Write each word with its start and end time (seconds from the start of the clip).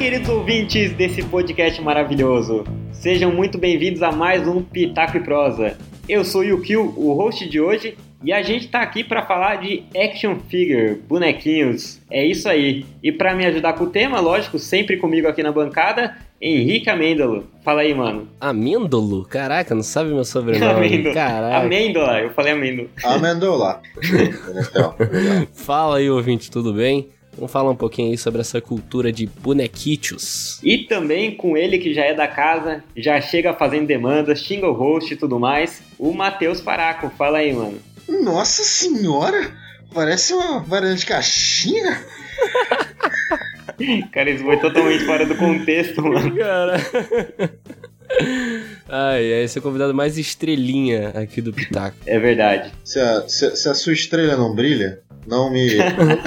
queridos 0.00 0.30
ouvintes 0.30 0.94
desse 0.94 1.22
podcast 1.22 1.78
maravilhoso. 1.82 2.64
Sejam 2.90 3.30
muito 3.30 3.58
bem-vindos 3.58 4.02
a 4.02 4.10
mais 4.10 4.48
um 4.48 4.62
Pitaco 4.62 5.18
e 5.18 5.20
Prosa. 5.20 5.76
Eu 6.08 6.24
sou 6.24 6.40
o 6.40 6.44
Yukio, 6.44 6.94
o 6.96 7.12
host 7.12 7.46
de 7.46 7.60
hoje, 7.60 7.98
e 8.24 8.32
a 8.32 8.40
gente 8.40 8.68
tá 8.68 8.80
aqui 8.80 9.04
para 9.04 9.26
falar 9.26 9.56
de 9.56 9.82
action 9.94 10.36
figure, 10.48 10.94
bonequinhos. 11.06 12.00
É 12.10 12.24
isso 12.24 12.48
aí. 12.48 12.86
E 13.02 13.12
para 13.12 13.34
me 13.34 13.44
ajudar 13.44 13.74
com 13.74 13.84
o 13.84 13.90
tema, 13.90 14.20
lógico, 14.20 14.58
sempre 14.58 14.96
comigo 14.96 15.28
aqui 15.28 15.42
na 15.42 15.52
bancada, 15.52 16.16
Henrique 16.40 16.88
Amêndolo. 16.88 17.44
Fala 17.62 17.82
aí, 17.82 17.92
mano. 17.92 18.26
Amêndolo? 18.40 19.26
Caraca, 19.26 19.74
não 19.74 19.82
sabe 19.82 20.14
meu 20.14 20.24
sobrenome. 20.24 20.72
Amêndola. 20.88 21.14
Caraca. 21.14 21.58
Amêndola, 21.58 22.20
eu 22.20 22.30
falei 22.30 22.54
amêndola. 22.54 22.88
Amendola. 23.04 23.82
Então, 24.70 24.94
Fala 25.52 25.98
aí, 25.98 26.08
ouvinte, 26.08 26.50
tudo 26.50 26.72
bem? 26.72 27.10
Vamos 27.36 27.52
falar 27.52 27.70
um 27.70 27.76
pouquinho 27.76 28.10
aí 28.10 28.18
sobre 28.18 28.40
essa 28.40 28.60
cultura 28.60 29.12
de 29.12 29.26
bonequitos. 29.26 30.60
E 30.62 30.78
também 30.78 31.34
com 31.34 31.56
ele 31.56 31.78
que 31.78 31.94
já 31.94 32.04
é 32.04 32.14
da 32.14 32.28
casa, 32.28 32.84
já 32.96 33.20
chega 33.20 33.54
fazendo 33.54 33.86
demandas, 33.86 34.40
xinga 34.40 34.68
o 34.68 34.72
host 34.72 35.14
e 35.14 35.16
tudo 35.16 35.38
mais, 35.38 35.82
o 35.98 36.12
Matheus 36.12 36.60
Paraco. 36.60 37.10
Fala 37.16 37.38
aí, 37.38 37.52
mano. 37.52 37.78
Nossa 38.08 38.62
senhora! 38.62 39.52
Parece 39.92 40.32
uma 40.34 40.60
variante 40.60 41.00
de 41.00 41.06
caixinha. 41.06 42.04
Cara, 44.12 44.30
isso 44.30 44.44
foi 44.44 44.58
totalmente 44.58 45.04
fora 45.04 45.26
do 45.26 45.36
contexto, 45.36 46.02
mano. 46.02 46.36
Cara. 46.36 46.76
Ai, 48.88 49.24
esse 49.24 49.58
é 49.58 49.60
o 49.60 49.62
convidado 49.62 49.94
mais 49.94 50.18
estrelinha 50.18 51.10
aqui 51.10 51.40
do 51.40 51.52
Pitaco. 51.52 51.96
É 52.06 52.18
verdade. 52.18 52.72
Se 52.84 52.98
a, 52.98 53.28
se, 53.28 53.54
se 53.56 53.68
a 53.68 53.74
sua 53.74 53.92
estrela 53.92 54.36
não 54.36 54.54
brilha, 54.54 55.00
não 55.26 55.50
me. 55.50 55.76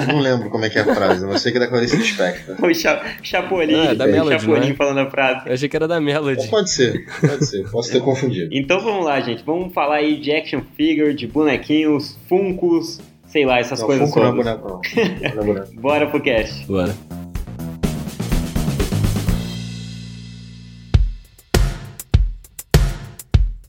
não 0.08 0.20
lembro 0.20 0.48
como 0.50 0.64
é 0.64 0.70
que 0.70 0.78
é 0.78 0.82
a 0.82 0.94
frase. 0.94 1.26
Você 1.26 1.50
que 1.50 1.58
é 1.58 1.60
da 1.60 1.66
Clarice 1.66 1.96
Lispector. 1.96 2.56
O 2.64 2.74
Cha 2.74 3.02
Chapolin, 3.22 3.88
Ah, 3.88 3.94
da 3.94 4.06
o 4.06 4.08
Melody, 4.08 4.40
Chapolin 4.40 4.68
né? 4.70 4.74
falando 4.74 4.98
a 5.00 5.10
frase. 5.10 5.46
Eu 5.46 5.52
achei 5.54 5.68
que 5.68 5.76
era 5.76 5.86
da 5.86 6.00
Melody. 6.00 6.40
Ou 6.40 6.48
pode 6.48 6.70
ser, 6.70 7.04
pode 7.20 7.44
ser. 7.46 7.70
Posso 7.70 7.92
ter 7.92 8.00
confundido. 8.00 8.48
Então 8.52 8.80
vamos 8.80 9.04
lá, 9.04 9.20
gente. 9.20 9.42
Vamos 9.44 9.72
falar 9.74 9.96
aí 9.96 10.18
de 10.18 10.32
action 10.32 10.62
figure, 10.76 11.12
de 11.14 11.26
bonequinhos, 11.26 12.16
funcos, 12.28 13.00
sei 13.26 13.44
lá, 13.44 13.58
essas 13.58 13.80
Não, 13.80 13.86
coisas 13.86 14.08
Funko 14.08 14.20
não 14.20 14.28
é 14.28 14.32
boneco, 14.32 14.68
não. 14.68 14.80
Não 15.34 15.42
é 15.42 15.46
boneco. 15.46 15.74
Bora 15.80 16.06
pro 16.06 16.20
cast. 16.22 16.64
Bora. 16.66 16.94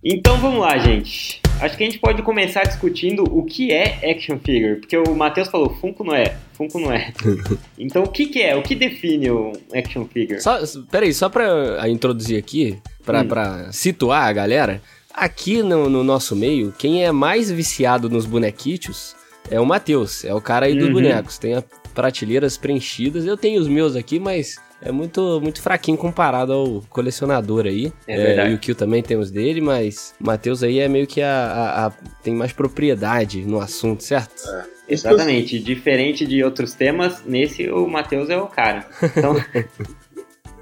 Então 0.08 0.38
vamos 0.38 0.59
lá, 0.59 0.78
gente. 0.78 1.42
Acho 1.59 1.75
que 1.78 1.84
a 1.84 1.86
gente 1.88 1.98
pode 2.00 2.22
começar 2.22 2.64
discutindo 2.64 3.23
o 3.23 3.44
que 3.44 3.72
é 3.72 4.12
action 4.12 4.38
figure, 4.38 4.75
porque 4.75 4.95
o 4.97 5.16
Matheus 5.16 5.47
falou 5.47 5.70
Funko 5.81 6.03
não 6.03 6.14
é, 6.14 6.36
Funko 6.53 6.80
não 6.80 6.92
é. 6.92 7.12
Então 7.80 8.03
o 8.03 8.08
que 8.09 8.28
que 8.28 8.42
é? 8.42 8.56
O 8.56 8.62
que 8.62 8.75
define 8.75 9.31
o 9.31 9.53
action 9.73 10.06
figure? 10.06 10.39
Só, 10.42 10.59
peraí, 10.92 11.14
só 11.14 11.28
pra 11.30 11.81
ah, 11.81 11.89
introduzir 11.89 12.38
aqui, 12.38 12.78
pra, 13.06 13.22
Hum. 13.22 13.28
pra 13.28 13.72
situar 13.72 14.28
a 14.28 14.34
galera, 14.34 14.81
aqui 15.14 15.64
no, 15.64 15.89
no 15.89 16.03
nosso 16.03 16.36
meio, 16.36 16.73
quem 16.78 17.03
é 17.06 17.12
mais 17.12 17.50
viciado 17.50 18.09
nos 18.09 18.25
bonequitos 18.25 19.16
é 19.50 19.59
o 19.59 19.66
Matheus, 19.66 20.25
é 20.25 20.34
o 20.36 20.42
cara 20.42 20.66
aí 20.66 20.75
dos 20.75 20.88
Uhum. 20.88 20.94
bonecos. 20.94 21.38
Tem 21.40 21.53
as 21.53 21.64
prateleiras 21.95 22.58
preenchidas, 22.58 23.25
eu 23.25 23.38
tenho 23.38 23.62
os 23.62 23.67
meus 23.67 23.95
aqui, 23.95 24.19
mas 24.19 24.58
é 24.86 24.91
muito, 24.91 25.41
muito 25.41 25.61
fraquinho 25.61 25.97
comparado 25.97 26.53
ao 26.53 26.81
colecionador 26.89 27.66
aí. 27.66 27.91
É 28.08 28.16
verdade. 28.16 28.52
E 28.52 28.55
o 28.55 28.59
Kill 28.59 28.75
também 28.75 29.03
tem 29.03 29.17
os 29.17 29.30
dele, 29.31 29.59
mas 29.59 30.14
o 30.22 30.25
Matheus 30.25 30.64
aí 30.64 30.80
é 30.80 30.88
meio 30.88 31.08
que 31.08 31.22
a, 31.22 31.28
a- 31.28 31.86
a- 31.88 31.91
tem 32.23 32.33
mais 32.33 32.53
propriedade 32.53 33.44
no 33.45 33.59
assunto, 33.59 34.03
certo? 34.03 34.44
Exatamente. 34.88 35.59
Diferente 35.59 36.25
de 36.25 36.44
outros 36.44 36.73
temas, 36.73 37.23
nesse 37.25 37.67
o 37.69 37.88
Matheus 37.88 38.30
é 38.30 38.38
o 38.38 38.47
cara. 38.47 38.86
Então. 39.03 39.36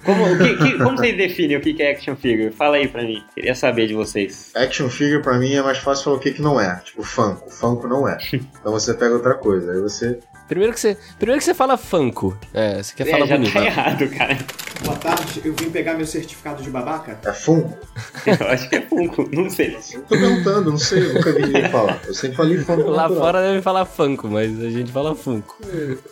Como, 0.05 0.37
que- 0.37 0.57
que- 0.57 0.77
como 0.79 0.97
vocês 0.97 1.15
definem 1.15 1.55
o 1.55 1.61
que 1.61 1.73
que 1.73 1.81
é 1.81 1.91
action 1.91 2.13
figure? 2.17 2.51
Fala 2.51 2.75
aí 2.75 2.89
pra 2.89 3.03
mim. 3.03 3.23
Queria 3.33 3.55
saber 3.55 3.87
de 3.87 3.93
vocês. 3.93 4.51
Action 4.53 4.89
figure 4.89 5.21
pra 5.21 5.37
mim 5.39 5.53
é 5.53 5.61
mais 5.61 5.77
fácil 5.77 6.03
falar 6.03 6.17
o 6.17 6.19
que, 6.19 6.31
que 6.33 6.41
não 6.41 6.59
é. 6.59 6.75
Tipo, 6.83 7.03
Funko. 7.03 7.49
Funko 7.49 7.87
não 7.87 8.05
é. 8.05 8.17
Então 8.59 8.73
você 8.73 8.93
pega 8.93 9.13
outra 9.15 9.35
coisa. 9.35 9.71
Aí 9.71 9.79
você. 9.79 10.19
Primeiro 10.53 10.73
que 10.73 10.79
você, 10.79 10.97
primeiro 11.17 11.39
que 11.39 11.45
você 11.45 11.53
fala 11.53 11.77
Funko, 11.77 12.37
é, 12.53 12.81
você 12.81 12.93
quer 12.95 13.07
É, 13.07 13.11
falar 13.11 13.25
já 13.25 13.35
bonito. 13.37 13.53
tá 13.53 13.65
errado, 13.65 14.09
cara. 14.09 14.37
Boa 14.85 14.95
tarde, 14.97 15.41
eu 15.45 15.53
vim 15.55 15.69
pegar 15.69 15.93
meu 15.95 16.05
certificado 16.05 16.61
de 16.61 16.69
babaca. 16.69 17.17
É 17.25 17.31
Funko? 17.33 17.77
Eu 18.25 18.47
acho 18.49 18.69
que 18.69 18.75
é 18.75 18.81
Funko, 18.81 19.29
não 19.33 19.49
sei. 19.49 19.75
Eu 19.93 20.01
tô 20.01 20.09
perguntando, 20.17 20.71
não 20.71 20.77
sei, 20.77 21.05
eu 21.09 21.13
nunca 21.15 21.31
vi 21.33 21.41
ninguém 21.41 21.69
falar. 21.69 21.99
Eu 22.05 22.13
sempre 22.13 22.37
falei 22.37 22.57
Funko. 22.59 22.89
Lá 22.89 23.03
natural. 23.03 23.23
fora 23.23 23.41
deve 23.41 23.61
falar 23.61 23.85
Funko, 23.85 24.27
mas 24.27 24.59
a 24.61 24.69
gente 24.69 24.91
fala 24.91 25.15
Funko. 25.15 25.55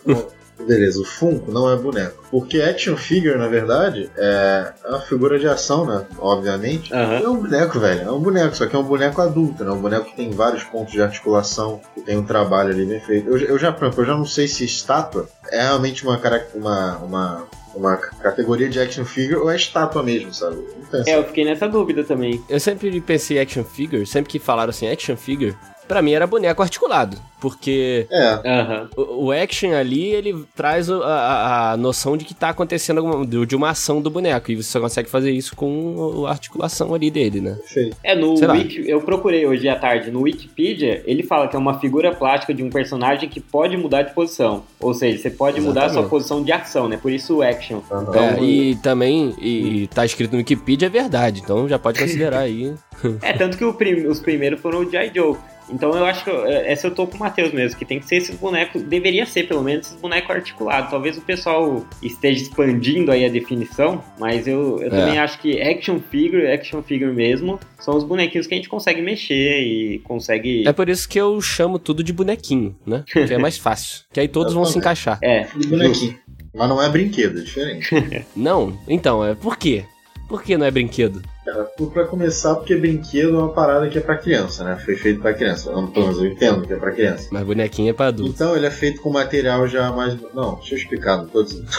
Bom, 0.06 0.28
Beleza, 0.66 1.00
o 1.00 1.04
Funko 1.04 1.50
não 1.50 1.70
é 1.70 1.76
boneco. 1.76 2.22
Porque 2.30 2.60
action 2.60 2.96
figure, 2.96 3.36
na 3.36 3.48
verdade, 3.48 4.10
é 4.16 4.72
uma 4.86 5.00
figura 5.00 5.38
de 5.38 5.46
ação, 5.46 5.84
né? 5.86 6.06
Obviamente. 6.18 6.92
Aham. 6.94 7.20
É 7.22 7.28
um 7.28 7.36
boneco, 7.36 7.78
velho. 7.80 8.00
É 8.02 8.10
um 8.12 8.20
boneco, 8.20 8.56
só 8.56 8.66
que 8.66 8.74
é 8.74 8.78
um 8.78 8.82
boneco 8.84 9.20
adulto, 9.20 9.64
né? 9.64 9.70
Um 9.70 9.80
boneco 9.80 10.06
que 10.06 10.16
tem 10.16 10.30
vários 10.30 10.62
pontos 10.64 10.92
de 10.92 11.02
articulação, 11.02 11.80
que 11.94 12.00
tem 12.02 12.16
um 12.16 12.24
trabalho 12.24 12.70
ali 12.70 12.84
bem 12.86 13.00
feito. 13.00 13.28
Eu, 13.28 13.38
eu 13.38 13.58
já, 13.58 13.72
por 13.72 13.84
exemplo, 13.84 14.02
eu 14.02 14.06
já 14.06 14.14
não 14.16 14.24
sei 14.26 14.48
se 14.48 14.64
estátua 14.64 15.28
é 15.50 15.60
realmente 15.62 16.04
uma, 16.04 16.16
cara- 16.18 16.46
uma, 16.54 16.96
uma, 16.98 17.44
uma 17.74 17.96
categoria 17.96 18.68
de 18.68 18.80
action 18.80 19.04
figure 19.04 19.36
ou 19.36 19.50
é 19.50 19.56
estátua 19.56 20.02
mesmo, 20.02 20.32
sabe? 20.32 20.56
Não. 20.92 21.02
É, 21.06 21.16
eu 21.18 21.24
fiquei 21.24 21.44
nessa 21.44 21.68
dúvida 21.68 22.02
também. 22.04 22.42
Eu 22.48 22.58
sempre 22.60 23.00
pensei 23.00 23.38
action 23.38 23.64
figure, 23.64 24.06
sempre 24.06 24.30
que 24.30 24.38
falaram 24.38 24.70
assim 24.70 24.88
action 24.88 25.16
figure, 25.16 25.54
pra 25.92 26.00
mim 26.02 26.12
era 26.12 26.26
boneco 26.26 26.62
articulado. 26.62 27.18
Porque 27.38 28.06
É, 28.10 28.38
Aham. 28.48 28.88
o, 28.96 29.26
o 29.26 29.32
action 29.32 29.72
ali, 29.74 30.06
ele 30.10 30.44
traz 30.54 30.88
a, 30.88 30.94
a- 31.04 31.72
a 31.72 31.76
noção 31.76 32.16
de 32.16 32.24
que 32.24 32.32
tá 32.34 32.50
acontecendo 32.50 32.98
alguma, 32.98 33.26
de 33.26 33.44
de 33.46 33.56
uma 33.56 33.70
ação 33.70 34.00
do 34.00 34.08
boneco. 34.08 34.50
E 34.52 34.56
você 34.56 34.70
só 34.70 34.80
consegue 34.80 35.10
fazer 35.10 35.32
isso 35.32 35.54
com 35.56 36.24
a 36.26 36.30
articulação 36.30 36.94
ali 36.94 37.10
dele, 37.10 37.40
né? 37.40 37.54
perfeito. 37.60 37.96
É, 38.04 38.14
no 38.14 38.36
Sei. 38.36 38.48
Wiki, 38.48 38.88
eu 38.88 39.00
procurei 39.02 39.44
hoje 39.44 39.68
à 39.68 39.76
tarde 39.76 40.10
no 40.12 40.20
Wikipedia, 40.22 41.02
ele 41.04 41.22
fala 41.24 41.48
que 41.48 41.56
é 41.56 41.58
uma 41.58 41.78
figura 41.80 42.14
plástica 42.14 42.54
de 42.54 42.62
um 42.62 42.70
personagem 42.70 43.28
que 43.28 43.40
pode 43.40 43.76
mudar 43.76 44.02
de 44.02 44.14
posição. 44.14 44.62
Ou 44.80 44.94
seja, 44.94 45.18
você 45.18 45.28
pode 45.30 45.60
mudar 45.60 45.80
a 45.86 45.88
sua 45.88 46.02
Exatamente. 46.02 46.10
posição 46.10 46.44
de 46.44 46.52
ação, 46.52 46.88
né? 46.88 46.96
Por 46.96 47.10
isso 47.10 47.38
o 47.38 47.42
action. 47.42 47.80
Aham. 47.90 48.14
É, 48.38 48.40
e 48.42 48.76
também, 48.76 49.34
e, 49.40 49.88
tá 49.92 50.04
escrito 50.06 50.30
no 50.32 50.38
Wikipedia, 50.38 50.86
é 50.86 50.90
verdade. 50.90 51.40
Então 51.42 51.68
já 51.68 51.78
pode 51.78 51.98
considerar 51.98 52.38
aí. 52.40 52.72
É, 53.20 53.32
tanto 53.32 53.58
que 53.58 53.64
o 53.64 53.74
prim- 53.74 54.06
os 54.06 54.20
primeiros 54.20 54.60
foram 54.60 54.80
o 54.80 54.88
G.I. 54.90 55.10
Joe. 55.12 55.36
Então 55.72 55.90
eu 55.96 56.04
acho 56.04 56.24
que 56.24 56.30
é, 56.30 56.70
essa 56.70 56.86
eu 56.86 56.94
tô 56.94 57.06
com 57.06 57.16
o 57.16 57.20
Matheus 57.20 57.52
mesmo, 57.52 57.78
que 57.78 57.84
tem 57.84 57.98
que 57.98 58.06
ser 58.06 58.16
esses 58.16 58.36
bonecos, 58.36 58.82
deveria 58.82 59.24
ser 59.26 59.44
pelo 59.48 59.62
menos 59.62 59.86
esses 59.86 60.00
bonecos 60.00 60.30
articulados. 60.30 60.90
Talvez 60.90 61.16
o 61.16 61.22
pessoal 61.22 61.84
esteja 62.02 62.42
expandindo 62.42 63.10
aí 63.10 63.24
a 63.24 63.28
definição, 63.28 64.02
mas 64.18 64.46
eu, 64.46 64.78
eu 64.80 64.86
É. 64.86 64.90
também 64.90 65.18
acho 65.18 65.38
que 65.40 65.60
action 65.60 65.98
figure, 66.10 66.46
action 66.48 66.82
figure 66.82 67.12
mesmo, 67.12 67.58
são 67.80 67.96
os 67.96 68.04
bonequinhos 68.04 68.46
que 68.46 68.54
a 68.54 68.56
gente 68.56 68.68
consegue 68.68 69.00
mexer 69.02 69.60
e 69.62 69.98
consegue. 70.00 70.66
É 70.68 70.72
por 70.72 70.88
isso 70.88 71.08
que 71.08 71.18
eu 71.18 71.40
chamo 71.40 71.78
tudo 71.78 72.02
de 72.04 72.12
bonequinho, 72.12 72.76
né? 72.86 73.04
Que 73.06 73.20
é 73.32 73.38
mais 73.38 73.56
fácil. 73.58 74.04
Que 74.12 74.20
aí 74.20 74.28
todos 74.28 74.52
vão 74.52 74.64
se 74.64 74.76
encaixar. 74.78 75.18
É, 75.22 75.46
E 75.58 75.66
bonequinho. 75.66 76.18
Mas 76.54 76.68
não 76.68 76.82
é 76.82 76.88
brinquedo, 76.90 77.38
é 77.38 77.42
diferente. 77.42 77.88
Não? 78.36 78.78
Então, 78.86 79.24
é 79.24 79.34
por 79.34 79.56
quê? 79.56 79.84
Por 80.32 80.42
que 80.42 80.56
não 80.56 80.64
é 80.64 80.70
brinquedo? 80.70 81.20
Cara, 81.44 81.64
pra 81.92 82.06
começar, 82.06 82.54
porque 82.54 82.74
brinquedo 82.74 83.34
é 83.34 83.38
uma 83.38 83.52
parada 83.52 83.86
que 83.90 83.98
é 83.98 84.00
pra 84.00 84.16
criança, 84.16 84.64
né? 84.64 84.78
Foi 84.82 84.96
feito 84.96 85.20
pra 85.20 85.34
criança. 85.34 85.68
Eu, 85.68 85.86
pelo 85.88 86.06
menos 86.06 86.22
eu 86.22 86.26
entendo 86.26 86.66
que 86.66 86.72
é 86.72 86.76
pra 86.76 86.90
criança. 86.90 87.28
Mas 87.30 87.44
bonequinho 87.44 87.90
é 87.90 87.92
pra 87.92 88.06
adulto. 88.06 88.32
Então 88.32 88.56
ele 88.56 88.64
é 88.64 88.70
feito 88.70 89.02
com 89.02 89.10
material 89.10 89.68
já 89.68 89.92
mais. 89.92 90.16
Não, 90.32 90.54
deixa 90.54 90.72
eu 90.72 90.78
explicar, 90.78 91.18
não 91.18 91.26
tô 91.26 91.42
dizendo. 91.42 91.66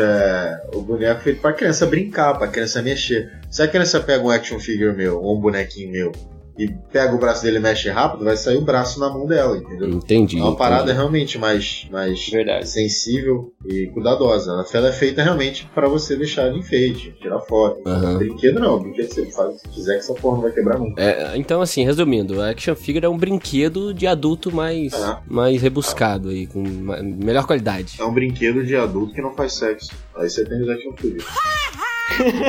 É, 0.00 0.62
o 0.74 0.80
boneco 0.80 1.20
é 1.20 1.22
feito 1.22 1.40
pra 1.40 1.52
criança 1.52 1.86
brincar, 1.86 2.36
pra 2.36 2.48
criança 2.48 2.82
mexer. 2.82 3.30
Se 3.48 3.62
a 3.62 3.68
criança 3.68 4.00
pega 4.00 4.24
um 4.24 4.30
action 4.30 4.58
figure 4.58 4.96
meu, 4.96 5.22
ou 5.22 5.38
um 5.38 5.40
bonequinho 5.40 5.92
meu, 5.92 6.12
e 6.58 6.68
pega 6.92 7.14
o 7.14 7.18
braço 7.18 7.44
dele 7.44 7.58
e 7.58 7.60
mexe 7.60 7.88
rápido, 7.88 8.24
vai 8.24 8.36
sair 8.36 8.56
o 8.56 8.62
braço 8.64 8.98
na 8.98 9.08
mão 9.08 9.26
dela, 9.26 9.56
entendeu? 9.56 9.90
Entendi. 9.90 10.38
É 10.38 10.42
uma 10.42 10.56
parada 10.56 10.82
entendi. 10.84 10.96
realmente 10.98 11.38
mais, 11.38 11.86
mais 11.90 12.28
verdade. 12.28 12.68
sensível 12.68 13.52
e 13.64 13.86
cuidadosa. 13.86 14.50
Ela- 14.50 14.64
Ela 14.74 14.88
é 14.88 14.92
feita 14.92 15.22
realmente 15.22 15.68
pra 15.74 15.88
você 15.88 16.16
deixar 16.16 16.50
de 16.52 16.58
enfeite, 16.58 17.14
tirar 17.20 17.38
foto. 17.40 17.80
Aham. 17.88 18.18
Brinquedo 18.18 18.58
não, 18.60 18.78
brinquedo 18.80 19.12
você 19.14 19.26
faz 19.30 19.60
se 19.60 19.68
quiser 19.68 19.92
que 19.94 19.98
essa 20.00 20.14
porra 20.14 20.34
não 20.36 20.42
vai 20.42 20.50
quebrar 20.52 20.78
nunca. 20.78 21.00
É, 21.00 21.36
então, 21.36 21.60
assim, 21.60 21.84
resumindo, 21.84 22.42
a 22.42 22.50
action 22.50 22.74
figure 22.74 23.06
é 23.06 23.08
um 23.08 23.16
brinquedo 23.16 23.94
de 23.94 24.06
adulto 24.06 24.52
mais, 24.52 24.92
Ah. 24.94 25.22
mais 25.28 25.62
rebuscado 25.62 26.28
aí, 26.30 26.46
com 26.48 26.60
melhor 26.62 27.46
qualidade. 27.46 27.94
É 28.00 28.04
um 28.04 28.12
brinquedo 28.12 28.64
de 28.64 28.74
adulto 28.74 29.14
que 29.14 29.22
não 29.22 29.32
faz 29.34 29.52
sexo. 29.54 29.90
Aí 30.16 30.28
você 30.28 30.44
tem 30.44 30.60
os 30.60 30.68
action 30.68 30.92
figures. 30.96 31.24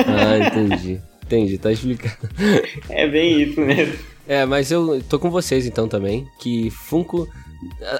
Ah, 0.06 0.38
entendi. 0.38 1.00
Entendi, 1.30 1.58
tá 1.58 1.70
explicado. 1.70 2.28
É 2.90 3.06
bem 3.06 3.42
isso 3.42 3.60
mesmo. 3.60 3.94
É, 4.26 4.44
mas 4.44 4.70
eu 4.72 5.00
tô 5.08 5.18
com 5.18 5.30
vocês 5.30 5.64
então 5.66 5.86
também, 5.88 6.26
que 6.40 6.70
Funko. 6.70 7.28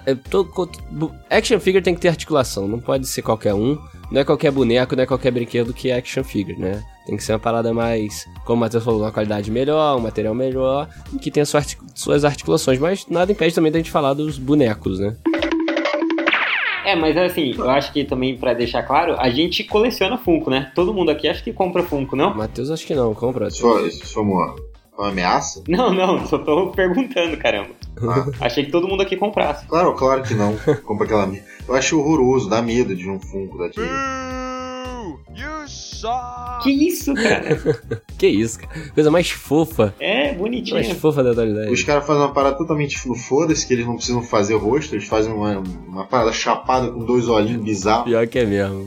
é, 0.07 0.15
tô 0.17 0.45
co- 0.45 0.69
bu- 0.91 1.13
action 1.29 1.61
figure 1.61 1.83
tem 1.83 1.95
que 1.95 2.01
ter 2.01 2.09
articulação, 2.09 2.67
não 2.67 2.81
pode 2.81 3.07
ser 3.07 3.23
qualquer 3.23 3.55
um. 3.55 3.79
Não 4.11 4.21
é 4.21 4.25
qualquer 4.25 4.51
boneco, 4.51 4.97
não 4.97 5.05
é 5.05 5.07
qualquer 5.07 5.31
brinquedo 5.31 5.73
que 5.73 5.91
é 5.91 5.95
action 5.97 6.25
figure, 6.25 6.59
né? 6.59 6.83
Tem 7.07 7.17
que 7.17 7.23
ser 7.23 7.33
uma 7.33 7.39
parada 7.39 7.73
mais, 7.73 8.27
como 8.45 8.57
o 8.57 8.61
Matheus 8.61 8.83
falou, 8.83 9.03
uma 9.03 9.13
qualidade 9.13 9.49
melhor, 9.53 9.97
um 9.97 10.01
material 10.01 10.35
melhor, 10.35 10.89
que 11.23 11.31
tenha 11.31 11.47
suas 11.95 12.25
articulações. 12.25 12.81
Mas 12.81 13.07
nada 13.09 13.31
impede 13.31 13.55
também 13.55 13.71
da 13.71 13.79
gente 13.79 13.91
falar 13.91 14.15
dos 14.15 14.37
bonecos, 14.39 14.99
né? 14.99 15.15
É, 16.85 16.97
mas 16.97 17.17
assim, 17.17 17.55
eu 17.57 17.69
acho 17.71 17.93
que 17.93 18.05
também, 18.05 18.37
pra 18.37 18.55
deixar 18.55 18.83
claro, 18.83 19.15
a 19.19 19.29
gente 19.31 19.65
coleciona 19.65 20.17
Funko, 20.19 20.51
né? 20.51 20.71
Todo 20.75 20.95
mundo 20.95 21.11
aqui 21.11 21.29
acha 21.29 21.43
que 21.43 21.53
compra 21.53 21.83
Funko, 21.83 22.17
não? 22.17 22.35
Matheus, 22.35 22.71
acho 22.71 22.87
que 22.87 22.95
não, 22.95 23.15
compra. 23.15 23.49
Isso 23.49 23.61
foi, 23.61 23.89
isso 23.89 24.13
foi 24.15 24.23
uma, 24.23 24.57
uma 24.99 25.09
ameaça? 25.09 25.63
Não, 25.69 25.93
não, 25.93 26.27
só 26.27 26.39
tô 26.39 26.69
perguntando, 26.69 27.37
caramba. 27.37 27.71
Ah, 28.03 28.47
Achei 28.47 28.65
que 28.65 28.71
todo 28.71 28.89
mundo 28.89 29.03
aqui 29.03 29.17
comprasse. 29.17 29.67
claro, 29.67 29.95
claro 29.95 30.23
que 30.23 30.35
não. 30.35 30.57
Compra 30.85 31.05
aquela. 31.07 31.31
Eu 31.69 31.75
acho 31.75 31.99
horroroso, 31.99 32.49
dá 32.49 32.63
medo 32.63 32.95
de 32.95 33.09
um 33.09 33.21
Funko. 33.21 33.59
You 35.35 35.69
suck! 36.01 36.63
Que 36.63 36.71
isso, 36.71 37.15
cara? 37.15 38.01
Que 38.21 38.27
isso, 38.27 38.59
cara. 38.61 38.91
Coisa 38.93 39.11
mais 39.11 39.31
fofa. 39.31 39.95
É, 39.99 40.27
Mais 40.27 40.37
bonitinho. 40.37 40.95
fofa 40.97 41.23
da 41.23 41.31
atualidade. 41.31 41.73
Os 41.73 41.83
caras 41.83 42.07
fazem 42.07 42.21
uma 42.23 42.35
parada 42.35 42.55
totalmente 42.59 42.99
foda-se, 42.99 43.67
que 43.67 43.73
eles 43.73 43.87
não 43.87 43.97
precisam 43.97 44.21
fazer 44.23 44.57
rosto, 44.57 44.95
eles 44.95 45.07
fazem 45.07 45.33
uma, 45.33 45.59
uma 45.89 46.07
parada 46.07 46.31
chapada 46.31 46.91
com 46.91 47.03
dois 47.03 47.29
olhinhos 47.29 47.63
bizarros 47.63 48.05
Pior 48.05 48.27
que 48.27 48.39
é 48.41 48.45
mesmo. 48.45 48.85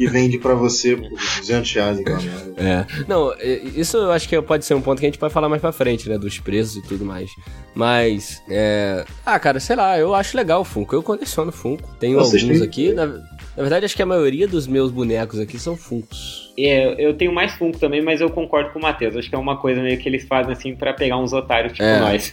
e 0.00 0.06
vende 0.08 0.36
pra 0.38 0.54
você 0.54 0.96
por 0.96 1.08
200 1.38 1.72
reais 1.74 1.98
merda. 2.00 2.54
É. 2.56 2.86
Não, 3.06 3.32
isso 3.40 3.96
eu 3.98 4.10
acho 4.10 4.28
que 4.28 4.42
pode 4.42 4.64
ser 4.64 4.74
um 4.74 4.80
ponto 4.80 4.98
que 4.98 5.06
a 5.06 5.08
gente 5.08 5.18
pode 5.18 5.32
falar 5.32 5.48
mais 5.48 5.60
pra 5.62 5.70
frente, 5.70 6.08
né? 6.08 6.18
Dos 6.18 6.40
preços 6.40 6.74
e 6.76 6.82
tudo 6.82 7.04
mais. 7.04 7.30
Mas, 7.72 8.42
é. 8.50 9.04
Ah, 9.24 9.38
cara, 9.38 9.60
sei 9.60 9.76
lá, 9.76 9.96
eu 9.96 10.12
acho 10.12 10.36
legal 10.36 10.62
o 10.62 10.64
Funko. 10.64 10.94
Eu 10.96 11.02
coleciono 11.04 11.52
Funko. 11.52 11.88
Tenho 12.00 12.18
Vocês 12.18 12.42
alguns 12.42 12.58
têm- 12.58 12.66
aqui. 12.68 12.92
Na, 12.92 13.06
na 13.56 13.62
verdade, 13.62 13.86
acho 13.86 13.96
que 13.96 14.02
a 14.02 14.06
maioria 14.06 14.46
dos 14.46 14.66
meus 14.66 14.90
bonecos 14.90 15.40
aqui 15.40 15.58
são 15.58 15.76
Funkos. 15.76 16.52
É, 16.58 16.94
eu 17.04 17.14
tenho 17.14 17.32
mais 17.32 17.52
Funko 17.54 17.78
também, 17.78 18.02
mas 18.02 18.20
eu 18.20 18.30
concordo 18.30 18.70
com 18.70 18.78
o 18.78 18.82
Matheus. 18.82 19.16
Acho 19.16 19.28
que 19.28 19.34
é 19.34 19.38
uma 19.38 19.56
coisa 19.58 19.82
meio 19.82 19.98
que 19.98 20.08
eles 20.08 20.26
fazem 20.26 20.52
assim 20.52 20.74
pra 20.74 20.92
pegar 20.92 21.18
uns 21.18 21.32
otários 21.32 21.72
tipo 21.72 21.84
É. 21.84 22.00
nós. 22.00 22.32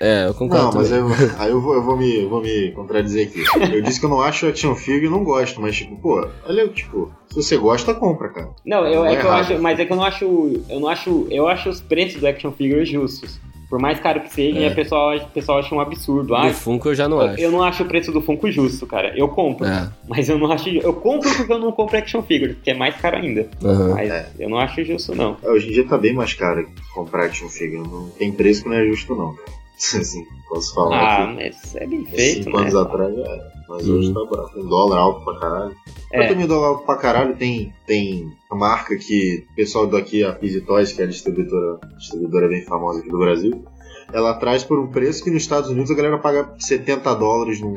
É, 0.00 0.26
eu 0.26 0.34
concordo. 0.34 0.64
Não, 0.64 0.72
mas 0.74 0.90
eu, 0.90 1.06
aí 1.38 1.50
eu 1.50 1.60
vou, 1.60 1.74
eu 1.74 1.82
vou 1.82 1.96
me, 1.96 2.24
vou 2.26 2.42
me 2.42 2.72
contradizer 2.72 3.28
aqui. 3.28 3.44
Eu 3.72 3.80
disse 3.80 4.00
que 4.00 4.06
eu 4.06 4.10
não 4.10 4.20
acho 4.20 4.46
action 4.46 4.74
figure 4.74 5.06
e 5.06 5.10
não 5.10 5.22
gosto, 5.24 5.60
mas 5.60 5.76
tipo, 5.76 5.96
pô, 5.96 6.26
olha, 6.46 6.68
tipo, 6.68 7.12
se 7.28 7.36
você 7.36 7.56
gosta, 7.56 7.94
compra, 7.94 8.28
cara. 8.28 8.48
Não, 8.64 8.86
eu, 8.86 9.00
Não 9.00 9.06
é 9.06 9.14
é 9.14 9.16
que 9.16 9.26
eu 9.26 9.32
acho, 9.32 9.58
mas 9.58 9.78
é 9.78 9.84
que 9.84 9.92
eu 9.92 9.96
não 9.96 10.04
acho, 10.04 10.24
eu 10.68 10.80
não 10.80 10.88
acho, 10.88 11.26
eu 11.30 11.46
acho 11.48 11.68
os 11.68 11.80
preços 11.80 12.20
do 12.20 12.26
action 12.26 12.50
figure 12.52 12.84
justos. 12.84 13.38
Por 13.70 13.78
mais 13.78 14.00
caro 14.00 14.20
que 14.22 14.34
seja, 14.34 14.58
É. 14.58 14.66
a 14.66 14.74
pessoa, 14.74 15.16
o 15.16 15.28
pessoal 15.28 15.60
acha 15.60 15.72
um 15.74 15.78
absurdo. 15.80 16.34
Ah, 16.34 16.48
Do 16.48 16.52
Funko 16.54 16.88
eu 16.88 16.94
já 16.96 17.08
não 17.08 17.20
acho. 17.20 17.40
eu 17.40 17.50
não 17.52 17.62
acho 17.62 17.84
o 17.84 17.86
preço 17.86 18.10
do 18.10 18.20
Funko 18.20 18.50
justo, 18.50 18.84
cara. 18.84 19.16
Eu 19.16 19.28
compro, 19.28 19.64
É. 19.64 19.88
mas 20.08 20.28
eu 20.28 20.36
não 20.38 20.50
acho. 20.50 20.68
Eu 20.68 20.92
compro 20.92 21.30
porque 21.36 21.52
eu 21.52 21.58
não 21.60 21.70
compro 21.70 21.96
action 21.96 22.20
figure, 22.22 22.56
que 22.56 22.70
é 22.70 22.74
mais 22.74 22.96
caro 22.96 23.16
ainda. 23.18 23.48
aham. 23.64 23.94
Mas 23.94 24.10
É. 24.10 24.26
eu 24.40 24.50
não 24.50 24.58
acho 24.58 24.84
justo, 24.84 25.14
não. 25.14 25.36
É, 25.42 25.48
Hoje 25.50 25.68
em 25.68 25.72
dia 25.72 25.86
tá 25.86 25.96
bem 25.96 26.12
mais 26.12 26.34
caro 26.34 26.68
comprar 26.92 27.26
action 27.26 27.48
figure. 27.48 27.88
Não 27.88 28.10
tem 28.10 28.32
preço 28.32 28.64
que 28.64 28.68
não 28.68 28.76
é 28.76 28.84
justo, 28.86 29.14
não. 29.14 29.34
cara. 29.34 29.59
Assim, 29.80 30.26
posso 30.48 30.74
falar 30.74 30.96
Ah, 30.96 31.24
aqui. 31.24 31.34
mas 31.36 31.74
é 31.76 31.86
bem 31.86 32.04
feito, 32.04 32.44
Cinco 32.44 32.56
né? 32.56 32.62
anos 32.64 32.74
atrás 32.76 33.14
já 33.14 33.22
era. 33.22 33.52
Mas 33.68 33.88
Uhum. 33.88 33.94
hoje 33.98 34.12
tá 34.14 34.24
barato. 34.24 34.60
Um 34.60 34.68
dólar 34.68 34.98
alto 34.98 35.24
pra 35.24 35.38
caralho. 35.40 35.76
Mas 36.12 36.20
É. 36.24 36.28
também 36.28 36.46
dólar 36.46 36.66
alto 36.68 36.84
pra 36.86 36.96
caralho 36.96 37.36
tem, 37.36 37.72
tem 37.86 38.30
a 38.50 38.54
marca 38.56 38.96
que 38.96 39.46
o 39.50 39.54
pessoal 39.54 39.86
daqui, 39.86 40.22
a 40.24 40.32
Pizzy 40.34 40.60
Toys, 40.60 40.92
que 40.92 41.00
é 41.00 41.04
a 41.04 41.08
distribuidora, 41.08 41.78
distribuidora 41.96 42.48
bem 42.48 42.62
famosa 42.64 42.98
aqui 43.00 43.08
do 43.08 43.18
Brasil, 43.18 43.64
ela 44.12 44.34
traz 44.34 44.62
por 44.64 44.78
um 44.78 44.86
preço 44.88 45.22
que 45.24 45.30
nos 45.30 45.42
Estados 45.42 45.70
Unidos 45.70 45.90
a 45.90 45.94
galera 45.94 46.18
paga 46.18 46.50
70 46.58 47.14
dólares 47.14 47.60
num. 47.60 47.74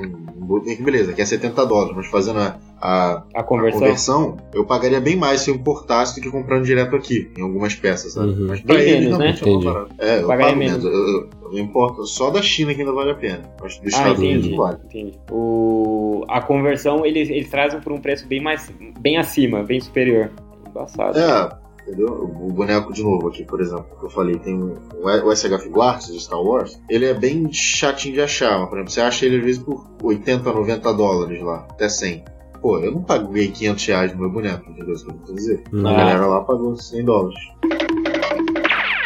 beleza, 0.81 1.13
que 1.13 1.21
é 1.21 1.25
70 1.25 1.65
dólares, 1.65 1.94
mas 1.95 2.07
fazendo 2.07 2.39
a, 2.39 2.57
a, 2.81 3.24
A 3.33 3.39
a 3.39 3.44
conversão. 3.44 3.80
conversão, 3.80 4.38
eu 4.53 4.65
pagaria 4.65 5.00
bem 5.00 5.15
mais 5.15 5.41
se 5.41 5.50
eu 5.51 5.56
importasse 5.56 6.15
do 6.15 6.21
que 6.24 6.30
comprando 6.30 6.65
direto 6.65 6.95
aqui, 6.95 7.31
em 7.38 7.41
algumas 7.41 7.75
peças, 7.75 8.13
sabe? 8.13 8.31
Uhum. 8.31 8.47
Mas 8.50 8.62
pra 8.62 8.75
Bem 8.75 8.83
eles, 8.89 9.03
menos, 9.06 9.18
né? 9.19 9.35
realmente 9.41 9.68
é. 10.00 10.15
É, 10.18 10.21
eu 10.21 10.27
Pagaria 10.27 10.56
menos. 10.56 10.83
menos. 10.83 10.85
Eu, 10.85 11.07
eu, 11.07 11.30
eu 11.53 11.59
importo 11.59 12.06
só 12.06 12.30
da 12.30 12.41
China 12.41 12.74
que 12.74 12.81
ainda 12.81 12.94
vale 12.94 13.12
a 13.12 13.15
pena. 13.15 13.41
Mas 13.62 13.77
dos 13.80 13.94
Ah, 13.94 13.97
Estados 13.97 14.19
Unidos 14.19 14.38
entendi. 14.45 14.56
não 14.57 14.63
vale. 14.63 14.77
entendi. 14.85 15.19
O, 15.31 16.25
a 16.27 16.41
conversão 16.41 17.06
eles, 17.06 17.30
eles 17.30 17.50
trazem 17.50 17.80
por 17.80 17.91
um 17.94 18.00
preço 18.00 18.27
bem 18.27 18.41
mais 18.41 18.71
bem 19.00 19.18
acima, 19.18 19.63
bem 19.63 19.80
superior. 19.80 20.30
Embaçado. 20.68 21.18
É, 21.19 21.50
entendeu? 21.88 22.07
O 22.07 22.51
boneco 22.51 22.91
de 22.94 23.03
novo 23.03 23.27
aqui, 23.27 23.44
por 23.44 23.62
exemplo, 23.62 23.85
que 24.00 24.06
eu 24.06 24.09
falei, 24.09 24.38
tem 24.39 24.56
um- 24.56 24.75
o 25.03 25.31
SHF 25.31 25.69
Guards 25.69 26.07
de 26.07 26.19
Star 26.19 26.41
Wars. 26.41 26.80
Ele 26.89 27.06
é 27.06 27.13
bem 27.13 27.51
chatinho 27.51 28.15
de 28.15 28.21
achar, 28.21 28.59
mas, 28.59 28.69
por 28.69 28.75
exemplo, 28.77 28.91
você 28.91 29.01
acha 29.01 29.25
ele 29.25 29.38
às 29.38 29.44
vezes 29.44 29.62
por 29.62 29.85
80, 30.01 30.51
90 30.51 30.94
dólares 30.94 31.41
lá, 31.41 31.68
até 31.69 31.88
100. 31.89 32.24
Pô, 32.62 32.80
eu 32.80 32.94
não 32.94 33.01
paguei 33.03 33.50
500 33.50 33.85
reais 33.88 34.13
no 34.13 34.19
meu 34.21 34.30
boneco, 34.31 34.69
entendeu? 34.69 34.94
Isso 34.94 35.06
que 35.06 35.12
eu 35.12 35.15
tô 35.18 35.33
dizer. 35.33 35.63
Uhum. 35.74 35.85
A 35.85 35.94
galera 35.94 36.25
lá 36.25 36.41
pagou 36.41 36.75
100 36.77 37.03
dólares. 37.03 37.39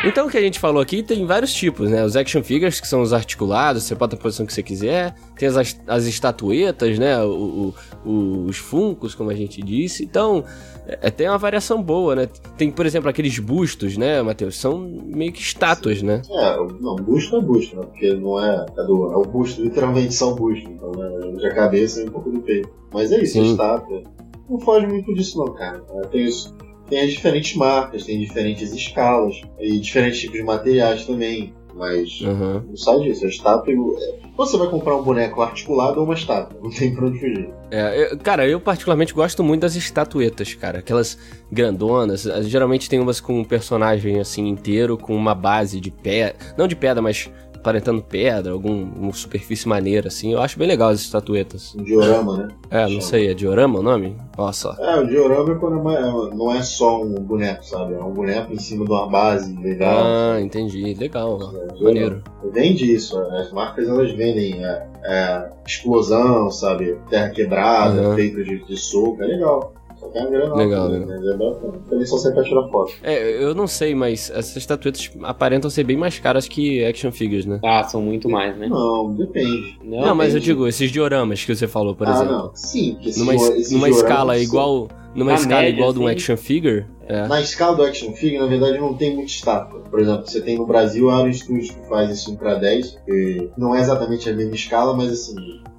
Então, 0.05 0.27
o 0.27 0.29
que 0.29 0.37
a 0.37 0.41
gente 0.41 0.59
falou 0.59 0.81
aqui 0.81 1.01
tem 1.01 1.25
vários 1.25 1.51
tipos, 1.51 1.89
né? 1.89 2.05
Os 2.05 2.15
action 2.15 2.43
figures, 2.43 2.79
que 2.79 2.87
são 2.87 3.01
os 3.01 3.13
articulados, 3.13 3.83
você 3.83 3.95
bota 3.95 4.15
a 4.15 4.19
posição 4.19 4.45
que 4.45 4.53
você 4.53 4.61
quiser. 4.61 5.15
Tem 5.37 5.47
as, 5.49 5.77
as 5.87 6.05
estatuetas, 6.05 6.99
né? 6.99 7.21
O, 7.23 7.73
o- 8.05 8.45
os 8.45 8.57
funcos, 8.57 9.15
como 9.15 9.31
a 9.31 9.33
gente 9.33 9.61
disse. 9.61 10.03
Então, 10.03 10.43
é, 10.87 11.09
tem 11.09 11.27
uma 11.27 11.37
variação 11.39 11.81
boa, 11.81 12.15
né? 12.15 12.29
Tem, 12.57 12.71
por 12.71 12.85
exemplo, 12.85 13.09
aqueles 13.09 13.37
bustos, 13.39 13.97
né, 13.97 14.21
Matheus? 14.21 14.55
São 14.57 14.79
meio 14.79 15.33
que 15.33 15.41
estátuas, 15.41 16.01
né? 16.03 16.21
É, 16.29 16.59
o- 16.59 16.67
não, 16.79 16.95
busto 16.95 17.35
é 17.35 17.41
busto, 17.41 17.75
né? 17.75 17.81
Porque 17.87 18.13
não 18.13 18.39
é. 18.39 18.65
É, 18.77 18.83
do, 18.83 19.11
é 19.11 19.17
o 19.17 19.23
busto, 19.23 19.61
literalmente 19.61 20.13
são 20.13 20.35
busto. 20.35 20.69
Então, 20.69 20.91
né? 20.91 21.31
De 21.37 21.47
a 21.47 21.55
cabeça 21.55 22.01
e 22.01 22.05
um 22.07 22.11
pouco 22.11 22.29
do 22.31 22.39
peito. 22.41 22.69
Mas 22.93 23.11
é 23.11 23.21
isso, 23.23 23.33
Sim. 23.33 23.51
estátua. 23.51 24.03
Não 24.47 24.59
foge 24.59 24.85
muito 24.87 25.13
disso, 25.15 25.37
não, 25.39 25.53
cara. 25.55 25.83
É, 25.95 26.01
Tem, 26.07 26.25
os, 26.25 26.53
tem 26.89 27.01
as 27.01 27.11
diferentes 27.11 27.55
marcas, 27.55 28.05
tem 28.05 28.19
diferentes 28.19 28.71
escalas 28.73 29.41
e 29.59 29.79
diferentes 29.79 30.19
tipos 30.19 30.37
de 30.37 30.43
materiais 30.43 31.05
também. 31.05 31.53
Mas 31.75 32.19
Aham. 32.23 32.63
não 32.67 32.75
sai 32.75 32.99
disso. 33.01 33.23
A 33.23 33.29
estátua. 33.29 33.71
é- 33.71 34.27
Você 34.35 34.57
vai 34.57 34.67
comprar 34.67 34.95
um 34.95 35.03
boneco 35.03 35.41
articulado 35.43 35.99
ou 35.99 36.05
uma 36.05 36.15
estátua. 36.15 36.57
Não 36.63 36.71
tem 36.71 36.93
pra 36.95 37.05
onde 37.05 37.19
fugir. 37.19 37.49
É, 37.69 38.13
eu- 38.13 38.17
cara, 38.17 38.47
eu 38.47 38.59
particularmente 38.59 39.13
gosto 39.13 39.43
muito 39.43 39.61
das 39.61 39.75
estatuetas, 39.75 40.55
cara. 40.55 40.79
Aquelas 40.79 41.19
grandonas. 41.51 42.25
eh, 42.25 42.41
Geralmente 42.43 42.89
tem 42.89 42.99
umas 42.99 43.19
com 43.19 43.39
um 43.39 43.43
personagem 43.43 44.19
assim 44.19 44.47
inteiro, 44.47 44.97
com 44.97 45.15
uma 45.15 45.35
base 45.35 45.79
de 45.79 45.91
pedra. 45.91 46.35
Não 46.57 46.67
de 46.67 46.75
pedra, 46.75 46.99
mas 47.01 47.29
aparentando 47.67 48.01
pedra, 48.01 48.53
alguma 48.53 49.11
superfície 49.11 49.67
maneira, 49.67 50.07
assim. 50.07 50.31
Eu 50.31 50.41
acho 50.41 50.57
bem 50.57 50.67
legal 50.67 50.89
as 50.89 51.01
estatuetas. 51.01 51.75
Um 51.75 51.83
diorama, 51.83 52.37
né? 52.37 52.47
É, 52.71 52.87
não 52.87 53.01
sei, 53.01 53.29
é 53.29 53.33
diorama 53.33 53.79
o 53.79 53.83
nome? 53.83 54.15
Olha 54.37 54.53
só. 54.53 54.73
É, 54.79 54.97
o 54.97 55.05
diorama 55.05 55.51
é 55.51 55.55
quando 55.55 55.91
é 55.91 56.35
não 56.35 56.55
é 56.55 56.61
só 56.61 57.03
um 57.03 57.15
boneco, 57.15 57.65
sabe? 57.65 57.93
É 57.93 57.99
um 57.99 58.13
boneco 58.13 58.53
em 58.53 58.59
cima 58.59 58.85
de 58.85 58.91
uma 58.91 59.09
base 59.09 59.53
legal. 59.61 60.05
Ah, 60.05 60.39
entendi. 60.39 60.93
Legal. 60.93 61.39
É. 61.53 61.83
Maneiro. 61.83 62.23
Vende 62.53 62.93
isso, 62.93 63.19
as 63.19 63.51
marcas 63.51 63.89
elas 63.89 64.11
vendem 64.13 64.63
é, 64.63 64.87
é, 65.03 65.49
explosão, 65.65 66.49
sabe? 66.49 66.97
Terra 67.09 67.29
quebrada, 67.29 67.99
Aham. 67.99 68.15
feito 68.15 68.43
de, 68.43 68.63
de 68.63 68.77
soco, 68.77 69.21
é 69.21 69.25
legal. 69.25 69.73
É 70.17 70.43
uma 70.45 70.55
Legal, 70.55 70.89
né? 70.89 71.05
Mas 71.07 71.25
é 71.25 71.37
bacana. 71.37 72.05
Sai 72.05 72.31
pra 72.33 72.43
tirar 72.43 72.67
foto. 72.69 72.93
É, 73.03 73.43
eu 73.43 73.53
não 73.55 73.67
sei, 73.67 73.93
mas 73.95 74.29
essas 74.29 74.55
estatuetas 74.57 75.09
aparentam 75.23 75.69
ser 75.69 75.83
bem 75.83 75.97
mais 75.97 76.17
caras 76.19 76.47
que 76.47 76.83
action 76.85 77.11
figures, 77.11 77.45
né? 77.45 77.59
Ah, 77.63 77.83
são 77.83 78.01
muito 78.01 78.29
mais, 78.29 78.57
né? 78.57 78.67
Não, 78.67 79.13
depende. 79.13 79.77
Não, 79.83 80.15
mas 80.15 80.33
eu 80.33 80.39
digo, 80.39 80.67
esses 80.67 80.91
dioramas 80.91 81.43
que 81.43 81.55
você 81.55 81.67
falou, 81.67 81.95
por 81.95 82.07
ah, 82.07 82.11
exemplo. 82.11 82.31
não. 82.31 82.51
Sim, 82.55 82.97
Numa, 83.17 83.35
dio- 83.35 83.43
es- 83.47 83.59
esses 83.59 83.71
numa 83.71 83.89
escala 83.89 84.33
são- 84.33 84.43
igual. 84.43 84.87
Numa 85.15 85.31
Na 85.31 85.37
escala 85.39 85.61
média, 85.63 85.75
igual 85.75 85.93
de 85.93 85.99
um 85.99 86.05
assim. 86.05 86.15
action 86.15 86.37
figure. 86.37 86.85
É. 87.07 87.27
Na 87.27 87.41
escala 87.41 87.75
do 87.75 87.81
action 87.83 88.11
figure, 88.13 88.37
na 88.39 88.45
verdade, 88.45 88.77
não 88.77 88.93
tem 88.93 89.15
muita 89.15 89.31
estátua. 89.31 89.79
Por 89.89 89.99
exemplo, 89.99 90.27
você 90.27 90.41
tem 90.41 90.57
no 90.57 90.65
Brasil 90.67 91.09
a 91.09 91.17
Aro 91.17 91.33
Studios 91.33 91.71
que 91.71 91.87
faz 91.89 92.11
esse 92.11 92.29
1 92.29 92.35
para 92.35 92.53
10, 92.55 92.99
que 93.03 93.49
não 93.57 93.73
é 93.75 93.79
exatamente 93.79 94.29
a 94.29 94.33
mesma 94.33 94.53
escala, 94.53 94.95
mas 94.95 95.11
assim, 95.11 95.35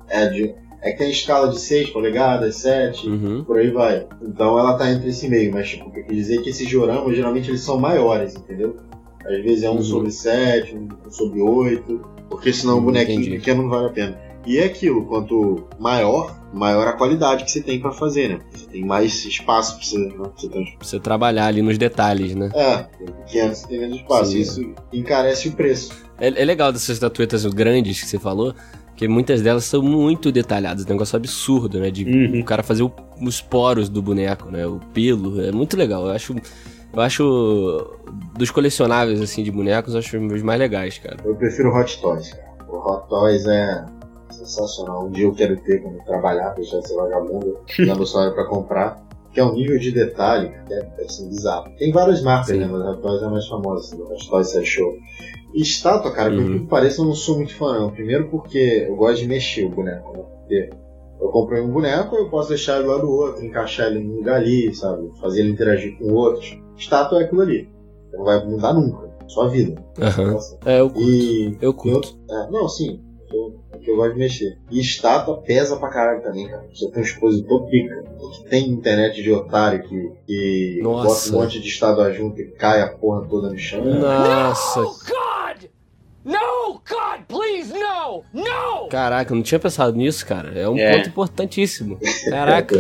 é, 0.09 0.27
de, 0.29 0.55
é 0.83 0.93
que 0.93 0.99
tem 0.99 1.11
escala 1.11 1.49
de 1.49 1.59
6 1.61 1.91
polegadas, 1.91 2.57
7, 2.57 3.09
Uhum. 3.09 3.45
por 3.45 3.59
aí 3.59 3.71
vai. 3.71 4.07
Então 4.23 4.59
ela 4.59 4.75
tá 4.77 4.91
entre 4.91 5.09
esse 5.09 5.29
meio, 5.29 5.53
mas 5.53 5.69
tipo, 5.69 5.89
o 5.89 5.93
que 5.93 6.01
eu 6.01 6.05
quis 6.05 6.17
dizer 6.17 6.39
é 6.39 6.43
que 6.43 6.51
esses 6.51 6.69
dioramas 6.69 7.15
geralmente 7.17 7.51
eles 7.51 7.61
são 7.63 7.79
maiores, 7.79 8.35
entendeu? 8.37 8.77
Às 9.27 9.43
vezes 9.43 9.63
é 9.65 9.71
um 9.71 9.77
Uhum. 9.77 9.83
sobre 9.83 10.11
7, 10.11 10.75
um, 10.77 10.89
um 11.07 11.11
sobre 11.11 11.41
8, 11.41 12.01
porque 12.31 12.53
senão 12.53 12.77
o 12.77 12.79
Hum, 12.79 12.85
bonequinho 12.85 13.21
entendi. 13.21 13.37
pequeno 13.39 13.63
não 13.65 13.71
vale 13.71 13.87
a 13.87 13.91
pena. 13.91 14.29
E 14.47 14.57
é 14.57 14.65
aquilo, 14.65 15.05
quanto 15.05 15.67
maior, 15.79 16.35
maior 16.55 16.87
a 16.87 16.93
qualidade 16.93 17.45
que 17.45 17.51
você 17.51 17.61
tem 17.61 17.79
pra 17.81 17.91
fazer, 17.93 18.29
né? 18.29 18.39
Você 18.51 18.67
tem 18.67 18.83
mais 18.85 19.25
espaço 19.27 19.75
pra 19.77 19.85
você, 19.85 19.99
né? 19.99 20.15
pra 20.17 20.31
você 20.35 20.49
trans- 20.49 20.71
Pra 20.71 20.87
você 20.89 21.01
trabalhar 21.01 21.47
ali 21.47 21.61
nos 21.61 21.77
detalhes, 21.77 22.35
né? 22.35 22.49
é, 22.55 22.85
pequeno 23.27 23.55
você 23.55 23.67
tem 23.67 23.81
menos 23.81 23.97
espaço. 23.99 24.31
Sim. 24.33 24.39
Isso 24.41 24.75
encarece 24.93 25.49
o 25.49 25.53
preço. 25.53 25.93
É, 26.19 26.29
é 26.29 26.45
legal 26.45 26.73
dessas 26.73 26.91
estatuetas 26.91 27.45
grandes 27.47 28.01
que 28.01 28.07
você 28.07 28.19
falou, 28.19 28.55
que 28.99 29.07
muitas 29.09 29.41
delas 29.41 29.65
são 29.65 29.81
muito 29.81 30.33
detalhadas. 30.33 30.85
Um 30.85 30.89
negócio 30.89 31.17
absurdo, 31.17 31.79
né? 31.79 31.89
De 31.91 32.05
Uhum. 32.05 32.41
o 32.41 32.45
cara 32.45 32.63
fazer 32.65 32.83
o- 32.83 32.93
os 33.23 33.41
poros 33.41 33.89
do 33.89 34.03
boneco, 34.03 34.51
né? 34.51 34.67
O 34.67 34.81
pelo. 34.93 35.41
É 35.41 35.53
muito 35.53 35.77
legal. 35.77 36.05
Eu 36.05 36.11
acho. 36.13 36.35
Eu 36.93 37.01
acho. 37.01 37.97
Dos 38.37 38.51
colecionáveis, 38.51 39.21
assim, 39.21 39.43
de 39.45 39.51
bonecos, 39.53 39.93
eu 39.95 40.01
acho 40.01 40.17
os 40.19 40.43
mais 40.43 40.59
legais, 40.59 40.99
cara. 40.99 41.17
Eu 41.25 41.37
prefiro 41.37 41.71
Hot 41.73 42.01
Toys, 42.01 42.33
cara. 42.33 42.49
O 42.69 42.77
Hot 42.77 43.09
Toys 43.09 43.47
é 43.47 43.87
sensacional. 44.31 45.07
Um 45.07 45.11
dia 45.13 45.25
eu 45.27 45.33
quero 45.33 45.57
ter 45.61 45.81
quando 45.83 46.05
trabalhar, 46.05 46.51
deixar 46.55 46.79
esse 46.81 46.95
vagabundo, 46.95 47.57
dando 47.79 48.05
salário 48.07 48.35
pra 48.35 48.47
comprar. 48.47 49.07
Que 49.33 49.41
é 49.41 49.45
um 49.45 49.53
nível 49.53 49.79
de 49.79 49.93
detalhe 49.93 50.51
que 50.67 50.73
é 50.75 51.05
assim, 51.05 51.29
bizarro. 51.29 51.71
Tem 51.79 51.93
várias 51.93 52.23
marcas, 52.23 52.49
Sim. 52.49 52.59
né? 52.61 52.67
Mas 52.67 52.81
a 52.83 52.91
Hot 52.93 53.03
Toys 53.03 53.23
é 53.23 53.27
a 53.27 53.31
mais 53.31 53.47
famosa, 53.47 53.81
assim, 53.87 54.03
o 54.03 54.13
Hot 54.13 54.29
Toys 54.29 54.51
Set 54.51 54.65
Show. 54.67 54.93
E 55.55 55.63
estátua, 55.63 56.13
cara, 56.13 56.33
Uhum. 56.33 56.61
que 56.61 56.67
pareça, 56.67 57.01
eu 57.01 57.07
não 57.07 57.15
sou 57.15 57.37
muito 57.37 57.55
fã, 57.55 57.79
não. 57.79 57.91
Primeiro 57.91 58.29
porque 58.29 58.87
eu 58.89 58.95
gosto 58.97 59.21
de 59.21 59.27
mexer 59.29 59.65
o 59.65 59.71
boneco, 59.71 60.13
né? 60.13 60.23
Porque 60.41 60.71
Eu 61.21 61.31
comprei 61.31 61.61
um 61.61 61.73
boneco, 61.73 62.15
eu 62.15 62.29
posso 62.31 62.51
deixar 62.51 62.79
ele 62.79 62.87
lá 62.87 62.97
do 62.99 63.11
outro, 63.11 63.45
encaixar 63.45 63.89
ele 63.89 63.99
num 64.05 64.17
lugar 64.19 64.37
ali, 64.37 64.73
sabe? 64.73 65.11
Fazer 65.21 65.41
ele 65.41 65.51
interagir 65.51 65.99
com 65.99 66.13
outros. 66.13 66.57
Estátua 66.77 67.21
é 67.21 67.25
aquilo 67.25 67.41
ali. 67.41 67.69
Não 68.13 68.23
vai 68.25 68.45
mudar 68.47 68.73
nunca. 68.73 69.09
Sua 69.27 69.49
vida. 69.49 69.83
Aham. 70.01 70.33
Nossa. 70.35 70.57
É, 70.65 70.79
eu 70.81 70.89
curto. 70.89 71.11
E. 71.11 71.59
Eu 71.61 71.75
curto. 71.75 72.17
É, 72.31 72.51
não, 72.53 72.69
sim. 72.69 73.01
Eu, 73.33 73.61
é 73.75 73.91
eu 73.91 73.97
gosto 73.97 74.13
de 74.13 74.19
mexer. 74.21 74.59
E 74.71 74.79
estátua 74.81 75.39
pesa 75.43 75.77
pra 75.77 75.89
caralho 75.91 76.23
também, 76.23 76.47
cara. 76.49 76.65
Você 76.73 76.89
tem 76.89 77.01
um 77.03 77.05
expositor 77.05 77.67
pica. 77.67 78.05
Que 78.37 78.49
tem 78.49 78.69
internet 78.71 79.21
de 79.21 79.33
otário 79.33 79.83
que, 79.89 80.13
que 80.25 80.81
Nossa. 80.85 81.31
bota 81.33 81.37
um 81.37 81.43
monte 81.45 81.61
de 81.61 81.67
estátua 81.67 82.13
junto 82.13 82.41
e 82.41 82.53
cai 82.53 82.81
a 82.81 82.89
porra 82.97 83.27
toda 83.29 83.51
no 83.51 83.59
chão. 83.59 83.85
Nossa, 83.85 84.83
God! 84.83 85.28
No! 86.29 86.75
God, 86.89 87.23
please, 87.27 87.73
no! 87.73 88.23
No! 88.35 88.89
caraca, 88.91 89.33
eu 89.33 89.37
não 89.37 89.43
tinha 89.43 89.59
pensado 89.59 89.97
nisso, 89.97 90.27
cara. 90.27 90.53
É 90.59 90.69
um 90.69 90.77
É. 90.79 90.97
ponto 90.97 91.09
importantíssimo. 91.09 91.99
Caraca, 92.29 92.77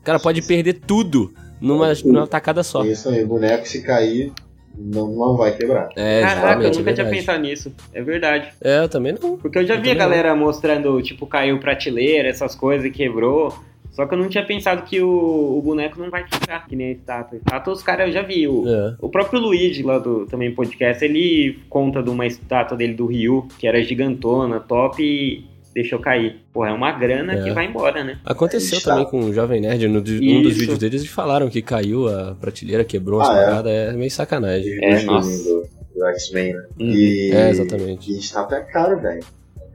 o 0.00 0.02
cara 0.02 0.18
pode 0.18 0.42
perder 0.42 0.74
tudo 0.74 1.32
numa, 1.60 1.92
numa 2.04 2.26
tacada 2.26 2.62
só. 2.62 2.84
Isso 2.84 3.08
aí, 3.08 3.24
boneco 3.24 3.66
se 3.68 3.82
cair, 3.82 4.32
não, 4.76 5.08
não 5.08 5.36
vai 5.36 5.56
quebrar. 5.56 5.88
É, 5.96 6.22
Caraca, 6.22 6.48
eu 6.48 6.54
nunca 6.56 6.66
é 6.66 6.70
tinha 6.70 6.84
verdade. 6.84 7.10
pensado 7.10 7.40
nisso. 7.40 7.72
É 7.92 8.02
verdade. 8.02 8.48
É, 8.62 8.80
eu 8.80 8.88
também 8.88 9.14
não. 9.20 9.36
Porque 9.36 9.58
eu 9.58 9.66
já 9.66 9.74
Eu 9.74 9.80
vi 9.82 9.90
a 9.90 9.92
também 9.92 9.94
não. 9.94 9.98
galera 10.10 10.34
mostrando, 10.36 11.00
tipo, 11.02 11.26
caiu 11.26 11.58
prateleira, 11.60 12.28
essas 12.28 12.54
coisas 12.54 12.84
e 12.86 12.90
quebrou. 12.90 13.56
Só 13.98 14.06
que 14.06 14.14
eu 14.14 14.18
não 14.18 14.28
tinha 14.28 14.46
pensado 14.46 14.82
que 14.82 15.00
o, 15.02 15.58
o 15.58 15.60
boneco 15.60 15.98
não 15.98 16.08
vai 16.08 16.22
quebrar, 16.24 16.64
que 16.68 16.76
nem 16.76 16.90
a 16.90 16.92
estátua. 16.92 17.36
Estátua, 17.38 17.72
os 17.72 17.82
caras 17.82 18.06
eu 18.06 18.12
já 18.12 18.22
vi. 18.22 18.46
O, 18.46 18.64
É. 18.68 18.94
o 19.00 19.08
próprio 19.08 19.40
Luigi, 19.40 19.82
lá 19.82 19.98
do 19.98 20.24
também 20.26 20.54
podcast, 20.54 21.04
ele 21.04 21.58
conta 21.68 22.00
de 22.00 22.08
uma 22.08 22.24
estátua 22.24 22.76
dele 22.76 22.94
do 22.94 23.06
Ryu, 23.06 23.48
que 23.58 23.66
era 23.66 23.82
gigantona, 23.82 24.60
top, 24.60 25.02
e 25.02 25.44
deixou 25.74 25.98
cair. 25.98 26.36
Porra, 26.52 26.68
é 26.68 26.72
uma 26.72 26.92
grana 26.92 27.32
É. 27.40 27.42
que 27.42 27.50
vai 27.50 27.66
embora, 27.66 28.04
né? 28.04 28.20
Aconteceu 28.24 28.78
Está. 28.78 28.92
também 28.92 29.10
com 29.10 29.18
o 29.18 29.32
Jovem 29.34 29.60
Nerd. 29.60 29.88
No, 29.88 29.98
um 29.98 30.02
dos 30.42 30.56
vídeos 30.56 30.78
deles 30.78 31.00
eles 31.02 31.12
falaram 31.12 31.50
que 31.50 31.60
caiu 31.60 32.06
a 32.08 32.36
prateleira, 32.40 32.84
quebrou 32.84 33.20
as 33.20 33.28
Ah, 33.28 33.36
é? 33.36 33.44
paradas. 33.46 33.72
É 33.72 33.92
meio 33.94 34.10
sacanagem. 34.12 34.78
É, 34.80 34.94
os 34.94 35.04
nossa. 35.06 35.42
do, 35.44 35.66
do 35.96 36.06
X-Men, 36.06 36.52
né? 36.52 36.62
Hum. 36.78 36.90
E, 36.92 37.30
É, 37.32 37.50
exatamente. 37.50 38.12
E 38.12 38.18
estátua 38.20 38.58
é 38.58 38.60
caro, 38.60 39.00
velho. 39.00 39.24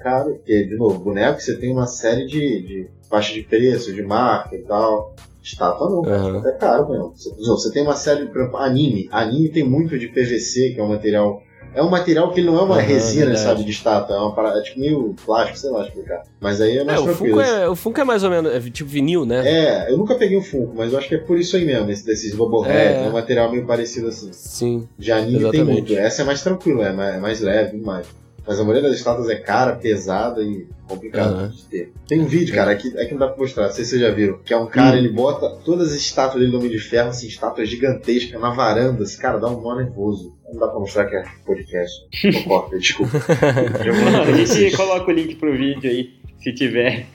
É 0.03 0.09
caro. 0.09 0.33
Porque, 0.35 0.65
de 0.65 0.75
novo, 0.75 0.99
boneco 0.99 1.39
você 1.39 1.57
tem 1.57 1.71
uma 1.71 1.87
série 1.87 2.25
de, 2.25 2.39
de 2.61 2.87
faixa 3.09 3.33
de 3.33 3.41
preço, 3.43 3.93
de 3.93 4.01
marca 4.03 4.55
e 4.55 4.61
tal. 4.63 5.15
Estátua 5.41 5.89
não. 5.89 6.01
Estátua 6.01 6.49
é 6.49 6.53
caro 6.53 6.89
mesmo. 6.89 7.13
Você, 7.15 7.29
você 7.37 7.71
tem 7.71 7.83
uma 7.83 7.95
série, 7.95 8.25
por 8.27 8.41
exemplo, 8.41 8.57
anime. 8.57 9.07
Anime 9.11 9.49
tem 9.49 9.63
muito 9.63 9.97
de 9.97 10.07
PVC, 10.07 10.71
que 10.71 10.79
é 10.79 10.83
um 10.83 10.89
material. 10.89 11.41
É 11.75 11.81
um 11.81 11.89
material 11.89 12.31
que 12.31 12.41
não 12.43 12.59
é 12.59 12.61
uma 12.61 12.75
Aham, 12.75 12.83
resina, 12.85 13.25
verdade. 13.25 13.43
sabe, 13.45 13.63
de 13.63 13.71
estátua. 13.71 14.15
É 14.15 14.19
uma 14.19 14.35
parada, 14.35 14.59
é 14.59 14.61
tipo 14.61 14.79
meio 14.79 15.15
plástico, 15.25 15.57
sei 15.57 15.71
lá 15.71 15.83
explicar. 15.83 16.21
Mas 16.39 16.61
aí 16.61 16.77
é 16.77 16.81
É, 16.81 16.83
mais 16.83 17.01
o 17.01 17.05
tranquilo. 17.05 17.37
Funko 17.43 17.49
é, 17.49 17.67
o 17.69 17.75
Funko 17.75 17.99
é 17.99 18.03
mais 18.03 18.23
ou 18.23 18.29
menos 18.29 18.53
é 18.53 18.59
tipo 18.69 18.87
vinil, 18.89 19.25
né? 19.25 19.41
É, 19.43 19.91
eu 19.91 19.97
nunca 19.97 20.13
peguei 20.15 20.37
um 20.37 20.41
Funko, 20.43 20.73
mas 20.75 20.93
eu 20.93 20.99
acho 20.99 21.09
que 21.09 21.15
é 21.15 21.17
por 21.17 21.37
isso 21.39 21.55
aí 21.57 21.65
mesmo, 21.65 21.89
esse 21.89 22.05
desses 22.05 22.35
Bobblehead, 22.35 22.93
É. 23.01 23.05
é 23.05 23.09
um 23.09 23.13
material 23.13 23.51
meio 23.51 23.65
parecido 23.65 24.07
assim. 24.09 24.29
Sim. 24.31 24.87
De 24.99 25.11
anime 25.11 25.31
tem 25.39 25.39
Exatamente. 25.41 25.71
muito. 25.71 25.93
Essa 25.97 26.21
é 26.21 26.25
mais 26.25 26.43
tranquila, 26.43 26.87
é 26.87 26.93
mais, 26.93 27.15
é 27.15 27.19
mais 27.19 27.41
leve 27.41 27.77
mais. 27.77 28.05
Mas 28.45 28.59
a 28.59 28.63
maioria 28.63 28.89
das 28.89 28.97
estátuas 28.97 29.29
é 29.29 29.35
cara, 29.35 29.75
pesada 29.77 30.41
e 30.41 30.67
complicada 30.87 31.29
Aham. 31.33 31.47
de 31.49 31.63
ter. 31.63 31.93
Tem 32.07 32.19
um 32.19 32.25
vídeo, 32.25 32.53
cara, 32.53 32.71
aqui, 32.71 32.89
aqui 32.99 33.11
não 33.13 33.19
dá 33.19 33.27
pra 33.29 33.37
mostrar, 33.37 33.65
não 33.67 33.71
sei 33.71 33.85
se 33.85 33.91
vocês 33.91 34.01
já 34.01 34.11
viram. 34.11 34.37
Que 34.39 34.53
é 34.53 34.57
um 34.57 34.67
cara, 34.67 34.95
Hum. 34.95 34.99
ele 34.99 35.09
bota 35.09 35.49
todas 35.63 35.91
as 35.93 35.97
estátuas 35.97 36.39
dele 36.41 36.51
do 36.51 36.57
Homem 36.57 36.69
de 36.69 36.79
Ferro, 36.79 37.09
assim, 37.09 37.27
estátuas 37.27 37.69
gigantescas 37.69 38.39
na 38.41 38.49
varanda. 38.49 39.01
Esse 39.03 39.17
cara 39.17 39.39
dá 39.39 39.47
um 39.47 39.61
nó 39.61 39.75
nervoso. 39.75 40.35
Não 40.51 40.59
dá 40.59 40.67
pra 40.67 40.79
mostrar 40.79 41.05
que 41.05 41.15
é 41.15 41.23
podcast. 41.45 41.95
Não 42.33 42.43
corta, 42.43 42.77
desculpa. 42.77 43.17
Mano, 43.17 44.25
pra 44.25 44.33
a 44.35 44.45
gente 44.45 44.75
coloca 44.75 45.09
o 45.09 45.13
link 45.13 45.35
pro 45.35 45.57
vídeo 45.57 45.89
aí, 45.89 46.09
se 46.43 46.53
tiver. 46.53 47.07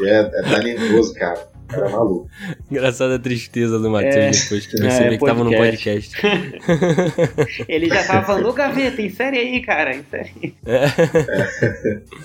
É, 0.00 0.18
é 0.18 0.24
tá 0.42 0.58
nervoso, 0.58 1.12
cara. 1.14 1.51
É 1.74 1.88
maluco. 1.88 2.28
Engraçada 2.70 3.16
a 3.16 3.18
tristeza 3.18 3.78
do 3.78 3.90
Matheus 3.90 4.14
É. 4.16 4.30
depois 4.30 4.66
que 4.66 4.76
É, 4.76 4.80
percebeu 4.80 5.18
que 5.18 5.24
tava 5.24 5.44
no 5.44 5.50
podcast. 5.50 6.16
Ele 7.68 7.88
já 7.88 8.02
tava 8.04 8.24
falando, 8.26 8.48
ô 8.48 8.52
Gaveta, 8.52 9.00
insere 9.02 9.38
aí, 9.38 9.60
cara, 9.60 9.94
insere 9.96 10.30
aí. 10.42 10.54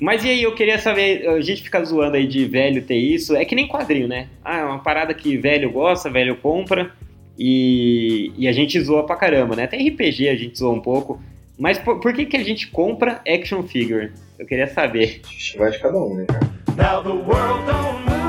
Mas 0.00 0.24
e 0.24 0.28
aí, 0.28 0.42
eu 0.42 0.54
queria 0.54 0.78
saber, 0.78 1.26
a 1.28 1.40
gente 1.40 1.62
fica 1.62 1.82
zoando 1.84 2.16
aí 2.16 2.26
de 2.26 2.44
velho 2.44 2.82
ter 2.82 2.96
isso, 2.96 3.34
é 3.34 3.44
que 3.44 3.54
nem 3.54 3.66
quadrinho, 3.66 4.06
né? 4.06 4.28
Ah, 4.44 4.58
é 4.58 4.64
uma 4.64 4.78
parada 4.82 5.14
que 5.14 5.36
velho 5.38 5.70
gosta, 5.70 6.10
velho 6.10 6.36
compra, 6.36 6.90
e, 7.38 8.30
e 8.36 8.46
a 8.46 8.52
gente 8.52 8.78
zoa 8.80 9.06
pra 9.06 9.16
caramba, 9.16 9.56
né? 9.56 9.64
Até 9.64 9.78
RPG 9.78 10.28
a 10.28 10.36
gente 10.36 10.58
zoa 10.58 10.74
um 10.74 10.80
pouco, 10.80 11.18
mas 11.58 11.78
por, 11.78 11.98
por 12.00 12.12
que 12.12 12.26
que 12.26 12.36
a 12.36 12.44
gente 12.44 12.66
compra 12.68 13.22
action 13.26 13.62
figure? 13.62 14.12
Eu 14.38 14.44
queria 14.46 14.66
saber. 14.68 15.22
Vai 15.56 15.70
de 15.70 15.78
cada 15.78 15.96
um, 15.98 16.14
né, 16.14 16.26
cara? 16.26 16.46
Now 16.76 17.02
the 17.02 17.08
world 17.08 17.64
don't 17.66 18.04
move 18.04 18.25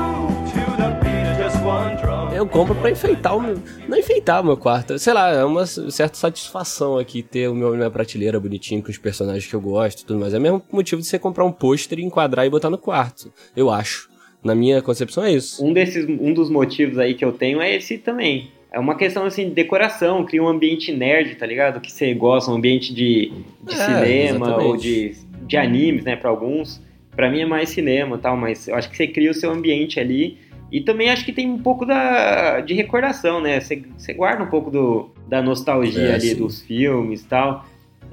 Eu 2.38 2.46
compro 2.46 2.72
pra 2.76 2.88
enfeitar 2.88 3.36
o 3.36 3.40
meu. 3.40 3.60
Não 3.88 3.98
enfeitar 3.98 4.40
o 4.40 4.44
meu 4.44 4.56
quarto. 4.56 4.96
Sei 4.96 5.12
lá, 5.12 5.28
é 5.32 5.44
uma 5.44 5.66
certa 5.66 6.16
satisfação 6.16 6.96
aqui 6.96 7.20
ter 7.20 7.48
o 7.48 7.54
meu, 7.54 7.74
minha 7.74 7.90
prateleira 7.90 8.38
bonitinho 8.38 8.80
com 8.80 8.92
os 8.92 8.96
personagens 8.96 9.44
que 9.44 9.54
eu 9.54 9.60
gosto 9.60 10.02
e 10.02 10.04
tudo 10.06 10.20
mais. 10.20 10.32
É 10.32 10.38
o 10.38 10.40
mesmo 10.40 10.62
motivo 10.70 11.02
de 11.02 11.08
você 11.08 11.18
comprar 11.18 11.44
um 11.44 11.50
pôster, 11.50 11.98
enquadrar 11.98 12.46
e 12.46 12.50
botar 12.50 12.70
no 12.70 12.78
quarto. 12.78 13.32
Eu 13.56 13.68
acho. 13.68 14.08
Na 14.40 14.54
minha 14.54 14.80
concepção 14.80 15.24
é 15.24 15.32
isso. 15.32 15.64
Um, 15.66 15.72
desses, 15.72 16.08
um 16.08 16.32
dos 16.32 16.48
motivos 16.48 16.96
aí 16.96 17.14
que 17.14 17.24
eu 17.24 17.32
tenho 17.32 17.60
é 17.60 17.74
esse 17.74 17.98
também. 17.98 18.52
É 18.70 18.78
uma 18.78 18.94
questão 18.94 19.24
assim 19.24 19.48
de 19.48 19.54
decoração, 19.56 20.24
cria 20.24 20.40
um 20.40 20.46
ambiente 20.46 20.92
nerd, 20.92 21.34
tá 21.34 21.44
ligado? 21.44 21.80
Que 21.80 21.90
você 21.90 22.14
gosta, 22.14 22.52
um 22.52 22.54
ambiente 22.54 22.94
de, 22.94 23.32
de 23.64 23.74
É, 23.74 23.84
cinema 23.84 24.46
exatamente. 24.46 24.64
ou 24.68 24.76
de, 24.76 25.16
de 25.44 25.56
animes, 25.56 26.04
né, 26.04 26.14
pra 26.14 26.30
alguns. 26.30 26.80
Pra 27.16 27.28
mim 27.28 27.40
é 27.40 27.46
mais 27.46 27.70
cinema 27.70 28.14
e 28.14 28.18
tal, 28.20 28.36
mas 28.36 28.68
eu 28.68 28.76
acho 28.76 28.88
que 28.88 28.96
você 28.96 29.08
cria 29.08 29.32
o 29.32 29.34
seu 29.34 29.50
ambiente 29.50 29.98
ali. 29.98 30.38
E 30.70 30.80
também 30.80 31.10
acho 31.10 31.24
que 31.24 31.32
tem 31.32 31.48
um 31.48 31.58
pouco 31.58 31.86
da, 31.86 32.60
de 32.60 32.74
recordação, 32.74 33.40
né? 33.40 33.60
Você, 33.60 33.82
guarda 34.14 34.42
um 34.44 34.48
pouco 34.48 34.70
do, 34.70 35.10
da 35.26 35.40
nostalgia 35.40 36.08
É, 36.08 36.14
ali 36.14 36.28
sim. 36.30 36.36
dos 36.36 36.60
filmes 36.62 37.22
e 37.22 37.24
tal. 37.26 37.64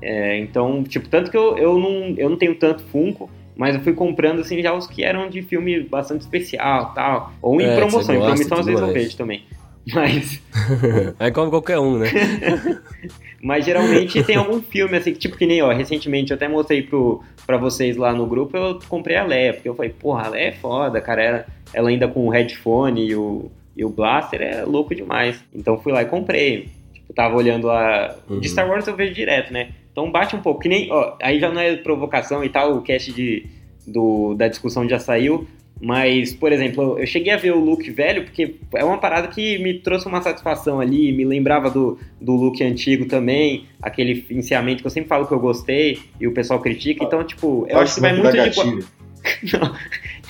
É, 0.01 0.37
então, 0.39 0.83
tipo, 0.83 1.07
tanto 1.09 1.31
que 1.31 1.37
eu, 1.37 1.57
eu, 1.57 1.77
não, 1.77 2.13
eu 2.17 2.29
não 2.29 2.37
tenho 2.37 2.55
tanto 2.55 2.83
Funko, 2.83 3.29
mas 3.55 3.75
eu 3.75 3.81
fui 3.81 3.93
comprando 3.93 4.39
assim 4.39 4.61
já 4.61 4.73
os 4.73 4.87
que 4.87 5.03
eram 5.03 5.29
de 5.29 5.41
filme 5.41 5.81
bastante 5.81 6.21
especial 6.21 6.93
tal. 6.93 7.33
Ou 7.41 7.59
em 7.59 7.65
É, 7.65 7.75
promoção, 7.75 8.15
em 8.15 8.19
promoção 8.19 8.59
às 8.59 8.65
vezes 8.65 8.81
eu 8.81 8.93
vejo 8.93 9.17
também. 9.17 9.43
Mas, 9.93 10.41
É 11.19 11.31
como 11.31 11.49
qualquer 11.49 11.79
um, 11.79 11.99
né? 11.99 12.07
mas 13.41 13.63
geralmente 13.63 14.23
tem 14.23 14.35
algum 14.35 14.59
filme 14.59 14.97
assim, 14.97 15.13
que, 15.13 15.19
tipo 15.19 15.37
que 15.37 15.45
nem, 15.45 15.61
ó, 15.61 15.71
recentemente 15.71 16.31
eu 16.31 16.35
até 16.35 16.47
mostrei 16.47 16.81
pro, 16.81 17.21
pra 17.45 17.57
vocês 17.57 17.95
lá 17.95 18.11
no 18.11 18.25
grupo, 18.25 18.57
eu 18.57 18.79
comprei 18.87 19.15
a 19.15 19.23
Leia, 19.23 19.53
porque 19.53 19.69
eu 19.69 19.75
falei, 19.75 19.91
porra, 19.91 20.25
a 20.25 20.29
Leia 20.29 20.47
é 20.47 20.51
foda, 20.53 20.99
cara, 20.99 21.23
ela, 21.23 21.45
ela 21.71 21.89
ainda 21.89 22.07
com 22.07 22.25
o 22.25 22.29
headphone 22.29 23.05
e 23.05 23.15
o, 23.15 23.51
e 23.77 23.85
o 23.85 23.89
blaster 23.89 24.41
é 24.41 24.63
louco 24.63 24.95
demais. 24.95 25.43
Então 25.53 25.77
fui 25.77 25.93
lá 25.93 26.01
e 26.01 26.07
comprei. 26.07 26.69
Tipo, 26.91 27.13
tava 27.13 27.35
olhando 27.35 27.69
a... 27.69 28.15
Uhum. 28.27 28.39
De 28.39 28.49
Star 28.49 28.67
Wars 28.67 28.87
eu 28.87 28.95
vejo 28.95 29.13
direto, 29.13 29.53
né? 29.53 29.69
Então 29.91 30.11
bate 30.11 30.35
um 30.35 30.41
pouco, 30.41 30.61
que 30.61 30.69
nem, 30.69 30.91
ó, 30.91 31.15
aí 31.21 31.39
já 31.39 31.51
não 31.51 31.61
é 31.61 31.75
provocação 31.75 32.43
e 32.43 32.49
tal, 32.49 32.75
o 32.75 32.81
cast 32.81 33.13
de, 33.13 33.45
do, 33.85 34.33
da 34.33 34.47
discussão 34.47 34.89
já 34.89 34.97
saiu, 34.97 35.47
mas, 35.81 36.33
por 36.33 36.51
exemplo, 36.51 36.97
eu- 36.99 37.05
cheguei 37.05 37.33
a 37.33 37.37
ver 37.37 37.51
o 37.53 37.59
look 37.59 37.89
velho 37.91 38.23
porque 38.23 38.55
é 38.73 38.83
uma 38.83 38.97
parada 38.97 39.27
que 39.27 39.57
me 39.59 39.73
trouxe 39.79 40.07
uma 40.07 40.21
satisfação 40.21 40.79
ali, 40.79 41.11
me 41.11 41.25
lembrava 41.25 41.69
do, 41.69 41.97
do 42.19 42.33
look 42.33 42.63
antigo 42.63 43.05
também, 43.05 43.65
aquele 43.81 44.25
enceamento 44.31 44.81
que 44.81 44.87
eu 44.87 44.91
sempre 44.91 45.09
falo 45.09 45.27
que 45.27 45.33
eu 45.33 45.39
gostei 45.39 45.99
e 46.19 46.27
o 46.27 46.31
pessoal 46.33 46.59
critica, 46.61 47.03
então, 47.03 47.23
tipo, 47.23 47.65
eu 47.69 47.79
acho 47.79 47.95
que 47.95 48.01
vai 48.01 48.13
muito 48.13 48.31
de... 48.31 48.37
gatilho. 48.37 48.85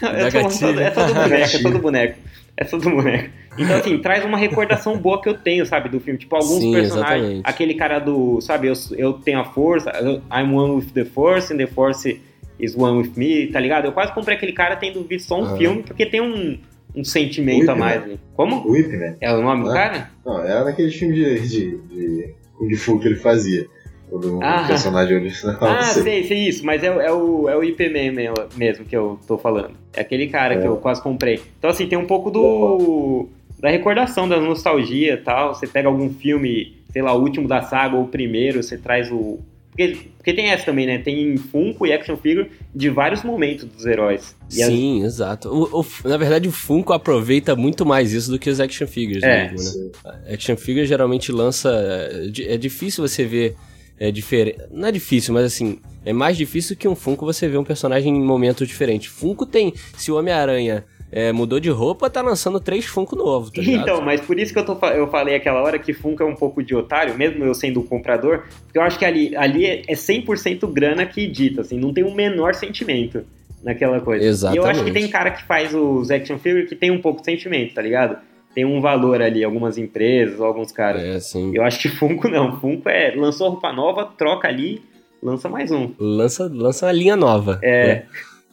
Não, 0.01 0.09
é 0.09 0.29
só 0.31 0.41
do 0.41 0.49
boneco, 0.59 0.79
é 0.79 0.91
só 0.91 1.07
do 1.07 1.29
Gatilho. 1.29 1.79
boneco. 1.79 2.19
É 2.57 2.63
só 2.63 2.77
do 2.77 2.89
boneco. 2.89 3.29
Então, 3.57 3.75
assim, 3.77 3.97
traz 3.97 4.23
uma 4.23 4.37
recordação 4.37 4.97
boa 4.97 5.21
que 5.21 5.27
eu 5.27 5.33
tenho, 5.33 5.65
sabe, 5.65 5.89
do 5.89 5.99
filme. 5.99 6.17
Tipo, 6.17 6.35
alguns 6.37 6.59
Sim, 6.61 6.71
personagens. 6.71 7.21
exatamente. 7.21 7.41
Aquele 7.43 7.73
cara 7.73 7.99
do. 7.99 8.39
Sabe, 8.41 8.67
eu, 8.67 8.73
eu 8.97 9.13
tenho 9.13 9.39
a 9.39 9.43
força, 9.45 9.91
I'm 10.31 10.53
one 10.53 10.75
with 10.75 10.91
the 10.93 11.03
force, 11.05 11.53
and 11.53 11.57
the 11.57 11.67
force 11.67 12.19
is 12.59 12.75
one 12.75 12.97
with 13.01 13.11
me, 13.15 13.47
tá 13.47 13.59
ligado? 13.59 13.85
Eu 13.85 13.91
quase 13.91 14.13
comprei 14.13 14.35
aquele 14.37 14.53
cara 14.53 14.75
tendo 14.75 15.03
visto 15.03 15.27
só 15.27 15.41
um 15.41 15.57
filme, 15.57 15.83
porque 15.83 16.05
tem 16.05 16.21
um, 16.21 16.57
um 16.95 17.03
sentimento 17.03 17.69
a 17.69 17.73
Whip, 17.73 17.79
mais 17.79 17.99
né? 18.01 18.05
ali. 18.05 18.19
Como? 18.35 18.55
O 18.67 18.71
Whip, 18.71 18.89
né? 18.95 19.15
É 19.21 19.33
o 19.33 19.41
nome 19.41 19.63
do 19.63 19.71
Ah. 19.71 19.73
cara? 19.73 20.09
Não, 20.25 20.41
era 20.43 20.63
naquele 20.63 20.91
filme 20.91 21.15
de, 21.15 21.39
de, 21.47 21.77
de 21.77 22.29
Kung 22.57 22.73
Fu 22.75 22.99
que 22.99 23.07
ele 23.07 23.15
fazia. 23.17 23.65
Quando 24.09 24.39
Ah. 24.43 24.61
o 24.63 24.67
personagem 24.67 25.17
original. 25.17 25.57
Ah, 25.61 25.81
sei. 25.83 26.03
sei, 26.03 26.23
sei 26.25 26.37
isso, 26.47 26.65
mas 26.65 26.83
é, 26.83 26.91
o- 26.95 27.01
é 27.01 27.11
o, 27.11 27.49
é 27.49 27.57
o 27.57 27.63
IPM 27.63 28.11
mesmo, 28.11 28.35
mesmo 28.55 28.85
que 28.85 28.95
eu 28.95 29.19
tô 29.27 29.37
falando. 29.37 29.71
É 29.93 30.01
aquele 30.01 30.27
cara 30.27 30.53
É. 30.53 30.61
que 30.61 30.67
eu 30.67 30.77
quase 30.77 31.01
comprei. 31.01 31.41
Então, 31.57 31.69
assim, 31.69 31.87
tem 31.87 31.97
um 31.97 32.05
pouco 32.05 32.29
do. 32.31 33.27
da 33.59 33.69
recordação, 33.69 34.29
da 34.29 34.39
nostalgia 34.39 35.13
e 35.13 35.17
tal. 35.17 35.55
Você 35.55 35.65
pega 35.65 35.87
algum 35.87 36.09
filme, 36.13 36.75
sei 36.91 37.01
lá, 37.01 37.13
o 37.13 37.21
último 37.21 37.47
da 37.47 37.61
saga 37.63 37.95
ou 37.95 38.03
o 38.03 38.07
primeiro, 38.07 38.61
você 38.61 38.77
traz 38.77 39.11
o. 39.11 39.39
Porque, 39.75 39.97
porque 40.17 40.33
tem 40.33 40.45
essa 40.51 40.65
também, 40.65 40.85
né? 40.87 40.99
Tem 40.99 41.35
Funko 41.35 41.85
e 41.85 41.91
action 41.91 42.15
figure 42.15 42.49
de 42.73 42.89
vários 42.89 43.23
momentos 43.23 43.65
dos 43.65 43.85
heróis. 43.85 44.33
E 44.55 44.63
as- 44.63 44.69
Sim, 44.69 45.03
exato. 45.03 45.49
O- 45.49 45.81
o- 45.81 46.07
na 46.07 46.15
verdade, 46.15 46.47
o 46.47 46.51
Funko 46.51 46.93
aproveita 46.93 47.55
muito 47.57 47.85
mais 47.85 48.13
isso 48.13 48.31
do 48.31 48.39
que 48.39 48.49
os 48.49 48.59
action 48.61 48.87
figures 48.87 49.21
É, 49.21 49.51
mesmo, 49.51 49.91
né? 50.05 50.13
Action 50.33 50.55
figure 50.55 50.85
geralmente 50.85 51.31
lança. 51.31 51.69
É 51.69 52.53
é 52.53 52.57
difícil 52.57 53.05
você 53.05 53.25
ver 53.25 53.55
é 53.99 54.11
diferente. 54.11 54.57
Não 54.71 54.87
é 54.87 54.91
difícil, 54.91 55.33
mas 55.33 55.45
assim, 55.45 55.79
é 56.05 56.11
mais 56.13 56.35
difícil 56.37 56.75
que 56.77 56.87
um 56.87 56.95
Funko 56.95 57.25
você 57.25 57.47
ver 57.47 57.57
um 57.57 57.63
personagem 57.63 58.15
em 58.15 58.21
momentos 58.23 58.67
diferentes. 58.67 59.07
Funko 59.09 59.45
tem. 59.45 59.73
Se 59.97 60.09
o 60.11 60.15
Homem-Aranha 60.17 60.85
é, 61.15 61.31
mudou 61.31 61.61
de 61.61 61.69
roupa, 61.69 62.09
tá 62.09 62.21
lançando 62.21 62.59
três 62.59 62.83
Funko 62.83 63.15
novos, 63.15 63.49
tá 63.49 63.61
ligado? 63.61 63.83
Então, 63.83 64.01
mas 64.01 64.19
por 64.19 64.37
isso 64.37 64.51
que 64.51 64.59
eu, 64.59 64.65
tô, 64.65 64.77
eu 64.87 65.07
falei 65.07 65.33
aquela 65.33 65.61
hora 65.61 65.79
que 65.79 65.93
Funko 65.93 66.21
é 66.21 66.25
um 66.25 66.35
pouco 66.35 66.61
de 66.61 66.75
otário, 66.75 67.17
mesmo 67.17 67.45
eu 67.45 67.53
sendo 67.53 67.79
um 67.79 67.83
comprador, 67.83 68.43
porque 68.65 68.77
eu 68.77 68.81
acho 68.81 68.99
que 68.99 69.05
ali, 69.05 69.33
ali 69.37 69.65
é, 69.65 69.81
é 69.87 69.93
100% 69.93 70.69
grana 70.73 71.05
que 71.05 71.25
dita, 71.25 71.61
assim, 71.61 71.79
não 71.79 71.93
tem 71.93 72.03
o 72.03 72.13
menor 72.13 72.53
sentimento 72.53 73.23
naquela 73.63 74.01
coisa. 74.01 74.53
E 74.53 74.57
eu 74.57 74.65
acho 74.65 74.83
que 74.83 74.89
Exatamente. 74.89 74.93
tem 74.93 75.07
cara 75.07 75.31
que 75.31 75.43
faz 75.45 75.73
os 75.73 76.11
action 76.11 76.37
figure 76.37 76.67
que 76.67 76.75
tem 76.75 76.91
um 76.91 76.99
pouco 76.99 77.21
de 77.21 77.25
sentimento, 77.25 77.73
tá 77.75 77.81
ligado? 77.81 78.17
Tem 78.53 78.65
um 78.65 78.81
valor 78.81 79.21
ali, 79.21 79.41
algumas 79.41 79.77
empresas, 79.77 80.41
alguns 80.41 80.73
caras. 80.73 81.01
É, 81.01 81.15
assim. 81.15 81.55
Eu 81.55 81.63
acho 81.63 81.79
que 81.79 81.87
Funko 81.87 82.27
não, 82.27 82.59
Funko 82.59 82.89
é, 82.89 83.15
lançou 83.15 83.51
roupa 83.51 83.71
nova, 83.71 84.03
troca 84.17 84.49
ali, 84.49 84.81
lança 85.23 85.47
mais 85.47 85.71
um. 85.71 85.91
Lança, 85.97 86.51
lança 86.53 86.87
uma 86.87 86.91
linha 86.91 87.15
nova. 87.15 87.57
É. 87.63 87.87
né? 87.87 88.03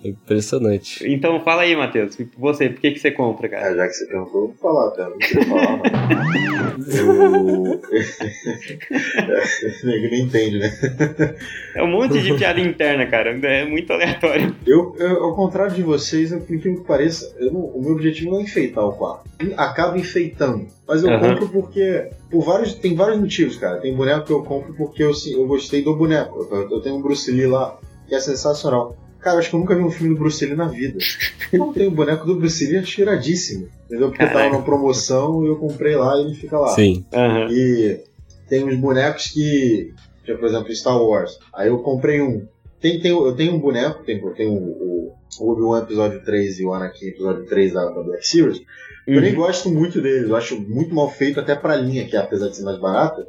Impressionante. 0.04 1.04
Então 1.06 1.40
fala 1.44 1.62
aí, 1.62 1.76
Matheus, 1.76 2.16
você, 2.38 2.68
por 2.68 2.80
que, 2.80 2.92
que 2.92 2.98
você 2.98 3.10
compra, 3.10 3.48
cara? 3.48 3.68
É, 3.68 3.74
já 3.76 3.86
que 3.86 3.92
você 3.92 4.06
perguntou, 4.06 4.40
eu 4.42 4.46
vou 4.48 4.56
falar, 4.56 4.90
cara. 4.92 5.10
Não 5.10 5.20
sei 5.20 5.44
falar, 5.44 5.76
não. 5.76 5.82
Eu... 6.96 7.80
Nego 9.84 10.08
não 10.08 10.14
entende, 10.16 10.58
né? 10.58 10.70
É 11.74 11.82
um 11.82 11.88
monte 11.90 12.20
de 12.20 12.34
piada 12.34 12.60
interna, 12.60 13.06
cara, 13.06 13.30
é 13.30 13.64
muito 13.64 13.92
aleatório. 13.92 14.54
Eu, 14.66 14.94
eu, 14.98 15.24
ao 15.24 15.34
contrário 15.36 15.74
de 15.74 15.82
vocês, 15.82 16.32
eu, 16.32 16.40
por 16.40 16.54
incrível 16.54 16.80
que 16.80 16.86
pareça, 16.86 17.34
eu 17.38 17.52
não- 17.52 17.60
o 17.66 17.80
meu 17.82 17.92
objetivo 17.92 18.30
não 18.32 18.40
é 18.40 18.42
enfeitar 18.42 18.84
o 18.84 18.92
quarto. 18.92 19.28
Acaba 19.56 19.98
enfeitando. 19.98 20.66
Mas 20.86 21.02
eu 21.02 21.10
Aham. 21.10 21.34
compro 21.34 21.48
porque. 21.48 22.08
Por 22.30 22.44
vários, 22.44 22.74
tem 22.74 22.94
vários 22.94 23.18
motivos, 23.20 23.56
cara. 23.56 23.80
Tem 23.80 23.94
boneco 23.94 24.26
que 24.26 24.32
eu 24.32 24.42
compro 24.42 24.74
porque 24.74 25.02
eu, 25.02 25.12
eu 25.32 25.46
gostei 25.46 25.82
do 25.82 25.94
boneco. 25.96 26.46
Eu, 26.50 26.70
eu 26.70 26.80
tenho 26.80 26.96
um 26.96 27.02
Bruce 27.02 27.30
Lee 27.30 27.46
lá, 27.46 27.78
que 28.08 28.14
é 28.14 28.20
sensacional. 28.20 28.96
Cara, 29.22 29.38
acho 29.38 29.50
que 29.50 29.54
eu 29.54 29.60
nunca 29.60 29.76
vi 29.76 29.82
um 29.82 29.90
filme 29.90 30.14
do 30.14 30.18
Bruce 30.18 30.44
Lee 30.44 30.56
na 30.56 30.66
vida. 30.66 30.98
Não 31.54 31.72
tem 31.72 31.86
o 31.86 31.92
boneco 31.92 32.26
do 32.26 32.34
Bruce 32.34 32.66
Lee, 32.66 32.78
acho 32.78 33.00
iradíssimo. 33.00 33.68
Entendeu? 33.86 34.08
Porque 34.08 34.26
Caraca. 34.26 34.38
tava 34.38 34.58
na 34.58 34.62
promoção 34.64 35.44
e 35.44 35.48
eu 35.48 35.56
comprei 35.56 35.94
lá 35.94 36.16
e 36.16 36.22
ele 36.22 36.34
fica 36.34 36.58
lá. 36.58 36.74
Sim. 36.74 37.06
Aham. 37.12 37.46
E 37.50 38.00
tem 38.48 38.64
uns 38.64 38.76
bonecos 38.76 39.28
que, 39.28 39.94
que, 40.24 40.34
por 40.34 40.48
exemplo, 40.48 40.74
Star 40.74 41.00
Wars. 41.00 41.38
Aí 41.54 41.68
eu 41.68 41.78
comprei 41.78 42.20
um. 42.20 42.46
Tem, 42.80 43.00
tem, 43.00 43.12
eu 43.12 43.32
tenho 43.36 43.54
um 43.54 43.60
boneco, 43.60 44.02
tem, 44.02 44.18
eu 44.18 44.34
tenho 44.34 44.54
o, 44.54 45.14
o 45.40 45.52
Obi-Wan 45.52 45.82
episódio 45.82 46.20
3 46.24 46.58
e 46.58 46.64
o 46.64 46.74
Anakin 46.74 47.06
episódio 47.06 47.46
3 47.46 47.72
da, 47.72 47.90
da 47.90 48.02
Black 48.02 48.26
Series. 48.26 48.60
Eu 49.06 49.20
nem 49.20 49.34
gosto 49.34 49.68
muito 49.70 50.00
deles, 50.00 50.28
eu 50.28 50.36
acho 50.36 50.60
muito 50.60 50.94
mal 50.94 51.08
feito 51.10 51.38
até 51.38 51.54
pra 51.54 51.76
linha, 51.76 52.06
que 52.06 52.16
apesar 52.16 52.48
de 52.48 52.56
ser 52.56 52.62
mais 52.62 52.78
barata, 52.78 53.26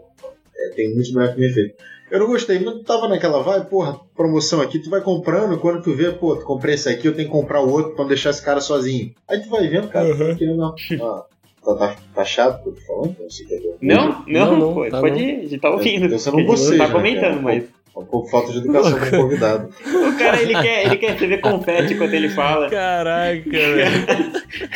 é, 0.56 0.70
tem 0.70 0.94
muitos 0.94 1.12
bonecos 1.12 1.36
bem 1.36 1.52
feitos. 1.52 1.84
Eu 2.14 2.20
não 2.20 2.28
gostei, 2.28 2.60
mas 2.60 2.76
tu 2.76 2.84
tava 2.84 3.08
naquela 3.08 3.42
vai, 3.42 3.66
porra, 3.66 4.00
promoção 4.16 4.62
aqui, 4.62 4.78
tu 4.78 4.88
vai 4.88 5.02
comprando, 5.02 5.58
quando 5.58 5.82
tu 5.82 5.96
vê, 5.96 6.12
pô, 6.12 6.36
tu 6.36 6.46
comprei 6.46 6.76
esse 6.76 6.88
aqui, 6.88 7.08
eu 7.08 7.16
tenho 7.16 7.28
que 7.28 7.34
comprar 7.34 7.60
o 7.60 7.68
outro 7.72 7.94
pra 7.96 8.04
não 8.04 8.08
deixar 8.08 8.30
esse 8.30 8.46
cara 8.46 8.62
sozinho. 8.62 9.12
Aí 9.28 9.40
tu 9.42 9.50
vai 9.50 9.68
vendo, 9.68 9.88
cara, 9.88 10.16
tá 10.16 10.36
querendo 10.36 10.60
uma- 10.60 10.76
ah, 11.02 11.24
tá, 11.66 11.74
tá, 11.76 11.96
tá 12.14 12.24
chato 12.24 12.60
o 12.60 12.64
que 12.64 12.70
eu 12.70 12.74
tô 12.76 12.82
falando? 12.82 13.16
Não 13.20 13.30
sei 13.32 13.48
é 13.50 13.58
eu- 13.58 13.78
Não, 13.82 14.06
não, 14.06 14.24
Não, 14.28 14.60
não, 14.60 14.74
pode, 14.76 14.92
tá 14.92 15.00
pode 15.00 15.16
não. 15.20 15.28
ir, 15.28 15.36
a 15.40 15.42
gente 15.48 15.58
tá 15.60 15.72
ouvindo. 15.72 16.06
Então 16.06 16.20
você 16.20 16.30
não 16.32 16.46
boceja, 16.46 16.78
tá 16.78 16.88
né, 16.88 16.94
comentando, 16.94 17.22
cara? 17.22 17.42
mas. 17.42 17.64
Pouco 18.06 18.30
falta 18.30 18.52
de 18.52 18.60
educação 18.60 19.00
com 19.00 19.06
o 19.06 19.10
convidado. 19.24 19.70
O 19.86 20.18
cara, 20.18 20.42
ele 20.42 20.54
quer, 20.54 20.86
ele 20.86 20.98
quer 20.98 21.12
receber 21.14 21.38
confete 21.40 21.96
quando 21.96 22.14
ele 22.14 22.30
fala. 22.30 22.70
Caraca, 22.70 23.44
velho. 23.50 24.32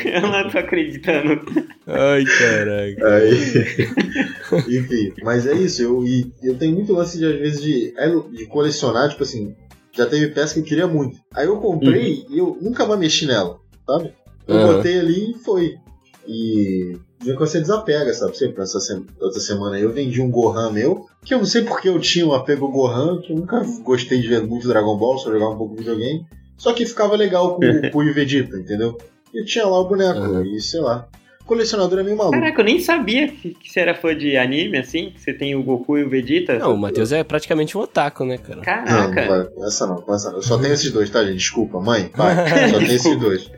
Eu 0.06 0.22
não 0.22 0.50
tô 0.50 0.58
acreditando. 0.58 1.42
Ai, 1.88 2.24
caraca. 2.26 3.16
Aí, 3.16 4.68
enfim, 4.80 5.14
mas 5.24 5.46
é 5.48 5.54
isso. 5.54 5.82
Eu, 5.82 6.04
eu 6.44 6.58
tenho 6.58 6.76
muito 6.76 6.94
lance 6.94 7.18
de, 7.18 7.26
às 7.26 7.40
vezes, 7.40 7.62
de, 7.62 7.94
é, 7.98 8.10
de 8.10 8.46
colecionar, 8.48 9.10
tipo 9.10 9.24
assim, 9.24 9.56
já 9.94 10.06
teve 10.06 10.28
peça 10.28 10.54
que 10.54 10.60
eu 10.60 10.64
queria 10.64 10.88
muito. 10.88 11.18
Aí 11.34 11.48
eu 11.48 11.58
comprei 11.58 12.26
e 12.30 12.38
eu 12.38 12.58
nunca 12.62 12.86
mais 12.86 13.00
mexi 13.00 13.26
nela, 13.26 13.60
sabe? 13.86 14.14
Eu 14.48 14.58
Aham. 14.58 14.76
botei 14.76 15.00
ali 15.00 15.32
e 15.32 15.38
foi. 15.44 15.76
E 16.28 16.98
vê 17.20 17.34
que 17.34 17.40
você 17.40 17.60
desapega, 17.60 18.14
sabe? 18.14 18.38
Sempre 18.38 18.64
essa 18.64 18.80
se- 18.80 19.04
outra 19.20 19.40
semana 19.40 19.76
aí 19.76 19.84
eu 19.84 19.92
vendi 19.92 20.22
um 20.22 20.30
Gohan 20.32 20.72
meu, 20.72 21.06
que 21.26 21.34
eu 21.34 21.40
não 21.40 21.46
sei 21.46 21.64
porque 21.64 21.90
eu 21.90 22.00
tinha 22.00 22.26
um 22.26 22.34
apego 22.34 22.68
Gohan, 22.72 23.20
que 23.22 23.32
eu 23.34 23.38
nunca 23.38 23.62
gostei 23.84 24.20
de 24.22 24.28
ver 24.28 24.44
muito 24.44 24.68
Dragon 24.68 24.98
Ball, 24.98 25.18
só 25.18 25.32
jogava 25.32 25.52
um 25.52 25.58
pouco 25.58 25.76
de 25.76 25.82
videogame. 25.82 26.26
Só 26.58 26.74
que 26.74 26.86
ficava 26.86 27.16
legal 27.16 27.56
com 27.56 27.66
o 27.66 27.82
Goku 27.82 28.04
e 28.04 28.12
o 28.12 28.14
Vegeta, 28.14 28.58
entendeu? 28.58 28.98
E 29.34 29.44
tinha 29.44 29.66
lá 29.68 29.80
o 29.80 29.88
boneco, 29.88 30.20
Aham. 30.20 30.46
e 30.46 30.60
sei 30.62 30.80
lá. 30.80 31.08
Colecionador 31.48 32.00
é 32.00 32.04
meio 32.04 32.18
maluco. 32.18 32.38
Caraca, 32.38 32.62
eu 32.62 32.66
nem 32.66 32.80
sabia 32.80 33.30
que, 33.30 33.54
que 33.54 33.72
você 33.72 33.80
era 33.80 33.96
fã 33.96 34.16
de 34.16 34.38
anime, 34.38 34.78
assim, 34.78 35.12
que 35.12 35.22
você 35.22 35.34
tem 35.34 35.56
o 35.56 35.64
Goku 35.64 35.98
e 35.98 36.04
o 36.04 36.10
Vegeta. 36.10 36.60
Não, 36.60 36.74
o 36.74 36.78
Matheus 36.78 37.12
é 37.12 37.24
praticamente 37.24 37.78
um 37.78 37.82
otaku, 37.82 38.26
né, 38.26 38.38
cara? 38.38 38.58
Não, 38.86 39.08
não 39.08 39.14
Caraca. 39.14 39.28
vai. 39.56 39.68
Essa 39.68 39.88
não, 39.88 40.04
essa 40.14 40.30
não. 40.30 40.38
Eu 40.38 40.44
só 40.44 40.58
tenho 40.58 40.74
esses 40.74 40.92
dois, 40.92 41.10
tá, 41.10 41.24
gente? 41.24 41.38
Desculpa, 41.38 41.80
mãe, 41.80 42.10
pai. 42.10 42.36
Só 42.70 42.78
tenho 42.80 42.92
esses 42.92 43.16
dois. 43.18 43.50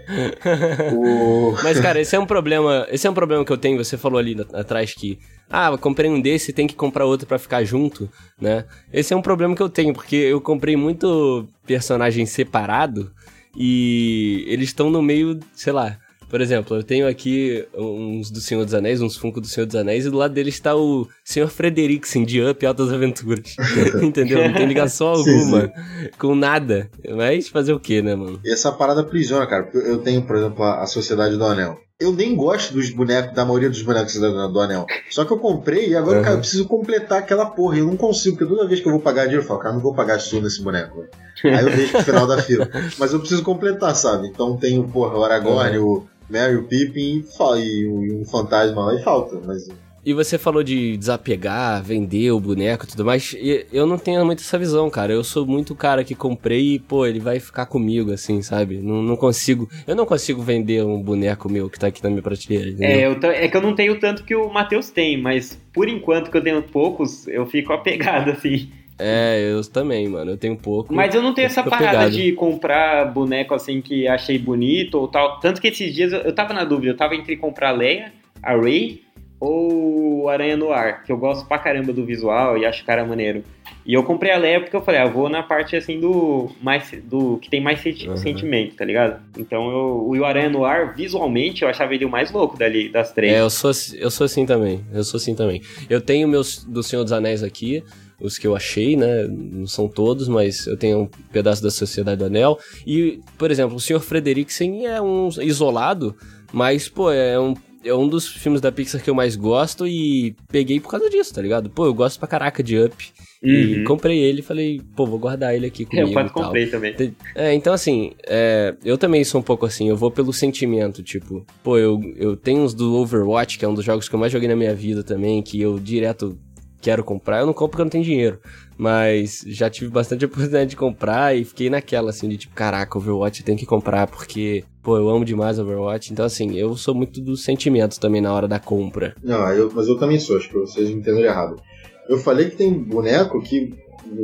O... 0.93 1.55
Mas, 1.63 1.79
cara, 1.79 1.99
esse 1.99 2.15
é 2.15 2.19
um 2.19 2.25
problema. 2.27 2.87
Esse 2.91 3.07
é 3.07 3.09
um 3.09 3.13
problema 3.13 3.43
que 3.43 3.51
eu 3.51 3.57
tenho. 3.57 3.83
Você 3.83 3.97
falou 3.97 4.19
ali 4.19 4.37
atrás 4.53 4.93
que. 4.93 5.17
Ah, 5.49 5.71
eu 5.71 5.77
comprei 5.79 6.09
um 6.09 6.21
desse 6.21 6.53
tem 6.53 6.67
que 6.67 6.75
comprar 6.75 7.05
outro 7.05 7.25
pra 7.25 7.39
ficar 7.39 7.63
junto, 7.63 8.07
né? 8.39 8.65
Esse 8.93 9.13
é 9.13 9.17
um 9.17 9.21
problema 9.21 9.55
que 9.55 9.63
eu 9.63 9.69
tenho, 9.69 9.93
porque 9.93 10.15
eu 10.15 10.39
comprei 10.39 10.75
muito 10.75 11.47
personagem 11.65 12.25
separado 12.27 13.11
e 13.57 14.45
eles 14.47 14.69
estão 14.69 14.91
no 14.91 15.01
meio, 15.01 15.39
sei 15.55 15.73
lá. 15.73 15.97
Por 16.29 16.41
exemplo, 16.41 16.77
eu 16.77 16.83
tenho 16.83 17.07
aqui 17.07 17.67
uns 17.75 18.29
do 18.29 18.39
Senhor 18.39 18.63
dos 18.63 18.73
Anéis, 18.73 19.01
uns 19.01 19.17
Funko 19.17 19.41
do 19.41 19.47
Senhor 19.47 19.65
dos 19.65 19.75
Anéis, 19.75 20.05
e 20.05 20.09
do 20.09 20.17
lado 20.17 20.33
dele 20.33 20.49
está 20.49 20.75
o 20.75 21.07
Senhor 21.23 21.47
Frederiksen 21.47 22.23
de 22.23 22.41
Up 22.41 22.63
e 22.63 22.67
Altas 22.67 22.93
Aventuras. 22.93 23.55
Entendeu? 24.01 24.47
Não 24.47 24.53
tem 24.53 24.67
ligação 24.67 25.15
Sim, 25.15 25.39
alguma 25.39 25.71
com 26.17 26.35
nada. 26.35 26.89
Mas 27.15 27.49
fazer 27.49 27.73
o 27.73 27.79
quê, 27.79 28.01
né, 28.01 28.15
mano? 28.15 28.39
E 28.45 28.53
essa 28.53 28.71
parada 28.71 29.01
aprisiona, 29.01 29.47
cara. 29.47 29.69
Eu 29.73 29.97
tenho, 29.99 30.21
por 30.21 30.35
exemplo, 30.35 30.63
a 30.63 30.85
Sociedade 30.85 31.35
do 31.35 31.43
Anel. 31.43 31.77
Eu 31.99 32.13
nem 32.13 32.33
gosto 32.33 32.73
dos 32.73 32.89
bonecos, 32.91 33.33
da 33.35 33.43
maioria 33.43 33.69
dos 33.69 33.81
bonecos 33.81 34.17
da- 34.17 34.47
do 34.47 34.59
Anel. 34.61 34.85
Só 35.09 35.25
que 35.25 35.33
eu 35.33 35.37
comprei 35.37 35.89
e 35.89 35.95
agora, 35.97 36.19
Uhum. 36.19 36.23
cara, 36.23 36.35
eu 36.35 36.39
preciso 36.39 36.65
completar 36.65 37.19
aquela 37.19 37.45
porra. 37.47 37.75
E 37.75 37.79
eu 37.79 37.87
não 37.87 37.97
consigo, 37.97 38.37
porque 38.37 38.53
toda 38.55 38.65
vez 38.67 38.79
que 38.79 38.87
eu 38.87 38.91
vou 38.93 39.01
pagar 39.01 39.23
dinheiro, 39.23 39.43
eu 39.43 39.47
falo, 39.47 39.59
cara, 39.59 39.73
não 39.75 39.81
vou 39.81 39.93
pagar 39.93 40.17
isso 40.17 40.39
nesse 40.41 40.61
boneco. 40.63 41.05
Aí 41.43 41.61
eu 41.61 41.69
deixo 41.75 41.91
pro 41.91 42.03
final 42.03 42.25
da 42.25 42.41
fila. 42.41 42.69
Mas 42.97 43.11
eu 43.11 43.19
preciso 43.19 43.43
completar, 43.43 43.93
sabe? 43.97 44.27
Então 44.29 44.55
tem 44.55 44.79
o, 44.79 44.87
porra, 44.87 45.17
o 45.17 45.23
Aragorn, 45.25 45.77
o 45.79 46.05
Merry, 46.29 46.55
o 46.55 46.63
Pippin 46.63 47.25
e, 47.57 47.81
e 47.81 48.13
um 48.13 48.23
fantasma 48.23 48.85
lá 48.85 48.95
e 48.95 49.03
falta. 49.03 49.37
Mas 49.45 49.67
E 50.05 50.13
você 50.13 50.37
falou 50.37 50.63
de 50.63 50.95
desapegar, 50.97 51.83
vender 51.83 52.31
o 52.31 52.39
boneco 52.39 52.85
e 52.85 52.87
tudo 52.87 53.05
mais. 53.05 53.33
E 53.33 53.65
eu 53.71 53.85
não 53.85 53.97
tenho 53.97 54.25
muito 54.25 54.39
essa 54.39 54.57
visão, 54.57 54.89
cara. 54.89 55.13
Eu 55.13 55.23
sou 55.23 55.45
muito 55.45 55.75
cara 55.75 56.03
que 56.03 56.15
comprei 56.15 56.75
e, 56.75 56.79
pô, 56.79 57.05
ele 57.05 57.19
vai 57.19 57.39
ficar 57.39 57.65
comigo, 57.65 58.11
assim, 58.11 58.41
sabe? 58.41 58.77
Não, 58.77 59.01
não 59.01 59.15
consigo. 59.15 59.69
Eu 59.85 59.95
não 59.95 60.05
consigo 60.05 60.41
vender 60.41 60.83
um 60.83 61.01
boneco 61.01 61.51
meu 61.51 61.69
que 61.69 61.79
tá 61.79 61.87
aqui 61.87 62.03
na 62.03 62.09
minha 62.09 62.21
prateleira. 62.21 62.69
entendeu? 62.69 62.89
É, 62.89 63.05
eu 63.05 63.31
é 63.31 63.47
que 63.47 63.57
eu 63.57 63.61
não 63.61 63.75
tenho 63.75 63.99
tanto 63.99 64.23
que 64.23 64.35
o 64.35 64.49
Matheus 64.49 64.89
tem, 64.89 65.21
mas 65.21 65.59
por 65.73 65.87
enquanto 65.87 66.31
que 66.31 66.37
eu 66.37 66.43
tenho 66.43 66.61
poucos, 66.63 67.27
eu 67.27 67.45
fico 67.45 67.73
apegado, 67.73 68.31
assim. 68.31 68.69
É, 68.97 69.51
eu 69.51 69.61
também, 69.63 70.09
mano. 70.09 70.31
Eu 70.31 70.37
tenho 70.37 70.57
pouco. 70.57 70.93
Mas 70.93 71.15
eu 71.15 71.21
não 71.21 71.33
tenho 71.33 71.45
Eu 71.45 71.49
essa 71.49 71.63
parada 71.63 72.09
de 72.09 72.33
comprar 72.33 73.05
boneco 73.05 73.53
assim 73.53 73.81
que 73.81 74.07
achei 74.07 74.37
bonito 74.37 74.95
ou 74.95 75.07
tal. 75.07 75.39
Tanto 75.39 75.61
que 75.61 75.69
esses 75.69 75.93
dias 75.93 76.11
eu, 76.11 76.19
eu 76.19 76.35
tava 76.35 76.53
na 76.53 76.65
dúvida, 76.65 76.91
eu 76.91 76.97
tava 76.97 77.15
entre 77.15 77.37
comprar 77.37 77.69
a 77.69 77.71
Leia, 77.71 78.11
a 78.43 78.55
Ray 78.55 79.01
ou 79.39 80.23
o 80.23 80.29
Aranha 80.29 80.57
no 80.57 80.71
Ar, 80.71 81.03
que 81.03 81.11
eu 81.11 81.17
gosto 81.17 81.47
pra 81.47 81.57
caramba 81.57 81.93
do 81.93 82.05
visual 82.05 82.57
e 82.57 82.65
acho 82.65 82.83
cara 82.85 83.05
maneiro. 83.05 83.43
E 83.85 83.93
eu 83.93 84.03
comprei 84.03 84.31
a 84.31 84.37
Leia 84.37 84.59
porque 84.59 84.75
eu 84.75 84.81
falei, 84.81 84.99
ah, 85.01 85.05
eu 85.05 85.11
vou 85.13 85.29
na 85.29 85.41
parte 85.41 85.75
assim 85.75 85.99
do 85.99 86.49
mais 86.61 86.91
do 87.05 87.37
que 87.37 87.49
tem 87.49 87.61
mais 87.61 87.79
senti- 87.79 88.07
Uhum. 88.09 88.17
sentimento, 88.17 88.75
tá 88.75 88.83
ligado? 88.85 89.19
Então 89.37 89.69
eu, 89.71 90.05
o 90.09 90.25
Aranha 90.25 90.49
no 90.49 90.65
Ar, 90.65 90.93
visualmente, 90.95 91.63
eu 91.63 91.69
achava 91.69 91.93
ele 91.95 92.05
o 92.05 92.09
mais 92.09 92.31
louco 92.31 92.57
dali 92.57 92.89
das 92.89 93.11
três. 93.13 93.33
É, 93.33 93.39
eu 93.41 93.49
sou, 93.49 93.71
eu 93.97 94.11
sou 94.11 94.25
assim 94.25 94.45
também. 94.45 94.83
Eu 94.93 95.03
sou 95.03 95.17
assim 95.17 95.33
também. 95.33 95.61
Eu 95.89 96.01
tenho 96.01 96.27
meus 96.27 96.63
do 96.63 96.83
Senhor 96.83 97.03
dos 97.03 97.13
Anéis 97.13 97.41
aqui, 97.41 97.83
os 98.19 98.37
que 98.37 98.45
eu 98.45 98.55
achei, 98.55 98.97
né? 98.97 99.25
Não 99.29 99.65
são 99.65 99.87
todos, 99.87 100.27
mas 100.27 100.67
eu 100.67 100.75
tenho 100.77 100.99
um 101.03 101.09
pedaço 101.31 101.63
da 101.63 101.71
Sociedade 101.71 102.17
do 102.19 102.25
Anel. 102.25 102.59
E, 102.85 103.21
por 103.37 103.49
exemplo, 103.49 103.77
o 103.77 103.79
Senhor 103.79 104.01
Frederiksen 104.01 104.85
é 104.85 105.01
um 105.01 105.29
isolado, 105.41 106.15
mas, 106.51 106.89
pô, 106.89 107.09
é 107.11 107.39
um. 107.39 107.53
É 107.83 107.93
um 107.93 108.07
dos 108.07 108.27
filmes 108.27 108.59
da 108.61 108.71
Pixar 108.71 109.01
que 109.01 109.09
eu 109.09 109.15
mais 109.15 109.35
gosto 109.35 109.87
e 109.87 110.35
peguei 110.51 110.79
por 110.79 110.89
causa 110.89 111.09
disso, 111.09 111.33
tá 111.33 111.41
ligado? 111.41 111.69
Pô, 111.69 111.85
eu 111.85 111.93
gosto 111.93 112.19
pra 112.19 112.27
caraca 112.27 112.61
de 112.61 112.77
Up. 112.77 112.95
E 113.41 113.77
Uhum. 113.77 113.83
comprei 113.85 114.19
ele 114.19 114.39
e 114.39 114.43
falei, 114.43 114.81
pô, 114.97 115.05
vou 115.05 115.17
guardar 115.17 115.55
ele 115.55 115.65
aqui 115.65 115.85
comigo 115.87 116.09
eu 116.09 116.13
quase 116.13 116.29
e 116.29 116.33
comprei 116.33 116.67
também. 116.67 116.93
É, 117.33 117.53
então 117.53 117.71
assim, 117.73 118.11
é, 118.27 118.75
eu 118.83 118.97
também 118.97 119.23
sou 119.23 119.39
um 119.39 119.43
pouco 119.43 119.65
assim, 119.65 119.87
eu 119.87 119.95
vou 119.95 120.11
pelo 120.11 120.33
sentimento, 120.33 121.01
tipo, 121.01 121.45
pô, 121.63 121.77
eu, 121.77 122.01
eu 122.17 122.35
tenho 122.35 122.61
uns 122.61 122.73
do 122.73 122.95
Overwatch, 122.97 123.57
que 123.57 123.63
é 123.63 123.67
um 123.67 123.73
dos 123.73 123.85
jogos 123.85 124.09
que 124.09 124.15
eu 124.15 124.19
mais 124.19 124.33
joguei 124.33 124.49
na 124.49 124.57
minha 124.57 124.75
vida 124.75 125.03
também, 125.03 125.41
que 125.41 125.61
eu 125.61 125.79
direto 125.79 126.37
quero 126.81 127.01
comprar, 127.01 127.39
eu 127.39 127.45
não 127.45 127.53
compro 127.53 127.69
porque 127.71 127.81
eu 127.81 127.85
não 127.85 127.89
tenho 127.91 128.03
dinheiro, 128.03 128.41
mas 128.79 129.43
já 129.45 129.69
tive 129.69 129.91
bastante 129.91 130.23
oportunidade 130.25 130.69
de 130.69 130.75
comprar 130.77 131.35
e 131.37 131.43
fiquei 131.43 131.69
naquela, 131.69 132.09
assim, 132.11 132.29
de 132.29 132.37
tipo, 132.37 132.55
caraca, 132.55 132.97
Overwatch 132.97 133.41
eu 133.41 133.45
tenho 133.45 133.57
que 133.57 133.65
comprar 133.65 134.07
porque, 134.07 134.63
pô, 134.81 134.97
eu 134.97 135.09
amo 135.09 135.25
demais 135.25 135.59
Overwatch, 135.59 136.13
então 136.13 136.25
assim, 136.25 136.55
eu 136.55 136.75
sou 136.77 136.95
muito 136.95 137.19
do 137.19 137.35
sentimento 137.35 137.99
também 137.99 138.21
na 138.21 138.33
hora 138.33 138.47
da 138.47 138.57
compra. 138.59 139.13
Não, 139.21 139.45
eu, 139.51 139.69
mas 139.75 139.87
eu 139.89 139.99
também 139.99 140.17
sou, 140.19 140.37
acho 140.37 140.47
que 140.47 140.57
vocês 140.57 140.89
me 140.89 140.95
entenderam 140.95 141.27
errado. 141.29 141.61
Eu 142.07 142.17
falei 142.17 142.49
que 142.49 142.55
tem 142.55 142.73
boneco 142.73 143.39
que, 143.41 143.75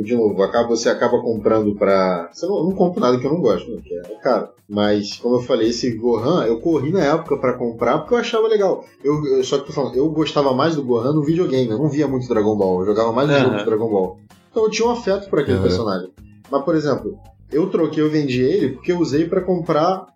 de 0.02 0.16
novo, 0.16 0.42
acaba, 0.42 0.66
você 0.68 0.88
acaba 0.88 1.20
comprando 1.20 1.74
pra. 1.76 2.28
Você 2.32 2.46
não, 2.46 2.56
eu 2.58 2.64
não 2.64 2.72
compro 2.72 2.98
nada 3.00 3.16
que 3.18 3.24
eu 3.24 3.30
não 3.32 3.40
gosto, 3.40 3.70
né? 3.70 3.80
Que 3.84 3.94
é 3.94 4.16
caro. 4.22 4.48
Mas, 4.68 5.16
como 5.18 5.36
eu 5.36 5.42
falei, 5.42 5.68
esse 5.68 5.92
Gohan, 5.96 6.44
eu 6.46 6.58
corri 6.60 6.90
na 6.90 7.04
época 7.04 7.36
pra 7.36 7.52
comprar 7.56 7.98
porque 7.98 8.14
eu 8.14 8.18
achava 8.18 8.48
legal. 8.48 8.84
Eu, 9.04 9.24
eu- 9.26 9.44
só 9.44 9.58
que 9.58 9.66
tô 9.66 9.72
falando, 9.72 9.94
eu 9.94 10.08
gostava 10.10 10.52
mais 10.52 10.74
do 10.74 10.82
Gohan 10.82 11.12
no 11.12 11.22
videogame. 11.22 11.70
Eu 11.70 11.78
não 11.78 11.88
via 11.88 12.08
muito 12.08 12.26
Dragon 12.26 12.56
Ball. 12.56 12.80
Eu 12.80 12.86
jogava 12.86 13.12
mais 13.12 13.28
no 13.28 13.34
Aham. 13.34 13.44
jogo 13.44 13.56
do 13.58 13.64
Dragon 13.64 13.88
Ball. 13.88 14.18
Então 14.56 14.64
eu 14.64 14.70
tinha 14.70 14.88
um 14.88 14.90
afeto 14.90 15.28
por 15.28 15.38
aquele 15.38 15.58
Aham. 15.58 15.66
personagem. 15.66 16.08
Mas, 16.50 16.64
por 16.64 16.74
exemplo, 16.74 17.18
eu 17.52 17.68
troquei, 17.68 18.02
eu 18.02 18.08
vendi 18.08 18.40
ele 18.40 18.70
porque 18.70 18.90
eu 18.90 18.98
usei 18.98 19.28
pra 19.28 19.42
comprar 19.42 20.06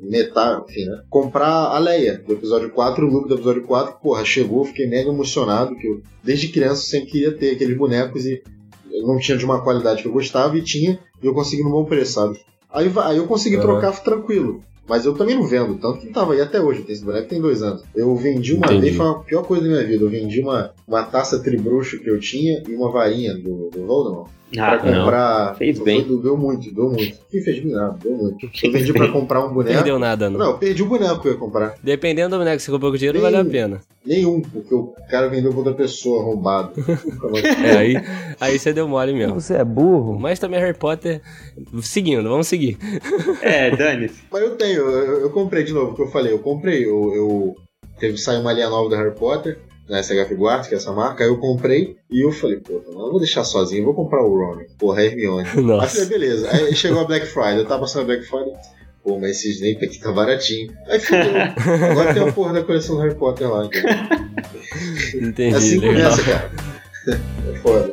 metade, 0.00 0.62
enfim, 0.68 0.84
né? 0.84 1.02
Comprar 1.10 1.48
a 1.48 1.78
Leia 1.80 2.22
do 2.24 2.32
episódio 2.32 2.70
4, 2.70 3.04
o 3.04 3.10
look 3.10 3.26
do 3.26 3.34
episódio 3.34 3.64
4, 3.64 3.96
porra, 4.00 4.24
chegou, 4.24 4.64
fiquei 4.64 4.86
mega 4.86 5.10
emocionado, 5.10 5.74
que 5.74 5.84
eu, 5.84 6.00
desde 6.22 6.46
criança, 6.46 6.82
sempre 6.82 7.10
queria 7.10 7.36
ter 7.36 7.56
aqueles 7.56 7.76
bonecos 7.76 8.24
e 8.24 8.40
eu 8.92 9.04
não 9.04 9.18
tinha 9.18 9.36
de 9.36 9.44
uma 9.44 9.64
qualidade 9.64 10.00
que 10.00 10.06
eu 10.06 10.12
gostava 10.12 10.56
e 10.56 10.62
tinha, 10.62 11.00
e 11.20 11.26
eu 11.26 11.34
consegui 11.34 11.64
no 11.64 11.70
bom 11.70 11.84
preço, 11.84 12.12
sabe? 12.12 12.38
Aí, 12.72 12.88
aí 13.02 13.16
eu 13.16 13.26
consegui 13.26 13.56
Aham. 13.56 13.64
trocar 13.64 14.00
tranquilo. 14.04 14.62
Mas 14.88 15.04
eu 15.04 15.14
também 15.14 15.36
não 15.36 15.46
vendo, 15.46 15.76
tanto 15.76 15.98
que 15.98 16.08
tava 16.08 16.32
aí 16.32 16.40
até 16.40 16.60
hoje. 16.60 16.84
Esse 16.88 17.04
boneco 17.04 17.28
tem 17.28 17.40
dois 17.40 17.62
anos. 17.62 17.82
Eu 17.94 18.16
vendi 18.16 18.54
uma 18.54 18.66
Entendi. 18.66 18.80
vez, 18.80 18.96
foi 18.96 19.06
a 19.06 19.14
pior 19.14 19.42
coisa 19.42 19.64
da 19.64 19.68
minha 19.68 19.86
vida. 19.86 20.02
Eu 20.02 20.08
vendi 20.08 20.40
uma, 20.40 20.72
uma 20.86 21.02
taça 21.02 21.38
tribruxo 21.42 22.00
que 22.00 22.08
eu 22.08 22.18
tinha 22.18 22.62
e 22.66 22.74
uma 22.74 22.90
varinha 22.90 23.34
do, 23.34 23.68
do 23.70 23.86
Voldemort 23.86 24.30
Ah, 24.56 24.78
pra 24.78 24.90
não. 24.90 25.04
comprar. 25.04 25.54
Fez 25.56 25.78
bem. 25.78 26.02
Deu, 26.04 26.22
deu 26.22 26.36
muito, 26.36 26.72
deu 26.74 26.88
muito. 26.90 27.18
Quem 27.30 27.42
fez 27.42 27.62
bem 27.62 27.72
nada, 27.72 27.98
deu 28.02 28.16
muito. 28.16 28.50
Eu 28.62 28.72
vendi 28.72 28.92
pra 28.92 29.08
comprar 29.08 29.44
um 29.44 29.52
boneco. 29.52 29.74
Perdeu 29.74 29.98
nada, 29.98 30.30
não. 30.30 30.38
Não, 30.38 30.46
eu 30.46 30.58
perdi 30.58 30.82
o 30.82 30.86
boneco 30.86 31.20
que 31.20 31.28
eu 31.28 31.32
ia 31.32 31.38
comprar. 31.38 31.74
Dependendo 31.82 32.30
do 32.30 32.38
boneco 32.38 32.56
que 32.56 32.62
você 32.62 32.70
comprou 32.70 32.90
com 32.90 32.96
dinheiro, 32.96 33.20
vale 33.20 33.36
a 33.36 33.44
pena. 33.44 33.80
Nenhum, 34.06 34.40
porque 34.40 34.74
o 34.74 34.94
cara 35.10 35.28
vendeu 35.28 35.50
pra 35.50 35.58
outra 35.58 35.74
pessoa 35.74 36.22
arrombado. 36.22 36.72
É, 37.64 37.76
aí, 37.76 37.94
aí 38.40 38.58
você 38.58 38.72
deu 38.72 38.88
mole 38.88 39.12
mesmo. 39.12 39.40
Você 39.40 39.54
é 39.54 39.64
burro? 39.64 40.18
Mas 40.18 40.38
também 40.38 40.58
Harry 40.60 40.76
Potter. 40.76 41.20
Seguindo, 41.82 42.28
vamos 42.28 42.46
seguir. 42.46 42.78
É, 43.42 43.74
dane-se. 43.76 44.22
Mas 44.32 44.42
eu 44.42 44.56
tenho, 44.56 44.80
eu, 44.80 45.20
eu 45.22 45.30
comprei 45.30 45.64
de 45.64 45.72
novo, 45.72 45.92
o 45.92 45.94
que 45.94 46.02
eu 46.02 46.08
falei, 46.08 46.32
eu 46.32 46.38
comprei, 46.38 46.84
eu, 46.84 47.14
eu 47.14 47.56
teve 47.98 48.14
que 48.14 48.20
sair 48.20 48.40
uma 48.40 48.52
linha 48.52 48.70
nova 48.70 48.88
do 48.88 48.96
Harry 48.96 49.14
Potter, 49.14 49.58
na 49.88 50.02
SH 50.02 50.28
Figuarts, 50.28 50.68
que 50.68 50.74
é 50.74 50.76
essa 50.76 50.92
marca, 50.92 51.24
aí 51.24 51.30
eu 51.30 51.38
comprei 51.38 51.96
e 52.10 52.24
eu 52.24 52.30
falei, 52.30 52.58
pô, 52.58 52.82
eu 52.86 52.92
não 52.92 53.10
vou 53.10 53.18
deixar 53.18 53.42
sozinho, 53.44 53.80
eu 53.80 53.84
vou 53.86 53.94
comprar 53.94 54.22
o 54.22 54.36
Ron, 54.36 54.58
porra, 54.78 55.00
a 55.00 55.04
Hermione. 55.04 55.48
Aí 55.52 55.58
eu 55.58 55.62
Nossa. 55.62 56.04
falei, 56.04 56.08
beleza, 56.08 56.50
aí 56.50 56.74
chegou 56.74 57.00
a 57.00 57.04
Black 57.04 57.26
Friday, 57.26 57.58
eu 57.58 57.66
tava 57.66 57.80
passando 57.80 58.02
a 58.02 58.06
Black 58.06 58.24
Friday, 58.26 58.52
pô, 59.02 59.18
mas 59.18 59.30
esse 59.30 59.50
Snape 59.52 59.86
aqui 59.86 59.98
tá 59.98 60.12
baratinho. 60.12 60.72
Aí 60.86 61.00
fudeu, 61.00 61.32
agora 61.90 62.14
tem 62.14 62.28
a 62.28 62.32
porra 62.32 62.52
da 62.52 62.62
coleção 62.64 62.96
do 62.96 63.02
Harry 63.02 63.14
Potter 63.14 63.50
lá, 63.50 63.68
cara. 63.68 64.08
Entendi. 65.14 65.56
assim 65.56 65.78
legal. 65.78 66.10
começa, 66.10 66.22
cara. 66.30 66.50
É 67.08 67.58
foda. 67.58 67.92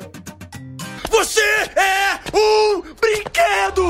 Você 1.10 1.42
é 1.42 2.20
um 2.38 2.82
brinquedo! 3.00 3.86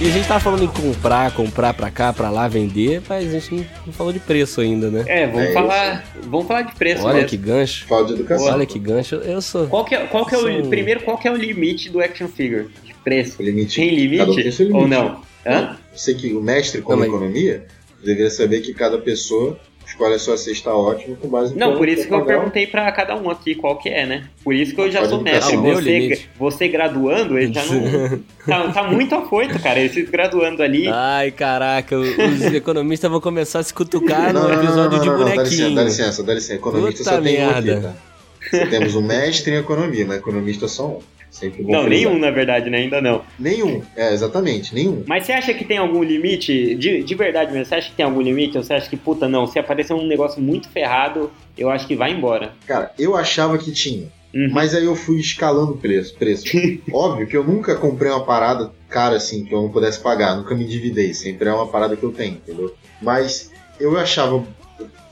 E 0.00 0.06
a 0.06 0.10
gente 0.10 0.28
tava 0.28 0.38
falando 0.38 0.62
em 0.62 0.68
comprar, 0.68 1.32
comprar 1.34 1.74
pra 1.74 1.90
cá, 1.90 2.12
pra 2.12 2.30
lá, 2.30 2.46
vender, 2.46 3.02
mas 3.08 3.28
a 3.34 3.38
gente 3.38 3.52
não- 3.52 3.66
não 3.86 3.92
falou 3.92 4.12
de 4.12 4.20
preço 4.20 4.60
ainda, 4.60 4.88
né? 4.90 5.04
É, 5.08 5.26
vamos 5.26 5.48
É 5.48 5.52
falar. 5.52 6.04
Vamos 6.22 6.46
falar 6.46 6.62
de 6.62 6.74
preço 6.76 7.02
Olha 7.04 7.14
mesmo. 7.14 7.28
que 7.28 7.36
gancho. 7.36 7.84
Falta 7.86 8.06
de 8.06 8.12
educação. 8.20 8.46
Olha 8.46 8.64
que 8.64 8.78
gancho. 8.78 9.16
Eu 9.16 9.42
sou. 9.42 9.66
Qual 9.66 9.84
que 9.84 9.96
é, 9.96 10.06
qual 10.06 10.24
que 10.24 10.36
é 10.36 10.38
o. 10.38 10.68
Primeiro, 10.68 11.00
qual 11.00 11.18
que 11.18 11.26
é 11.26 11.32
o 11.32 11.36
limite 11.36 11.90
do 11.90 12.00
action 12.00 12.28
figure? 12.28 12.68
De 12.84 12.94
preço? 12.94 13.36
O 13.40 13.42
limite. 13.44 13.74
Tem 13.74 13.90
um 13.90 13.94
limite? 13.94 14.24
tem 14.36 14.44
limite. 14.44 14.72
Ou 14.72 14.86
não? 14.86 15.20
Hã? 15.44 15.76
Você 15.92 16.14
que 16.14 16.32
o 16.32 16.40
mestre 16.40 16.80
com 16.80 16.92
Não, 16.92 17.00
mas- 17.00 17.08
economia 17.08 17.64
deveria 18.04 18.30
saber 18.30 18.60
que 18.60 18.72
cada 18.72 18.98
pessoa 18.98 19.58
escolhe 19.88 20.14
a 20.14 20.18
sua 20.18 20.36
cesta 20.36 20.70
ótima 20.70 21.16
com 21.16 21.28
base 21.28 21.54
no 21.54 21.58
Não, 21.58 21.76
por 21.76 21.88
isso 21.88 22.06
que 22.06 22.14
eu 22.14 22.24
perguntei 22.24 22.66
pra 22.66 22.90
cada 22.92 23.16
um 23.16 23.30
aqui 23.30 23.54
qual 23.54 23.78
que 23.78 23.88
é, 23.88 24.04
né? 24.06 24.28
Por 24.44 24.54
isso 24.54 24.74
que 24.74 24.80
eu 24.80 24.90
já 24.90 25.08
sou 25.08 25.22
mestre. 25.22 25.56
Meu 25.56 25.76
Você, 25.76 26.20
você 26.38 26.68
graduando, 26.68 27.38
ele 27.38 27.52
já 27.52 27.64
não. 27.64 28.18
tá, 28.46 28.72
tá 28.72 28.82
muito 28.84 29.14
afoito, 29.14 29.58
cara. 29.60 29.80
Esses 29.80 30.08
graduando 30.08 30.62
ali. 30.62 30.88
Ai, 30.88 31.30
caraca, 31.30 31.96
os 31.98 32.42
economistas 32.52 33.10
vão 33.10 33.20
começar 33.20 33.60
a 33.60 33.62
se 33.62 33.72
cutucar 33.72 34.32
Não, 34.32 34.42
no 34.42 34.48
não, 34.48 34.54
não, 34.56 34.62
episódio 34.62 34.98
não, 34.98 35.02
de 35.02 35.08
não, 35.08 35.18
Dá 35.18 35.24
licença, 35.24 35.44
bonequinho. 35.44 35.74
dá 35.74 35.82
licença, 35.84 36.22
dá 36.22 36.34
licença. 36.34 36.54
Economista 36.54 37.04
Puta 37.04 37.16
só 37.16 37.22
tem 37.22 37.44
um 37.44 37.50
aqui, 37.50 37.80
tá? 37.80 38.66
Temos 38.70 38.94
um 38.94 39.02
mestre 39.02 39.52
em 39.52 39.58
economia, 39.58 40.04
mas 40.06 40.18
economista 40.18 40.68
só 40.68 40.86
um. 40.86 40.98
Sempre 41.30 41.62
bom 41.62 41.72
não, 41.72 41.84
frisar. 41.84 42.10
nenhum, 42.10 42.18
na 42.20 42.30
verdade, 42.30 42.70
né? 42.70 42.78
Ainda 42.78 43.00
não. 43.00 43.22
Nenhum, 43.38 43.82
é, 43.96 44.12
exatamente, 44.12 44.74
nenhum. 44.74 45.04
Mas 45.06 45.24
você 45.26 45.32
acha 45.32 45.52
que 45.54 45.64
tem 45.64 45.78
algum 45.78 46.02
limite? 46.02 46.74
De, 46.74 47.02
de 47.02 47.14
verdade 47.14 47.52
mesmo, 47.52 47.66
você 47.66 47.74
acha 47.76 47.90
que 47.90 47.96
tem 47.96 48.04
algum 48.06 48.20
limite? 48.20 48.56
Ou 48.56 48.64
você 48.64 48.74
acha 48.74 48.88
que, 48.88 48.96
puta, 48.96 49.28
não, 49.28 49.46
se 49.46 49.58
aparecer 49.58 49.92
um 49.92 50.06
negócio 50.06 50.40
muito 50.40 50.68
ferrado, 50.70 51.30
eu 51.56 51.68
acho 51.70 51.86
que 51.86 51.94
vai 51.94 52.12
embora. 52.12 52.52
Cara, 52.66 52.92
eu 52.98 53.14
achava 53.16 53.58
que 53.58 53.70
tinha, 53.72 54.08
Uhum. 54.34 54.48
mas 54.52 54.74
aí 54.74 54.84
eu 54.84 54.94
fui 54.96 55.18
escalando 55.18 55.72
o 55.72 55.76
preço. 55.78 56.14
preço. 56.16 56.44
Óbvio 56.92 57.26
que 57.26 57.36
eu 57.36 57.44
nunca 57.44 57.76
comprei 57.76 58.10
uma 58.10 58.24
parada 58.24 58.70
cara 58.88 59.16
assim 59.16 59.44
que 59.44 59.54
eu 59.54 59.60
não 59.62 59.70
pudesse 59.70 60.00
pagar, 60.00 60.34
nunca 60.36 60.54
me 60.54 60.64
endividei, 60.64 61.12
sempre 61.14 61.48
é 61.48 61.52
uma 61.52 61.66
parada 61.66 61.94
que 61.96 62.02
eu 62.02 62.12
tenho, 62.12 62.34
entendeu? 62.36 62.74
Mas 63.02 63.50
eu 63.78 63.96
achava, 63.98 64.44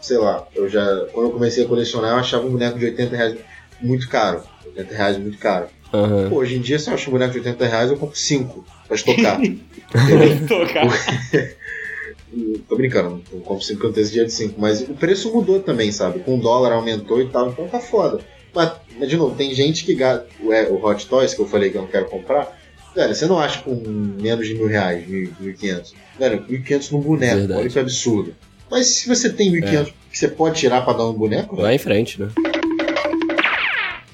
sei 0.00 0.18
lá, 0.18 0.46
eu 0.54 0.68
já, 0.68 1.06
quando 1.12 1.26
eu 1.26 1.32
comecei 1.32 1.64
a 1.64 1.68
colecionar, 1.68 2.12
eu 2.12 2.16
achava 2.18 2.46
um 2.46 2.50
boneco 2.50 2.78
de 2.78 2.84
80 2.86 3.16
reais 3.16 3.36
muito 3.82 4.08
caro. 4.08 4.42
80 4.66 4.94
reais 4.94 5.16
muito 5.18 5.38
caro. 5.38 5.66
Aham. 6.04 6.28
Pô, 6.30 6.36
hoje 6.36 6.56
em 6.56 6.60
dia, 6.60 6.78
se 6.78 6.88
eu 6.88 6.94
acho 6.94 7.08
um 7.08 7.12
boneco 7.12 7.32
de 7.32 7.38
80 7.38 7.66
reais, 7.66 7.90
eu 7.90 7.96
compro 7.96 8.16
5 8.16 8.64
pra 8.86 8.96
estocar. 8.96 9.40
Tocar. 10.48 10.86
Tô 12.68 12.76
brincando, 12.76 13.22
não 13.32 13.40
compro 13.40 13.64
5 13.64 13.78
porque 13.78 13.86
eu 13.86 13.92
tenho 13.92 14.04
esse 14.04 14.12
dia 14.12 14.24
de 14.24 14.32
5, 14.32 14.60
mas 14.60 14.82
o 14.82 14.94
preço 14.94 15.32
mudou 15.32 15.60
também, 15.60 15.90
sabe? 15.90 16.18
Com 16.20 16.36
o 16.36 16.40
dólar 16.40 16.72
aumentou 16.72 17.20
e 17.20 17.28
tal, 17.28 17.48
então 17.48 17.66
tá 17.68 17.80
foda. 17.80 18.20
Mas, 18.54 18.72
mas, 18.98 19.08
de 19.08 19.16
novo, 19.16 19.34
tem 19.36 19.54
gente 19.54 19.84
que 19.84 19.94
gasta. 19.94 20.26
O, 20.40 20.52
é, 20.52 20.68
o 20.68 20.84
Hot 20.84 21.06
Toys, 21.06 21.34
que 21.34 21.40
eu 21.40 21.46
falei 21.46 21.70
que 21.70 21.76
eu 21.76 21.82
não 21.82 21.88
quero 21.88 22.06
comprar, 22.06 22.58
velho, 22.94 23.14
você 23.14 23.26
não 23.26 23.38
acha 23.38 23.62
com 23.62 23.74
menos 23.74 24.46
de 24.46 24.54
mil 24.54 24.66
reais, 24.66 25.06
mil, 25.06 25.32
mil 25.38 25.50
e 25.50 25.54
quinhentos. 25.54 25.94
Velho, 26.18 26.44
mil 26.48 26.58
e 26.58 26.62
quinhentos 26.62 26.90
num 26.90 27.00
boneco, 27.00 27.36
Verdade. 27.36 27.60
olha 27.60 27.70
que 27.70 27.78
absurdo. 27.78 28.34
Mas 28.70 28.86
se 28.88 29.08
você 29.08 29.30
tem 29.30 29.50
mil 29.50 29.60
e 29.60 29.62
quinhentos 29.62 29.92
que 30.10 30.18
você 30.18 30.28
pode 30.28 30.58
tirar 30.58 30.82
pra 30.82 30.94
dar 30.94 31.06
um 31.06 31.12
boneco, 31.12 31.54
velho, 31.54 31.66
Vai 31.66 31.76
em 31.76 31.78
frente, 31.78 32.20
né? 32.20 32.28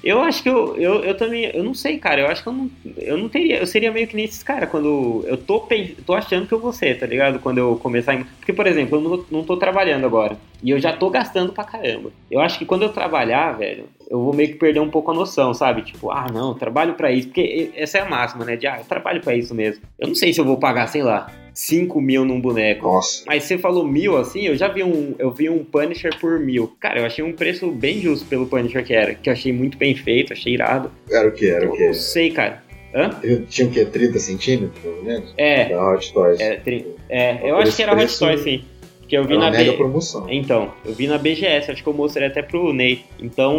Eu 0.03 0.21
acho 0.21 0.43
que 0.43 0.49
eu, 0.49 0.75
eu, 0.75 1.03
eu 1.03 1.15
também. 1.15 1.45
Eu 1.45 1.63
não 1.63 1.73
sei, 1.73 1.97
cara. 1.97 2.21
Eu 2.21 2.27
acho 2.27 2.43
que 2.43 2.49
eu 2.49 2.53
não, 2.53 2.69
eu 2.97 3.17
não 3.17 3.29
teria. 3.29 3.59
Eu 3.59 3.65
seria 3.65 3.91
meio 3.91 4.05
que 4.05 4.15
nem 4.15 4.25
esses 4.25 4.43
caras 4.43 4.69
quando. 4.69 5.23
Eu 5.25 5.37
tô, 5.37 5.65
tô 6.05 6.13
achando 6.13 6.45
que 6.45 6.53
eu 6.53 6.59
vou 6.59 6.73
ser, 6.73 6.99
tá 6.99 7.05
ligado? 7.05 7.39
Quando 7.39 7.59
eu 7.59 7.77
começar. 7.77 8.21
Porque, 8.37 8.51
por 8.51 8.67
exemplo, 8.67 8.97
eu 8.97 9.01
não, 9.01 9.25
não 9.31 9.43
tô 9.45 9.55
trabalhando 9.55 10.05
agora. 10.05 10.37
E 10.61 10.71
eu 10.71 10.79
já 10.79 10.91
tô 10.91 11.09
gastando 11.09 11.53
pra 11.53 11.63
caramba. 11.63 12.11
Eu 12.29 12.41
acho 12.41 12.59
que 12.59 12.65
quando 12.65 12.83
eu 12.83 12.89
trabalhar, 12.89 13.53
velho, 13.53 13.85
eu 14.09 14.21
vou 14.21 14.33
meio 14.33 14.49
que 14.49 14.55
perder 14.55 14.81
um 14.81 14.89
pouco 14.89 15.11
a 15.11 15.13
noção, 15.13 15.53
sabe? 15.53 15.83
Tipo, 15.83 16.11
ah, 16.11 16.27
não, 16.31 16.53
trabalho 16.53 16.95
pra 16.95 17.11
isso. 17.11 17.29
Porque 17.29 17.71
essa 17.73 17.99
é 17.99 18.01
a 18.01 18.09
máxima, 18.09 18.43
né? 18.43 18.57
De, 18.57 18.67
ah, 18.67 18.79
eu 18.79 18.85
trabalho 18.85 19.21
pra 19.21 19.35
isso 19.35 19.55
mesmo. 19.55 19.83
Eu 19.97 20.09
não 20.09 20.15
sei 20.15 20.33
se 20.33 20.41
eu 20.41 20.45
vou 20.45 20.57
pagar, 20.57 20.87
sei 20.87 21.01
lá, 21.01 21.31
5 21.53 22.01
mil 22.01 22.25
num 22.25 22.39
boneco. 22.41 22.85
nossa. 22.87 23.23
Mas 23.27 23.43
você 23.43 23.57
falou 23.57 23.87
mil 23.87 24.17
assim, 24.17 24.41
eu 24.47 24.55
já 24.55 24.67
vi 24.67 24.83
um. 24.83 25.13
Eu 25.19 25.31
vi 25.31 25.49
um 25.49 25.63
Punisher 25.63 26.17
por 26.19 26.39
mil. 26.39 26.73
Cara, 26.79 26.99
eu 26.99 27.05
achei 27.05 27.23
um 27.23 27.33
preço 27.33 27.69
bem 27.71 27.99
justo 28.01 28.25
pelo 28.27 28.45
Punisher 28.47 28.83
que 28.83 28.93
era. 28.93 29.13
Que 29.13 29.29
eu 29.29 29.33
achei 29.33 29.53
muito 29.53 29.77
bem 29.77 29.95
feito, 29.95 30.33
achei 30.33 30.53
irado. 30.53 30.91
Era 31.11 31.27
o 31.27 31.31
que? 31.31 31.47
Era 31.49 31.65
o 31.65 31.69
Eu 31.69 31.77
que? 31.77 31.85
não 31.87 31.93
sei, 31.93 32.31
cara. 32.31 32.63
Hã? 32.95 33.09
Tinha 33.49 33.67
o 33.67 33.71
que? 33.71 33.83
30 33.85 34.19
centímetros, 34.19 34.79
pelo 34.81 35.03
menos? 35.03 35.33
É, 35.37 35.65
Da 35.69 35.91
Hot 35.93 36.13
Toys. 36.13 36.39
é, 36.39 36.55
tri- 36.57 36.85
é 37.09 37.39
eu 37.49 37.57
acho 37.57 37.75
que 37.75 37.81
era 37.81 37.95
Hot 37.95 38.19
Toys, 38.19 38.41
sim. 38.41 38.63
Que 39.07 39.17
eu 39.17 39.25
vi 39.25 39.37
na 39.37 39.51
mega 39.51 39.71
B... 39.71 39.77
promoção. 39.77 40.25
Então, 40.29 40.71
eu 40.85 40.93
vi 40.93 41.07
na 41.07 41.17
BGS, 41.17 41.69
acho 41.71 41.83
que 41.83 41.89
eu 41.89 41.93
mostrei 41.93 42.27
até 42.27 42.41
pro 42.41 42.71
Ney. 42.73 43.03
Então, 43.19 43.57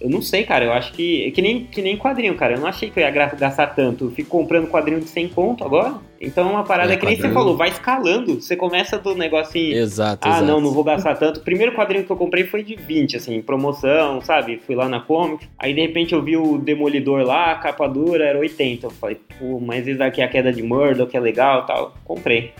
eu 0.00 0.08
não 0.10 0.20
sei, 0.20 0.44
cara. 0.44 0.64
Eu 0.64 0.72
acho 0.72 0.92
que. 0.92 1.30
Que 1.32 1.40
nem, 1.42 1.64
que 1.64 1.80
nem 1.82 1.96
quadrinho, 1.96 2.34
cara. 2.36 2.54
Eu 2.54 2.60
não 2.60 2.66
achei 2.66 2.90
que 2.90 2.98
eu 2.98 3.02
ia 3.02 3.10
gastar 3.10 3.68
tanto. 3.68 4.04
Eu 4.06 4.10
fico 4.10 4.28
comprando 4.30 4.68
quadrinho 4.68 5.00
de 5.00 5.08
100 5.08 5.28
conto 5.28 5.64
agora. 5.64 5.94
Então 6.20 6.48
é 6.48 6.52
uma 6.52 6.64
parada 6.64 6.92
É, 6.92 6.96
que 6.96 7.06
nem 7.06 7.14
você 7.16 7.22
quadrinho. 7.22 7.34
falou, 7.40 7.56
vai 7.56 7.70
escalando. 7.70 8.40
Você 8.42 8.54
começa 8.54 8.98
do 8.98 9.14
negocinho. 9.14 9.74
Exato, 9.74 10.28
Ah, 10.28 10.32
exato. 10.32 10.44
não, 10.44 10.60
não 10.60 10.70
vou 10.70 10.84
gastar 10.84 11.14
tanto. 11.16 11.40
O 11.40 11.42
primeiro 11.42 11.72
quadrinho 11.74 12.04
que 12.04 12.10
eu 12.12 12.16
comprei 12.16 12.44
foi 12.44 12.62
de 12.62 12.76
20, 12.76 13.16
assim, 13.16 13.40
promoção, 13.40 14.20
sabe? 14.20 14.60
Fui 14.66 14.74
lá 14.74 14.86
na 14.88 15.00
Comic. 15.00 15.48
Aí 15.58 15.72
de 15.72 15.80
repente 15.80 16.12
eu 16.12 16.22
vi 16.22 16.36
o 16.36 16.58
Demolidor 16.58 17.22
lá, 17.24 17.52
a 17.52 17.54
capa 17.54 17.88
dura 17.88 18.24
era 18.26 18.38
80. 18.38 18.86
Eu 18.86 18.90
falei, 18.90 19.18
pô, 19.38 19.58
mas 19.60 19.88
esse 19.88 19.96
daqui 19.98 20.20
é 20.20 20.24
a 20.24 20.28
queda 20.28 20.52
de 20.52 20.62
Murdoch, 20.62 21.10
que 21.10 21.16
é 21.16 21.20
legal 21.20 21.62
e 21.62 21.66
tal. 21.66 21.94
Comprei. 22.04 22.52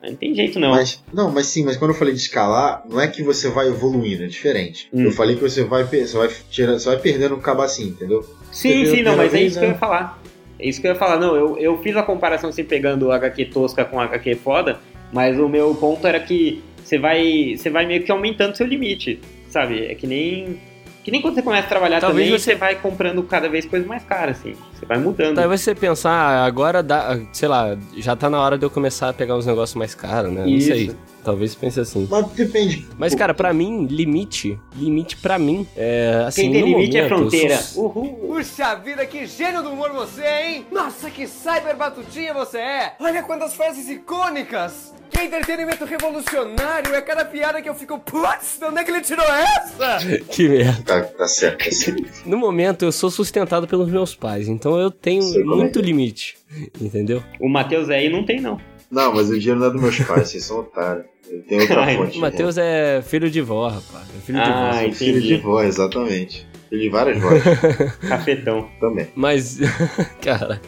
Mas 0.00 0.12
não 0.12 0.16
tem 0.16 0.32
jeito 0.34 0.58
não. 0.60 0.70
Mas, 0.70 1.04
não, 1.12 1.30
mas 1.30 1.46
sim, 1.46 1.64
mas 1.64 1.76
quando 1.76 1.90
eu 1.90 1.96
falei 1.96 2.14
de 2.14 2.20
escalar, 2.20 2.84
não 2.88 3.00
é 3.00 3.08
que 3.08 3.22
você 3.22 3.50
vai 3.50 3.66
evoluindo, 3.66 4.22
é 4.22 4.26
diferente. 4.28 4.88
Hum. 4.94 5.02
Eu 5.02 5.10
falei 5.12 5.34
que 5.34 5.42
você 5.42 5.64
vai, 5.64 5.82
você 5.84 6.16
vai, 6.16 6.28
tirar, 6.48 6.72
você 6.74 6.88
vai 6.88 6.98
perdendo 6.98 7.34
o 7.34 7.38
cabacinho, 7.40 7.88
entendeu? 7.90 8.24
sim, 8.52 8.84
Você 8.86 8.96
sim, 8.96 9.02
não, 9.02 9.16
mas 9.16 9.34
é 9.34 9.42
isso 9.42 9.58
que 9.58 9.64
eu 9.64 9.68
né? 9.70 9.74
ia 9.74 9.78
falar. 9.78 10.16
É 10.58 10.68
isso 10.68 10.80
que 10.80 10.86
eu 10.86 10.92
ia 10.92 10.98
falar. 10.98 11.18
Não, 11.18 11.36
eu, 11.36 11.56
eu 11.58 11.78
fiz 11.78 11.96
a 11.96 12.02
comparação 12.02 12.50
assim, 12.50 12.64
pegando 12.64 13.12
HQ 13.12 13.46
tosca 13.46 13.84
com 13.84 14.00
HQ 14.00 14.34
foda, 14.36 14.78
mas 15.12 15.38
o 15.38 15.48
meu 15.48 15.74
ponto 15.74 16.06
era 16.06 16.18
que 16.20 16.62
você 16.82 16.98
vai, 16.98 17.54
você 17.56 17.70
vai 17.70 17.86
meio 17.86 18.02
que 18.02 18.10
aumentando 18.10 18.56
seu 18.56 18.66
limite, 18.66 19.20
sabe? 19.48 19.86
É 19.86 19.94
que 19.94 20.06
nem. 20.06 20.60
Que 21.04 21.10
nem 21.10 21.22
quando 21.22 21.34
você 21.36 21.42
começa 21.42 21.64
a 21.66 21.68
trabalhar 21.68 22.00
Talvez 22.00 22.26
também, 22.26 22.38
você- 22.38 22.52
você 22.52 22.54
vai 22.54 22.74
comprando 22.74 23.22
cada 23.22 23.48
vez 23.48 23.64
coisas 23.64 23.86
mais 23.88 24.04
caras, 24.04 24.38
assim. 24.40 24.54
Você 24.78 24.86
vai 24.86 24.98
mudando. 24.98 25.34
Tá, 25.34 25.42
aí 25.42 25.48
você 25.48 25.74
pensar, 25.74 26.10
ah, 26.10 26.44
agora 26.44 26.82
dá, 26.82 27.18
sei 27.32 27.48
lá, 27.48 27.76
já 27.96 28.14
tá 28.14 28.30
na 28.30 28.40
hora 28.40 28.56
de 28.56 28.64
eu 28.64 28.70
começar 28.70 29.08
a 29.08 29.12
pegar 29.12 29.36
uns 29.36 29.46
negócios 29.46 29.74
mais 29.76 29.94
caros, 29.94 30.32
né? 30.32 30.42
Não 30.42 30.48
Isso. 30.48 30.68
sei. 30.68 30.90
Talvez 31.24 31.54
pense 31.54 31.78
assim. 31.80 32.06
Mas 32.10 32.26
depende. 32.28 32.86
Mas, 32.96 33.14
cara, 33.14 33.34
pra 33.34 33.52
mim, 33.52 33.86
limite, 33.86 34.58
limite 34.74 35.16
pra 35.16 35.38
mim, 35.38 35.66
é 35.76 36.24
assim, 36.26 36.42
Quem 36.42 36.52
tem 36.52 36.60
no 36.62 36.66
limite 36.68 36.96
é 36.96 37.02
momento, 37.02 37.12
eu 37.12 37.18
fronteira. 37.30 37.56
sou- 37.58 37.84
Uhul. 37.86 38.34
Puxa 38.36 38.74
vida, 38.76 39.04
que 39.04 39.26
gênio 39.26 39.62
do 39.62 39.70
humor 39.70 39.90
você 39.92 40.22
é, 40.22 40.50
hein? 40.52 40.66
Nossa, 40.70 41.10
que 41.10 41.26
cyber 41.26 41.76
batutinha 41.76 42.32
você 42.32 42.58
é! 42.58 42.94
Olha 43.00 43.22
quantas 43.22 43.52
frases 43.52 43.88
icônicas! 43.90 44.94
Que 45.10 45.22
entretenimento 45.24 45.84
revolucionário! 45.84 46.94
É 46.94 47.00
cada 47.00 47.24
piada 47.24 47.60
que 47.60 47.68
eu 47.68 47.74
fico, 47.74 47.98
putz, 47.98 48.58
de 48.58 48.64
onde 48.66 48.78
é 48.78 48.84
que 48.84 48.90
ele 48.90 49.00
tirou 49.00 49.24
essa? 49.24 49.98
Que 50.30 50.48
merda. 50.48 50.82
Tá, 50.82 51.02
tá 51.02 51.26
certo, 51.28 51.64
tá 51.64 51.70
certo. 51.70 52.04
No 52.26 52.36
momento, 52.38 52.84
eu 52.84 52.92
sou 52.92 53.10
sustentado 53.10 53.66
pelos 53.66 53.88
meus 53.90 54.14
pais, 54.14 54.48
então 54.48 54.67
eu 54.76 54.90
tenho 54.90 55.22
é 55.22 55.44
muito 55.44 55.78
é. 55.78 55.82
limite, 55.82 56.36
entendeu? 56.80 57.22
O 57.40 57.48
Matheus 57.48 57.88
aí 57.88 58.08
não 58.10 58.24
tem, 58.24 58.40
não. 58.40 58.58
Não, 58.90 59.14
mas 59.14 59.30
o 59.30 59.38
dinheiro 59.38 59.60
não 59.60 59.66
é 59.68 59.70
dos 59.70 59.80
meus 59.80 59.98
pais, 60.00 60.28
vocês 60.28 60.42
são 60.44 60.60
otários. 60.60 61.04
Eu 61.30 61.42
tenho 61.42 61.60
outra 61.60 61.80
Ai, 61.84 61.96
fonte. 61.96 62.18
O 62.18 62.20
Matheus 62.20 62.56
é 62.58 63.02
filho 63.02 63.30
de 63.30 63.40
vó, 63.42 63.68
rapaz. 63.68 64.06
É 64.16 64.20
filho 64.20 64.38
de 64.42 64.50
Ah, 64.50 64.70
vó. 64.72 64.78
é 64.80 64.92
filho 64.92 65.20
de 65.20 65.36
vó, 65.36 65.62
exatamente. 65.62 66.46
Filho 66.70 66.82
de 66.82 66.88
várias 66.88 67.18
vozes 67.20 67.42
Cafetão. 68.08 68.68
também. 68.80 69.06
Mas, 69.14 69.58
cara, 70.22 70.60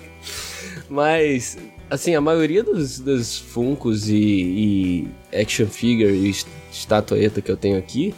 mas, 0.89 1.57
assim, 1.89 2.15
a 2.15 2.21
maioria 2.21 2.63
dos, 2.63 3.01
dos 3.01 3.39
Funkos 3.39 4.09
e, 4.09 4.15
e 4.15 5.09
action 5.41 5.67
figure 5.67 6.13
e 6.13 6.29
est- 6.31 6.47
estatueta 6.71 7.41
que 7.41 7.51
eu 7.51 7.57
tenho 7.57 7.79
aqui, 7.79 8.15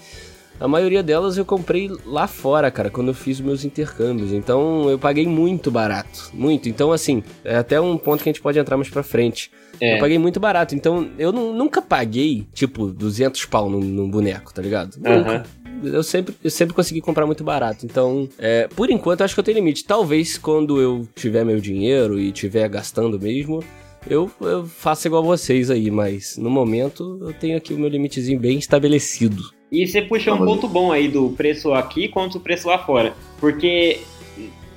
a 0.63 0.69
maioria 0.69 1.03
delas 1.03 1.37
eu 1.37 1.45
comprei 1.45 1.91
lá 2.07 2.27
fora, 2.27 2.71
cara, 2.71 2.89
quando 2.91 3.09
eu 3.09 3.15
fiz 3.15 3.41
meus 3.41 3.65
intercâmbios. 3.65 4.33
Então 4.33 4.89
eu 4.89 4.99
paguei 4.99 5.27
muito 5.27 5.71
barato, 5.71 6.31
muito. 6.33 6.69
Então, 6.69 6.93
assim, 6.93 7.23
é 7.45 7.57
até 7.57 7.81
um 7.81 7.97
ponto 7.99 8.23
que 8.23 8.29
a 8.29 8.33
gente 8.33 8.43
pode 8.43 8.59
entrar 8.59 8.77
mais 8.77 8.89
pra 8.89 9.03
frente. 9.03 9.51
É. 9.81 9.97
Eu 9.97 9.99
paguei 10.01 10.19
muito 10.19 10.39
barato, 10.39 10.75
então 10.75 11.09
eu 11.19 11.33
nu- 11.33 11.53
nunca 11.53 11.83
paguei, 11.83 12.47
tipo, 12.55 12.87
200 12.87 13.45
pau 13.47 13.69
num, 13.69 13.81
num 13.81 14.09
boneco, 14.09 14.55
tá 14.55 14.63
ligado? 14.63 14.97
Nunca. 14.97 15.11
Aham. 15.31 15.43
Eu 15.85 16.03
sempre, 16.05 16.33
eu 16.45 16.51
sempre 16.51 16.75
consegui 16.77 17.01
comprar 17.01 17.27
muito 17.27 17.43
barato. 17.43 17.85
Então, 17.85 18.29
é, 18.39 18.69
por 18.69 18.89
enquanto, 18.89 19.23
acho 19.23 19.35
que 19.35 19.41
eu 19.41 19.45
tenho 19.45 19.57
limite. 19.57 19.85
Talvez 19.85 20.39
quando 20.39 20.81
eu 20.81 21.09
tiver 21.17 21.45
meu 21.45 21.61
dinheiro 21.61 22.21
e 22.21 22.31
tiver 22.31 22.69
gastando 22.69 23.19
mesmo, 23.19 23.65
eu, 24.09 24.31
eu 24.41 24.65
faça 24.65 25.09
igual 25.09 25.25
vocês 25.25 25.73
aí. 25.73 25.91
Mas 25.91 26.37
no 26.37 26.49
momento, 26.49 27.19
eu 27.23 27.33
tenho 27.33 27.57
aqui 27.57 27.75
o 27.75 27.79
meu 27.81 27.89
limitezinho 27.89 28.39
bem 28.39 28.59
estabelecido. 28.59 29.43
E 29.73 29.87
você 29.87 30.03
puxou 30.03 30.35
um 30.35 30.39
Não, 30.41 30.47
ponto 30.47 30.69
bom 30.69 30.93
aí 30.93 31.09
do 31.09 31.31
preço 31.31 31.73
aqui 31.73 32.07
contra 32.07 32.37
o 32.37 32.41
preço 32.43 32.69
lá 32.69 32.79
fora. 32.79 33.15
Porque 33.41 34.01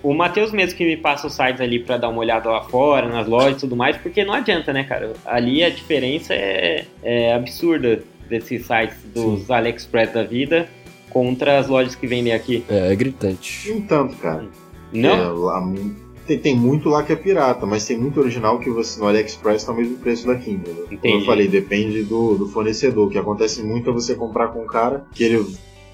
o 0.02 0.14
Matheus 0.14 0.54
mesmo 0.54 0.78
que 0.78 0.86
me 0.86 0.96
passa 0.96 1.28
os 1.28 1.34
sites 1.34 1.60
ali 1.60 1.80
pra 1.80 1.98
dar 1.98 2.08
uma 2.08 2.20
olhada 2.20 2.50
lá 2.50 2.62
fora, 2.62 3.10
nas 3.10 3.28
lojas 3.28 3.58
e 3.58 3.60
tudo 3.60 3.76
mais, 3.76 3.98
porque 3.98 4.24
não 4.24 4.34
adianta, 4.34 4.72
né, 4.72 4.86
cara? 4.86 5.12
Ali 5.26 5.64
a 5.66 5.70
diferença 5.70 6.34
é, 6.34 6.86
é 7.04 7.34
absurda 7.34 8.02
desses 8.30 8.66
sites 8.66 8.98
dos 9.14 9.52
AliExpress 9.52 10.14
da 10.14 10.24
vida 10.24 10.70
contra 11.10 11.60
as 11.60 11.68
lojas 11.68 11.94
que 11.94 12.08
vendem 12.08 12.32
aqui. 12.32 12.64
É, 12.70 12.94
é 12.94 12.96
gritante. 12.96 13.70
Nem 13.70 13.82
tanto, 13.82 14.16
cara. 14.16 14.48
Não? 14.94 15.10
É, 15.10 15.28
lá, 15.28 15.62
tem, 16.26 16.40
tem 16.40 16.56
muito 16.56 16.90
lá 16.90 17.04
que 17.04 17.14
é 17.14 17.16
pirata, 17.16 17.66
mas 17.66 17.86
tem 17.86 17.98
muito 17.98 18.20
original 18.20 18.60
que 18.60 18.70
você 18.70 19.00
no 19.00 19.08
AliExpress 19.08 19.64
tá 19.64 19.72
o 19.72 19.76
mesmo 19.76 19.98
preço 19.98 20.28
daqui, 20.28 20.52
entendeu? 20.52 20.84
Como 20.84 20.94
Entendi. 20.94 21.20
eu 21.20 21.26
falei, 21.26 21.48
depende 21.48 22.04
do, 22.04 22.36
do 22.36 22.48
fornecedor. 22.48 23.08
O 23.08 23.10
que 23.10 23.18
acontece 23.18 23.64
muito 23.64 23.90
é 23.90 23.94
você 23.94 24.16
comprar 24.16 24.50
com 24.50 24.64
um 24.64 24.68
cara 24.68 25.06
que 25.14 25.24
ele 25.24 25.46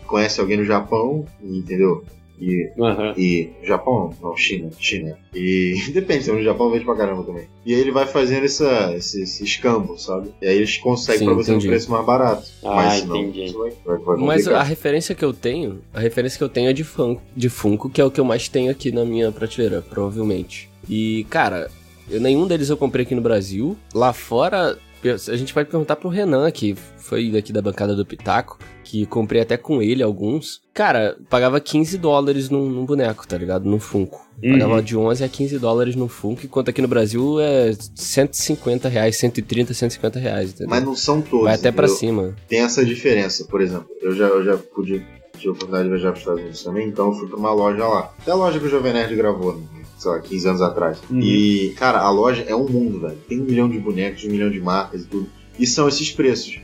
conhece 0.07 0.39
alguém 0.39 0.57
no 0.57 0.65
Japão, 0.65 1.25
entendeu? 1.41 2.03
E, 2.41 2.71
Aham. 2.79 3.13
e 3.15 3.51
Japão, 3.63 4.11
não, 4.19 4.35
China, 4.35 4.69
China. 4.79 5.15
E 5.33 5.75
depende, 5.93 6.31
no 6.31 6.41
Japão 6.41 6.71
vende 6.71 6.83
pra 6.85 6.95
caramba 6.95 7.23
também. 7.23 7.45
E 7.63 7.73
aí 7.75 7.79
ele 7.79 7.91
vai 7.91 8.07
fazendo 8.07 8.43
essa, 8.45 8.93
esse, 8.95 9.21
esse 9.21 9.43
escambo, 9.43 9.95
sabe? 9.97 10.31
E 10.41 10.47
aí 10.47 10.55
eles 10.57 10.77
conseguem 10.77 11.19
Sim, 11.19 11.25
pra 11.25 11.33
você 11.35 11.51
entendi. 11.51 11.67
um 11.67 11.69
preço 11.69 11.91
mais 11.91 12.05
barato. 12.05 12.47
Ah, 12.63 12.75
Mas 12.75 12.93
senão, 13.01 13.17
entendi. 13.17 13.53
vai, 13.53 13.71
vai, 13.85 13.97
vai 13.99 14.17
Mas 14.17 14.47
a 14.47 14.63
referência 14.63 15.13
que 15.13 15.23
eu 15.23 15.33
tenho, 15.33 15.81
a 15.93 15.99
referência 15.99 16.37
que 16.39 16.43
eu 16.43 16.49
tenho 16.49 16.69
é 16.69 16.73
de, 16.73 16.83
fun 16.83 17.17
de 17.35 17.47
Funko, 17.47 17.89
que 17.89 18.01
é 18.01 18.05
o 18.05 18.09
que 18.09 18.19
eu 18.19 18.25
mais 18.25 18.47
tenho 18.49 18.71
aqui 18.71 18.91
na 18.91 19.05
minha 19.05 19.31
prateleira, 19.31 19.81
provavelmente. 19.83 20.67
E, 20.89 21.25
cara, 21.29 21.69
eu- 22.09 22.19
nenhum 22.19 22.47
deles 22.47 22.69
eu 22.69 22.77
comprei 22.77 23.05
aqui 23.05 23.13
no 23.13 23.21
Brasil. 23.21 23.77
Lá 23.93 24.11
fora, 24.13 24.77
a 25.09 25.35
gente 25.35 25.53
pode 25.53 25.69
perguntar 25.69 25.95
pro 25.95 26.09
Renan, 26.09 26.49
que 26.51 26.75
foi 26.97 27.31
daqui 27.31 27.51
da 27.51 27.61
bancada 27.61 27.95
do 27.95 28.05
Pitaco, 28.05 28.57
que 28.83 29.05
comprei 29.05 29.41
até 29.41 29.57
com 29.57 29.81
ele 29.81 30.03
alguns. 30.03 30.61
Cara, 30.73 31.17
pagava 31.29 31.59
15 31.59 31.97
dólares 31.97 32.49
num, 32.49 32.69
num 32.69 32.85
boneco, 32.85 33.27
tá 33.27 33.37
ligado? 33.37 33.69
Num 33.69 33.79
Funko. 33.79 34.21
Uhum. 34.43 34.53
Pagava 34.53 34.81
de 34.81 34.97
11 34.97 35.23
a 35.23 35.29
15 35.29 35.59
dólares 35.59 35.95
num 35.95 36.07
Funko, 36.07 36.41
enquanto 36.45 36.69
aqui 36.69 36.81
no 36.81 36.87
Brasil 36.87 37.39
é 37.39 37.71
150 37.95 38.89
reais, 38.89 39.17
130, 39.17 39.73
150 39.73 40.19
reais, 40.19 40.49
entendeu? 40.49 40.69
Mas 40.69 40.83
não 40.83 40.95
são 40.95 41.21
todos. 41.21 41.45
Vai 41.45 41.55
até 41.55 41.71
pra 41.71 41.85
entendeu? 41.85 41.99
cima. 41.99 42.35
tem 42.47 42.59
essa 42.59 42.83
diferença, 42.85 43.45
por 43.45 43.61
exemplo. 43.61 43.87
Eu 44.01 44.15
já, 44.15 44.27
eu 44.27 44.43
já 44.43 44.57
pude 44.57 45.05
tive 45.41 45.49
a 45.49 45.51
oportunidade 45.53 45.83
de 45.85 45.89
viajar 45.89 46.11
para 46.11 46.17
os 46.17 46.19
Estados 46.19 46.41
Unidos 46.41 46.63
também, 46.63 46.87
então 46.87 47.07
eu 47.07 47.13
fui 47.13 47.27
pra 47.27 47.37
uma 47.37 47.51
loja 47.51 47.87
lá. 47.87 48.13
Até 48.19 48.31
a 48.31 48.35
loja 48.35 48.59
que 48.59 48.65
o 48.65 48.69
Jovem 48.69 48.93
Nerd 48.93 49.15
gravou, 49.15 49.57
né, 49.57 49.63
sei 50.01 50.11
lá, 50.11 50.19
15 50.19 50.47
anos 50.47 50.61
atrás. 50.61 50.97
Uhum. 51.09 51.19
E, 51.21 51.73
cara, 51.77 51.99
a 51.99 52.09
loja 52.09 52.43
é 52.47 52.55
um 52.55 52.67
mundo, 52.67 52.99
velho. 53.01 53.17
Tem 53.29 53.39
um 53.39 53.43
milhão 53.43 53.69
de 53.69 53.77
bonecos, 53.77 54.23
um 54.25 54.29
milhão 54.29 54.49
de 54.49 54.59
marcas 54.59 55.03
e 55.03 55.05
tudo. 55.05 55.27
E 55.59 55.67
são 55.67 55.87
esses 55.87 56.11
preços. 56.11 56.59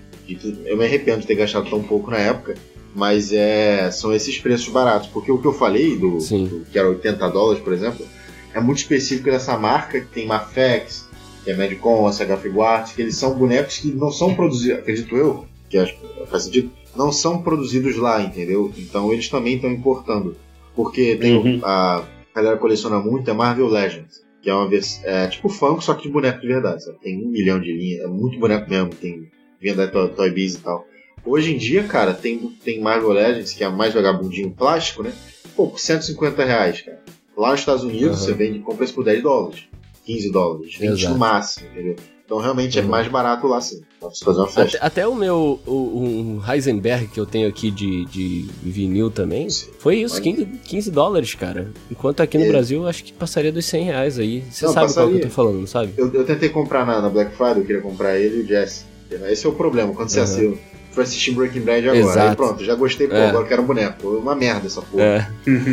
eu 0.66 0.76
me 0.76 0.86
arrependo 0.86 1.22
de 1.22 1.28
ter 1.28 1.36
gastado 1.36 1.70
tão 1.70 1.84
pouco 1.84 2.10
na 2.10 2.18
época, 2.18 2.56
mas 2.96 3.32
é, 3.32 3.92
são 3.92 4.12
esses 4.14 4.40
preços 4.40 4.70
baratos. 4.70 5.08
Porque 5.10 5.32
o 5.32 5.38
que 5.38 5.46
eu 5.46 5.54
falei, 5.54 5.96
do, 5.96 6.18
do 6.18 6.66
que 6.72 6.80
era 6.80 6.90
80 6.90 7.30
dólares, 7.30 7.62
por 7.64 7.74
exemplo, 7.74 8.06
é 8.54 8.60
muito 8.60 8.80
específico 8.80 9.30
dessa 9.30 9.56
marca, 9.58 10.00
que 10.02 10.08
tem 10.08 10.26
Mafex, 10.26 11.08
que 11.44 11.52
é 11.52 11.56
Medicom, 11.56 12.12
SH 12.12 12.42
Figuarts, 12.42 12.94
que 12.94 13.02
eles 13.04 13.16
são 13.16 13.36
bonecos 13.36 13.78
que 13.78 13.90
não 13.92 14.12
são 14.12 14.34
produzidos, 14.34 14.80
acredito 14.80 15.16
eu, 15.16 15.46
que 15.70 15.78
acho 15.78 15.94
que 15.96 16.26
faz 16.26 16.44
sentido, 16.46 16.72
não 16.96 17.12
são 17.12 17.42
produzidos 17.44 17.96
lá, 17.98 18.20
entendeu? 18.22 18.74
Então 18.78 19.14
eles 19.14 19.30
também 19.30 19.56
estão 19.56 19.70
importando. 19.72 20.36
Porque 20.76 21.16
tem 21.16 21.36
Uhum. 21.38 21.62
a 21.64 22.04
galera 22.42 22.58
coleciona 22.60 23.00
muito, 23.00 23.30
é 23.30 23.34
Marvel 23.34 23.68
Legends, 23.68 24.26
que 24.42 24.50
é 24.50 24.54
uma 24.54 24.68
versão, 24.68 25.04
é 25.06 25.28
tipo 25.28 25.50
funk, 25.50 25.84
só 25.84 25.94
que 25.94 26.04
de 26.04 26.10
boneco 26.10 26.40
de 26.40 26.48
verdade, 26.48 26.84
sabe? 26.84 27.00
Tem 27.00 27.18
um 27.18 27.30
milhão 27.30 27.60
de 27.60 27.72
linhas, 27.72 28.06
é 28.06 28.08
muito 28.08 28.40
boneco 28.40 28.70
mesmo, 28.70 28.90
tem 28.90 29.30
venda 29.62 29.86
da 29.86 29.92
Toy, 29.92 30.10
Toy 30.10 30.32
Biz 30.32 30.56
e 30.56 30.60
tal. 30.60 30.86
Hoje 31.26 31.54
em 31.54 31.58
dia, 31.58 31.84
cara, 31.84 32.14
tem, 32.14 32.38
tem 32.64 32.80
Marvel 32.80 33.10
Legends, 33.10 33.54
que 33.54 33.64
é 33.64 33.70
mais 33.70 33.94
vagabundinho 33.94 34.52
plástico, 34.52 35.04
né? 35.04 35.14
Pô, 35.56 35.68
por 35.68 35.80
150 35.80 36.44
reais, 36.46 36.82
cara. 36.82 37.02
Lá 37.36 37.52
nos 37.52 37.60
Estados 37.60 37.84
Unidos, 37.84 38.18
Aham. 38.18 38.26
você 38.26 38.34
vende, 38.34 38.60
compra 38.60 38.86
isso 38.86 38.94
por 38.94 39.04
10 39.04 39.22
dólares, 39.24 39.64
15 40.06 40.32
dólares, 40.32 40.76
20 40.76 40.92
Exato. 40.92 41.14
no 41.14 41.20
máximo, 41.20 41.68
entendeu? 41.70 41.96
Então 42.28 42.40
realmente 42.40 42.78
é 42.78 42.82
Uhum. 42.82 42.90
mais 42.90 43.08
barato 43.08 43.48
lá 43.48 43.62
sim. 43.62 43.80
Dá 44.02 44.08
pra 44.10 44.16
fazer 44.26 44.38
uma 44.40 44.48
festa. 44.48 44.78
Até, 44.78 44.86
até 44.86 45.08
o 45.08 45.16
meu 45.16 45.62
o, 45.66 45.72
um 45.72 46.42
Heisenberg 46.46 47.08
que 47.08 47.18
eu 47.18 47.26
tenho 47.26 47.48
aqui 47.48 47.72
de, 47.72 48.04
de 48.06 48.46
vinil 48.62 49.10
também 49.10 49.48
foi 49.80 50.00
isso, 50.00 50.16
Mas- 50.16 50.24
15, 50.24 50.46
15 50.66 50.92
dólares, 50.92 51.34
cara. 51.36 51.72
Enquanto 51.90 52.20
aqui 52.20 52.38
no 52.38 52.44
É. 52.44 52.50
Brasil 52.50 52.86
acho 52.86 53.06
que 53.06 53.14
passaria 53.14 53.50
dos 53.52 53.66
100 53.66 53.84
reais 53.86 54.20
aí. 54.20 54.44
Você 54.52 54.66
Não, 54.66 54.74
sabe 54.74 54.88
qual 54.88 54.94
que 54.94 55.00
eu 55.00 55.06
passaria. 55.06 55.22
tô 55.22 55.30
falando, 55.30 55.60
não 55.62 55.68
sabe? 55.68 55.94
Eu, 55.96 56.12
eu 56.14 56.26
tentei 56.26 56.50
comprar 56.50 56.86
na, 56.86 57.02
na 57.02 57.10
Black 57.10 57.32
Friday, 57.34 57.60
eu 57.60 57.66
queria 57.66 57.82
comprar 57.82 58.20
ele 58.20 58.40
e 58.40 58.42
o 58.44 58.46
Jesse. 58.46 58.84
Esse 59.30 59.46
é 59.46 59.50
o 59.50 59.54
problema, 59.54 59.94
quando 59.94 60.10
você 60.10 60.20
Uhum. 60.20 60.24
assiste. 60.26 60.60
Foi 60.92 61.04
assistir 61.04 61.32
Breaking 61.32 61.62
Bad 61.62 61.88
agora. 61.90 61.98
Exato. 62.12 62.20
Aí 62.30 62.36
pronto, 62.36 62.64
já 62.66 62.76
gostei, 62.76 63.08
pô, 63.08 63.14
É. 63.16 63.30
agora 63.30 63.46
quero 63.48 63.62
um 63.62 63.66
boneco. 63.66 64.02
Pô, 64.02 64.10
uma 64.18 64.36
merda 64.36 64.66
essa 64.68 64.82
porra. 64.82 65.04
É, 65.04 65.28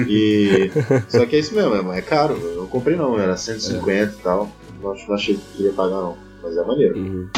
E. 0.08 0.70
Só 1.08 1.24
que 1.26 1.34
é 1.34 1.38
isso 1.40 1.52
mesmo, 1.54 1.92
é 1.92 2.00
caro. 2.02 2.36
Eu 2.40 2.56
não 2.60 2.66
comprei 2.66 2.94
não, 2.94 3.18
era 3.18 3.36
150 3.36 4.14
e 4.18 4.22
tal. 4.22 4.48
Não, 4.82 4.92
ach- 4.92 5.08
não 5.08 5.14
achei 5.14 5.34
que 5.34 5.40
queria 5.56 5.72
pagar 5.72 5.96
não. 5.96 6.16
Mas 6.44 6.56
é 6.56 6.64
maneiro. 6.64 6.98
uhum. 6.98 7.28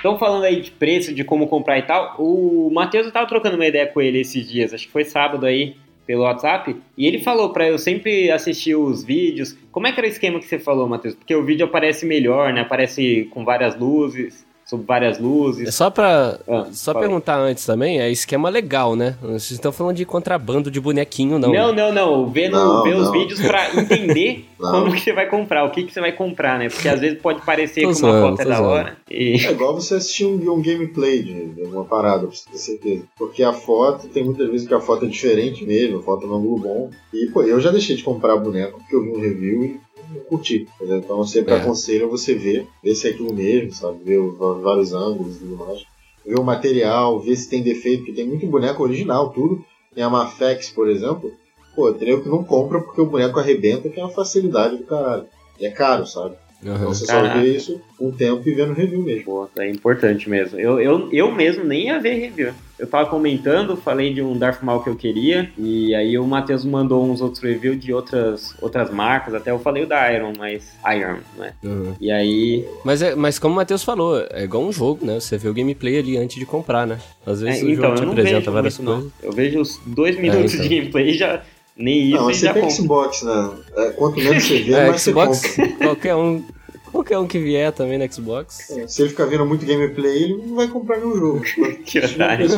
Então, 0.00 0.18
falando 0.18 0.44
aí 0.44 0.60
de 0.60 0.70
preço, 0.70 1.14
de 1.14 1.22
como 1.22 1.46
comprar 1.46 1.78
e 1.78 1.82
tal, 1.82 2.16
o 2.18 2.70
Matheus 2.72 3.06
eu 3.06 3.12
tava 3.12 3.28
trocando 3.28 3.56
uma 3.56 3.66
ideia 3.66 3.86
com 3.86 4.00
ele 4.00 4.20
esses 4.20 4.50
dias, 4.50 4.72
acho 4.72 4.86
que 4.86 4.92
foi 4.92 5.04
sábado 5.04 5.44
aí, 5.44 5.76
pelo 6.06 6.22
WhatsApp, 6.22 6.74
e 6.96 7.06
ele 7.06 7.18
falou 7.20 7.52
pra 7.52 7.68
eu 7.68 7.78
sempre 7.78 8.30
assistir 8.30 8.74
os 8.74 9.04
vídeos. 9.04 9.56
Como 9.70 9.86
é 9.86 9.92
que 9.92 10.00
era 10.00 10.08
o 10.08 10.10
esquema 10.10 10.38
que 10.40 10.46
você 10.46 10.58
falou, 10.58 10.88
Matheus? 10.88 11.14
Porque 11.14 11.34
o 11.34 11.44
vídeo 11.44 11.66
aparece 11.66 12.06
melhor, 12.06 12.52
né? 12.52 12.62
Aparece 12.62 13.28
com 13.30 13.44
várias 13.44 13.78
luzes, 13.78 14.44
sob 14.70 14.84
várias 14.86 15.18
É 15.18 15.20
luzes. 15.22 15.74
só 15.74 15.90
pra, 15.90 16.38
Ah, 16.48 16.66
só 16.72 16.94
perguntar 16.94 17.38
antes 17.38 17.66
também, 17.66 18.00
é 18.00 18.10
esquema 18.10 18.48
legal, 18.48 18.94
né? 18.94 19.16
Vocês 19.20 19.50
estão 19.52 19.72
falando 19.72 19.96
de 19.96 20.04
contrabando 20.04 20.70
de 20.70 20.80
bonequinho, 20.80 21.38
não. 21.38 21.52
Não, 21.52 21.72
não, 21.74 21.92
não. 21.92 22.30
Ver, 22.30 22.48
no- 22.48 22.58
Não, 22.58 22.82
ver 22.84 22.94
os 22.96 23.10
vídeos 23.10 23.40
pra 23.40 23.74
entender 23.74 24.44
como 24.58 24.92
que 24.92 25.00
você 25.00 25.12
vai 25.12 25.26
comprar, 25.28 25.64
o 25.64 25.70
que, 25.70 25.82
que 25.82 25.92
você 25.92 26.00
vai 26.00 26.12
comprar, 26.12 26.58
né? 26.58 26.68
Porque 26.68 26.88
às 26.88 27.00
vezes 27.00 27.18
pode 27.20 27.42
parecer 27.42 27.82
Tô 27.82 27.92
que 27.92 28.02
uma 28.02 28.20
foto 28.30 28.42
é 28.42 28.44
da 28.44 28.62
hora. 28.62 28.96
E... 29.10 29.44
É 29.44 29.50
igual 29.50 29.74
você 29.74 29.94
assistir 29.96 30.24
um, 30.26 30.34
um 30.52 30.62
gameplay 30.62 31.22
de, 31.22 31.62
alguma 31.62 31.84
parada, 31.84 32.26
pra 32.26 32.36
você 32.36 32.48
ter 32.50 32.58
certeza. 32.58 33.02
Porque 33.18 33.42
a 33.42 33.52
foto, 33.52 34.06
tem 34.08 34.24
muitas 34.24 34.48
vezes 34.50 34.68
que 34.68 34.74
a 34.74 34.80
foto 34.80 35.04
é 35.04 35.08
diferente 35.08 35.64
mesmo, 35.66 35.98
a 35.98 36.02
foto 36.02 36.24
é 36.26 36.28
um 36.28 36.34
ângulo 36.36 36.58
bom. 36.58 36.90
E, 37.12 37.26
pô, 37.26 37.42
eu 37.42 37.60
já 37.60 37.70
deixei 37.70 37.96
de 37.96 38.04
comprar 38.04 38.36
boneco 38.36 38.78
porque 38.78 38.94
eu 38.94 39.02
vi 39.02 39.10
um 39.10 39.20
review 39.20 39.64
e 39.64 39.80
não 40.14 40.20
curti. 40.24 40.68
entendeu? 40.76 40.98
Então 40.98 41.18
eu 41.18 41.24
sempre 41.24 41.52
É. 41.52 41.56
aconselho 41.56 42.10
você 42.10 42.34
ver, 42.34 42.66
ver 42.82 42.94
se 42.94 43.08
é 43.08 43.10
aquilo 43.10 43.32
mesmo, 43.32 43.72
sabe? 43.72 43.98
Ver 44.04 44.18
vários 44.62 44.92
ângulos 44.92 45.36
e 45.36 45.40
tudo 45.40 45.56
mais. 45.56 45.82
Ver 46.26 46.38
o 46.38 46.44
material, 46.44 47.18
ver 47.20 47.36
se 47.36 47.48
tem 47.48 47.62
defeito, 47.62 47.98
porque 48.04 48.12
tem 48.12 48.26
muito 48.26 48.46
boneco 48.46 48.82
original, 48.82 49.30
tudo. 49.30 49.64
Tem 49.94 50.04
a 50.04 50.10
Mafex, 50.10 50.70
por 50.70 50.88
exemplo, 50.88 51.32
Pô, 51.74 51.92
tem 51.92 52.08
nego 52.08 52.22
que 52.22 52.28
não 52.28 52.42
compra 52.42 52.80
porque 52.80 53.00
o 53.00 53.06
boneco 53.06 53.38
arrebenta, 53.38 53.88
que 53.88 53.98
é 53.98 54.02
uma 54.02 54.12
facilidade 54.12 54.76
do 54.76 54.84
caralho. 54.84 55.26
E 55.58 55.66
é 55.66 55.70
caro, 55.70 56.04
sabe? 56.04 56.34
Então 56.60 56.74
Aham. 56.74 56.86
você 56.86 57.06
Caraca. 57.06 57.34
só 57.36 57.40
vê 57.40 57.56
isso 57.56 57.80
com 57.96 58.08
o 58.08 58.12
tempo 58.12 58.46
e 58.46 58.52
vendo 58.52 58.72
review 58.72 59.02
mesmo. 59.02 59.24
Pô, 59.24 59.48
é 59.56 59.70
importante 59.70 60.28
mesmo. 60.28 60.58
Eu, 60.58 60.80
eu, 60.80 61.08
eu 61.12 61.30
mesmo 61.32 61.64
nem 61.64 61.86
ia 61.86 62.00
ver 62.00 62.14
review. 62.14 62.52
Eu 62.80 62.86
tava 62.86 63.10
comentando, 63.10 63.76
falei 63.76 64.14
de 64.14 64.22
um 64.22 64.38
Darth 64.38 64.62
Maul 64.62 64.82
que 64.82 64.88
eu 64.88 64.96
queria, 64.96 65.50
e 65.58 65.94
aí 65.94 66.18
o 66.18 66.26
Matheus 66.26 66.64
mandou 66.64 67.04
uns 67.04 67.20
outros 67.20 67.42
reviews 67.42 67.78
de 67.78 67.92
outras, 67.92 68.54
outras 68.58 68.90
marcas, 68.90 69.34
até 69.34 69.50
eu 69.50 69.58
falei 69.58 69.82
o 69.82 69.86
da 69.86 70.10
Iron, 70.10 70.32
mas 70.38 70.72
Iron, 70.96 71.18
né? 71.36 71.52
Uhum. 71.62 71.94
E 72.00 72.10
aí. 72.10 72.66
Mas, 72.82 73.02
é, 73.02 73.14
mas 73.14 73.38
como 73.38 73.52
o 73.52 73.56
Matheus 73.56 73.84
falou, 73.84 74.24
é 74.30 74.44
igual 74.44 74.64
um 74.64 74.72
jogo, 74.72 75.04
né? 75.04 75.20
Você 75.20 75.36
vê 75.36 75.50
o 75.50 75.52
gameplay 75.52 75.98
ali 75.98 76.16
antes 76.16 76.38
de 76.38 76.46
comprar, 76.46 76.86
né? 76.86 76.98
Às 77.26 77.42
é, 77.42 77.44
vezes 77.44 77.62
o 77.64 77.68
então, 77.68 77.94
jogo 77.94 78.14
te 78.14 78.20
apresenta 78.20 78.50
várias 78.50 78.78
muito, 78.78 78.90
coisas. 78.90 79.12
não. 79.22 79.28
Eu 79.28 79.32
vejo 79.34 79.60
os 79.60 79.78
dois 79.84 80.18
minutos 80.18 80.54
então. 80.54 80.66
de 80.66 80.74
gameplay 80.74 81.10
e 81.10 81.18
já. 81.18 81.42
Nem 81.76 82.08
isso 82.08 82.16
não, 82.16 82.30
e 82.30 82.34
você 82.34 82.46
já 82.46 82.54
tem. 82.54 82.70
Xbox, 82.70 83.22
né? 83.22 83.50
É, 83.76 83.90
quanto 83.90 84.18
menos 84.18 84.42
você 84.42 84.62
vê, 84.62 84.72
É, 84.74 84.86
mais 84.88 85.02
Xbox, 85.02 85.38
você 85.38 85.68
compra. 85.68 85.86
qualquer 85.86 86.14
um, 86.14 86.42
qualquer 86.90 87.18
um 87.18 87.26
que 87.26 87.38
vier 87.38 87.72
também 87.72 87.98
no 87.98 88.12
Xbox. 88.12 88.70
É, 88.70 88.86
Se 88.86 89.02
ele 89.02 89.10
ficar 89.10 89.26
vendo 89.26 89.46
muito 89.46 89.64
gameplay, 89.64 90.24
ele 90.24 90.36
não 90.46 90.56
vai 90.56 90.68
comprar 90.68 90.98
nenhum 90.98 91.16
jogo. 91.16 91.42
Que 91.84 91.98
otário. 91.98 92.48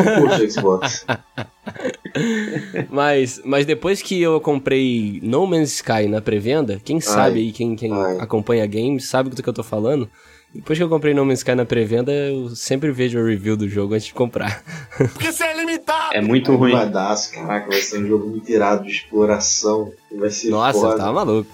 Xbox. 0.51 1.07
Mas, 2.91 3.41
mas 3.45 3.65
depois 3.65 4.03
que 4.03 4.21
eu 4.21 4.41
comprei 4.41 5.19
No 5.23 5.47
Man's 5.47 5.73
Sky 5.75 6.07
na 6.09 6.21
pré-venda, 6.21 6.81
quem 6.85 7.01
sabe 7.01 7.41
aí, 7.41 7.53
quem, 7.53 7.75
quem 7.75 7.93
Ai. 7.93 8.19
acompanha 8.21 8.67
games, 8.67 9.09
sabe 9.09 9.31
do 9.31 9.43
que 9.43 9.49
eu 9.49 9.53
tô 9.53 9.63
falando. 9.63 10.09
Depois 10.55 10.79
que 10.79 10.83
eu 10.85 10.89
comprei 10.89 11.15
No 11.15 11.25
Man's 11.25 11.39
Sky 11.39 11.55
na 11.55 11.65
pré-venda, 11.65 12.13
eu 12.13 12.51
sempre 12.51 12.93
vejo 12.93 13.19
a 13.19 13.25
review 13.25 13.57
do 13.57 13.67
jogo 13.69 13.95
antes 13.95 14.09
de 14.09 14.15
comprar. 14.15 14.63
Porque 14.99 15.33
você 15.33 15.45
é 15.45 15.57
limitado. 15.57 16.15
É 16.15 16.21
muito 16.21 16.55
ruim. 16.55 16.73
Dar, 16.91 17.17
caraca, 17.33 17.69
vai 17.69 17.81
ser 17.81 18.03
um 18.05 18.07
jogo 18.07 18.29
muito 18.29 18.51
irado 18.51 18.85
de 18.85 18.91
exploração. 18.91 19.91
Vai 20.19 20.31
ser 20.31 20.51
Nossa, 20.51 20.79
foda. 20.79 20.97
tá 20.97 21.13
maluco. 21.13 21.51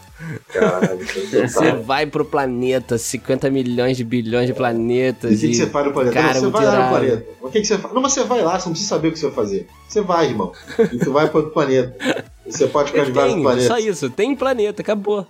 Caralho, 0.49 0.99
Você 1.49 1.73
vai 1.73 2.05
pro 2.07 2.25
planeta, 2.25 2.99
50 2.99 3.51
milhões 3.51 3.97
de 3.97 4.05
bilhões 4.05 4.49
de 4.49 4.53
planetas. 4.53 5.31
E 5.31 5.35
o 5.35 5.39
que, 5.39 5.49
que 5.49 5.55
você 5.55 5.67
faz 5.67 5.87
no 5.87 5.93
planeta? 5.93 6.15
Cara, 6.15 6.41
não, 6.41 6.51
você 6.51 6.51
vai 6.51 6.67
lá 6.67 6.83
no 6.83 6.89
planeta. 6.89 7.27
O 7.41 7.51
que, 7.51 7.61
que 7.61 7.67
você 7.67 7.79
faz? 7.79 7.95
Não, 7.95 8.03
mas 8.03 8.13
você 8.13 8.25
vai 8.25 8.43
lá, 8.43 8.59
você 8.59 8.67
não 8.67 8.73
precisa 8.73 8.89
saber 8.89 9.09
o 9.09 9.13
que 9.13 9.19
você 9.19 9.27
vai 9.27 9.35
fazer. 9.35 9.69
Você 9.89 10.01
vai, 10.01 10.27
irmão. 10.27 10.53
E 10.93 10.99
tu 10.99 11.13
vai 11.13 11.29
para 11.29 11.39
outro 11.39 11.53
planeta. 11.53 11.97
Você 12.47 12.67
pode 12.67 12.91
ficar 12.91 13.05
de 13.05 13.13
vários 13.13 13.41
planetas. 13.41 13.69
só 13.69 13.79
isso, 13.79 14.11
tem 14.11 14.35
planeta, 14.35 14.83
acabou. 14.83 15.27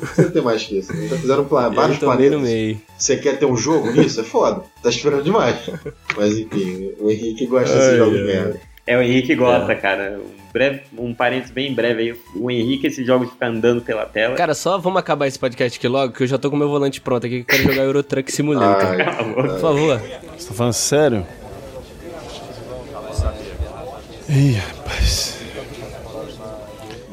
Você 0.00 0.22
não 0.22 0.30
tem 0.30 0.42
mais 0.42 0.64
que 0.64 0.78
isso. 0.78 0.92
Já 1.08 1.16
fizeram 1.16 1.44
vários 1.44 1.98
planetas. 1.98 2.40
Você 2.98 3.16
quer 3.16 3.38
ter 3.38 3.46
um 3.46 3.56
jogo 3.56 3.90
nisso? 3.92 4.20
É 4.20 4.24
foda. 4.24 4.62
Tá 4.82 4.90
esperando 4.90 5.22
demais. 5.22 5.70
Mas 6.16 6.36
enfim, 6.36 6.92
o 7.00 7.10
Henrique 7.10 7.46
gosta 7.46 7.74
desse 7.74 7.96
jogo 7.96 8.16
de 8.16 8.24
merda. 8.24 8.60
É, 8.86 8.96
o 8.96 9.02
Henrique 9.02 9.34
gosta, 9.34 9.74
cara. 9.74 10.20
Um, 10.20 10.52
breve, 10.52 10.82
um 10.96 11.12
parênteses 11.12 11.52
bem 11.52 11.74
breve 11.74 12.02
aí. 12.02 12.20
O 12.36 12.48
Henrique, 12.48 12.86
esse 12.86 13.04
jogo 13.04 13.24
de 13.24 13.32
ficar 13.32 13.48
andando 13.48 13.80
pela 13.82 14.06
tela. 14.06 14.36
Cara, 14.36 14.54
só 14.54 14.78
vamos 14.78 15.00
acabar 15.00 15.26
esse 15.26 15.38
podcast 15.38 15.76
aqui 15.76 15.88
logo, 15.88 16.12
que 16.12 16.22
eu 16.22 16.26
já 16.26 16.38
tô 16.38 16.48
com 16.50 16.56
meu 16.56 16.68
volante 16.68 17.00
pronto 17.00 17.26
aqui, 17.26 17.42
que 17.42 17.52
eu 17.52 17.58
quero 17.58 17.72
jogar 17.72 17.82
Euro 17.82 18.02
Truck 18.04 18.30
Simulator. 18.30 18.90
Ai, 18.90 19.34
Por 19.34 19.58
favor. 19.58 20.00
Você 20.38 20.48
tá 20.48 20.54
falando 20.54 20.72
sério? 20.72 21.26
Ih, 24.28 24.52
rapaz. 24.52 25.40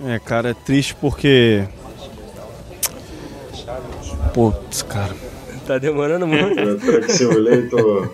É, 0.06 0.20
cara, 0.20 0.52
é 0.52 0.54
triste 0.54 0.94
porque. 0.94 1.64
Putz, 4.32 4.84
cara. 4.84 5.16
Tá 5.66 5.80
demorando 5.80 6.28
muito. 6.28 6.62
o 6.62 6.78
Truck 6.78 7.12
Simulator 7.12 8.14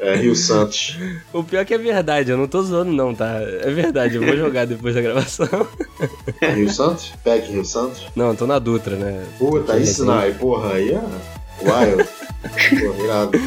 é, 0.00 0.16
Rio 0.16 0.34
Santos. 0.36 0.96
O 1.32 1.42
pior 1.42 1.64
que 1.64 1.74
é 1.74 1.78
verdade, 1.78 2.30
eu 2.30 2.36
não 2.36 2.46
tô 2.46 2.62
zoando 2.62 2.92
não, 2.92 3.14
tá? 3.14 3.40
É 3.40 3.70
verdade, 3.70 4.16
eu 4.16 4.24
vou 4.24 4.36
jogar 4.36 4.66
depois 4.66 4.94
da 4.94 5.00
gravação. 5.00 5.46
Rio 6.54 6.70
Santos? 6.70 7.12
PEC 7.24 7.50
Rio 7.50 7.64
Santos? 7.64 8.06
Não, 8.14 8.28
eu 8.28 8.36
tô 8.36 8.46
na 8.46 8.58
Dutra, 8.58 8.96
né? 8.96 9.24
Puta, 9.38 9.72
aí 9.74 9.86
sim, 9.86 10.04
não, 10.04 10.18
aí, 10.18 10.34
porra, 10.34 10.74
aí 10.74 10.92
é 10.92 11.00
wild. 11.62 12.08
Porra, 12.80 13.04
irado. 13.04 13.38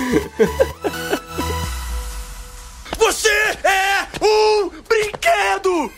Você 2.97 3.29
é 3.29 4.07
um 4.23 4.69
brinquedo! 4.87 5.91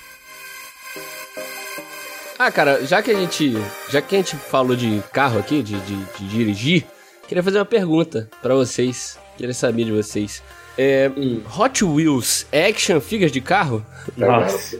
Ah, 2.37 2.51
cara, 2.51 2.85
já 2.85 3.01
que 3.01 3.11
a 3.11 3.15
gente. 3.15 3.53
Já 3.89 4.01
que 4.01 4.15
a 4.15 4.17
gente 4.19 4.35
falou 4.35 4.75
de 4.75 5.01
carro 5.11 5.39
aqui, 5.39 5.61
de, 5.63 5.79
de, 5.79 5.95
de 5.95 6.27
dirigir, 6.27 6.85
queria 7.27 7.43
fazer 7.43 7.57
uma 7.59 7.65
pergunta 7.65 8.29
pra 8.41 8.53
vocês. 8.55 9.17
Queria 9.43 9.53
saber 9.53 9.83
de 9.83 9.91
vocês. 9.91 10.41
É, 10.77 11.11
Hot 11.59 11.83
Wheels 11.83 12.47
é 12.49 12.67
action 12.67 13.01
figures 13.01 13.29
de 13.29 13.41
carro? 13.41 13.85
Nossa. 14.15 14.79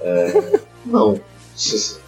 É, 0.00 0.60
não. 0.86 1.20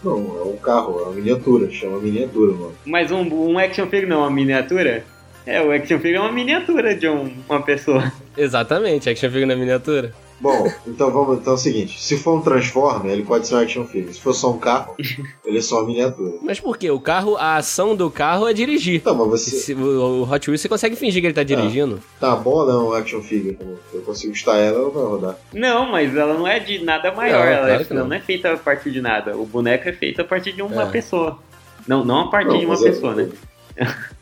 Não, 0.02 0.16
é 0.40 0.42
um 0.44 0.56
carro, 0.62 0.98
é 0.98 1.02
uma 1.02 1.12
miniatura, 1.12 1.70
chama 1.70 1.98
miniatura, 1.98 2.52
mano. 2.54 2.72
Mas 2.86 3.10
um, 3.10 3.20
um 3.50 3.58
action 3.58 3.86
figure 3.86 4.06
não 4.06 4.16
é 4.16 4.20
uma 4.20 4.30
miniatura? 4.30 5.04
É, 5.44 5.60
o 5.60 5.70
action 5.70 5.98
figure 5.98 6.14
é 6.16 6.20
uma 6.20 6.32
miniatura 6.32 6.94
de 6.94 7.06
um- 7.06 7.34
uma 7.46 7.60
pessoa. 7.60 8.10
Exatamente, 8.34 9.10
action 9.10 9.28
figure 9.28 9.44
na 9.44 9.54
miniatura. 9.56 10.14
Bom, 10.40 10.72
então 10.86 11.10
vamos. 11.10 11.38
Então 11.38 11.52
é 11.52 11.56
o 11.56 11.58
seguinte: 11.58 12.00
se 12.00 12.16
for 12.16 12.38
um 12.38 12.40
Transformer, 12.40 13.12
ele 13.12 13.22
pode 13.24 13.46
ser 13.46 13.56
um 13.56 13.58
action 13.58 13.84
figure. 13.84 14.14
Se 14.14 14.20
for 14.20 14.32
só 14.32 14.50
um 14.50 14.58
carro, 14.58 14.94
ele 15.44 15.58
é 15.58 15.60
só 15.60 15.78
uma 15.80 15.86
miniatura. 15.88 16.38
Mas 16.42 16.58
por 16.58 16.78
quê? 16.78 16.90
O 16.90 16.98
carro, 16.98 17.36
a 17.36 17.56
ação 17.56 17.94
do 17.94 18.10
carro 18.10 18.48
é 18.48 18.52
dirigir. 18.54 18.96
Então, 18.96 19.14
mas 19.14 19.28
você. 19.28 19.50
Se- 19.50 19.74
o, 19.74 20.22
Hot 20.22 20.48
Wheels 20.50 20.60
você 20.62 20.68
consegue 20.68 20.96
fingir 20.96 21.20
que 21.20 21.26
ele 21.26 21.34
tá 21.34 21.42
dirigindo. 21.42 22.00
Tá, 22.18 22.32
a 22.32 22.36
bola 22.36 22.72
é 22.72 22.76
um 22.76 22.92
action 22.94 23.20
figure. 23.20 23.58
eu 23.92 24.00
consigo 24.00 24.32
estar 24.32 24.56
ela, 24.56 24.78
ela 24.78 24.90
vai 24.90 25.02
rodar. 25.04 25.36
Não, 25.52 25.90
mas 25.90 26.16
ela 26.16 26.32
não 26.34 26.48
é 26.48 26.58
de 26.58 26.82
nada 26.82 27.12
maior. 27.12 27.44
Não, 27.44 27.52
ela, 27.52 27.66
claro 27.66 27.86
é, 27.90 27.94
não. 27.94 28.08
não 28.08 28.16
é 28.16 28.20
feita 28.20 28.52
a 28.52 28.56
partir 28.56 28.90
de 28.92 29.00
nada. 29.02 29.36
O 29.36 29.44
boneco 29.44 29.88
é 29.88 29.92
feito 29.92 30.22
a 30.22 30.24
partir 30.24 30.52
de 30.52 30.62
uma 30.62 30.84
É. 30.84 30.86
pessoa. 30.86 31.38
Não, 31.86 32.02
não 32.04 32.20
a 32.20 32.30
partir 32.30 32.48
Não, 32.52 32.58
de 32.60 32.64
uma 32.66 32.74
é- 32.76 32.82
pessoa, 32.82 33.14
né? 33.14 33.28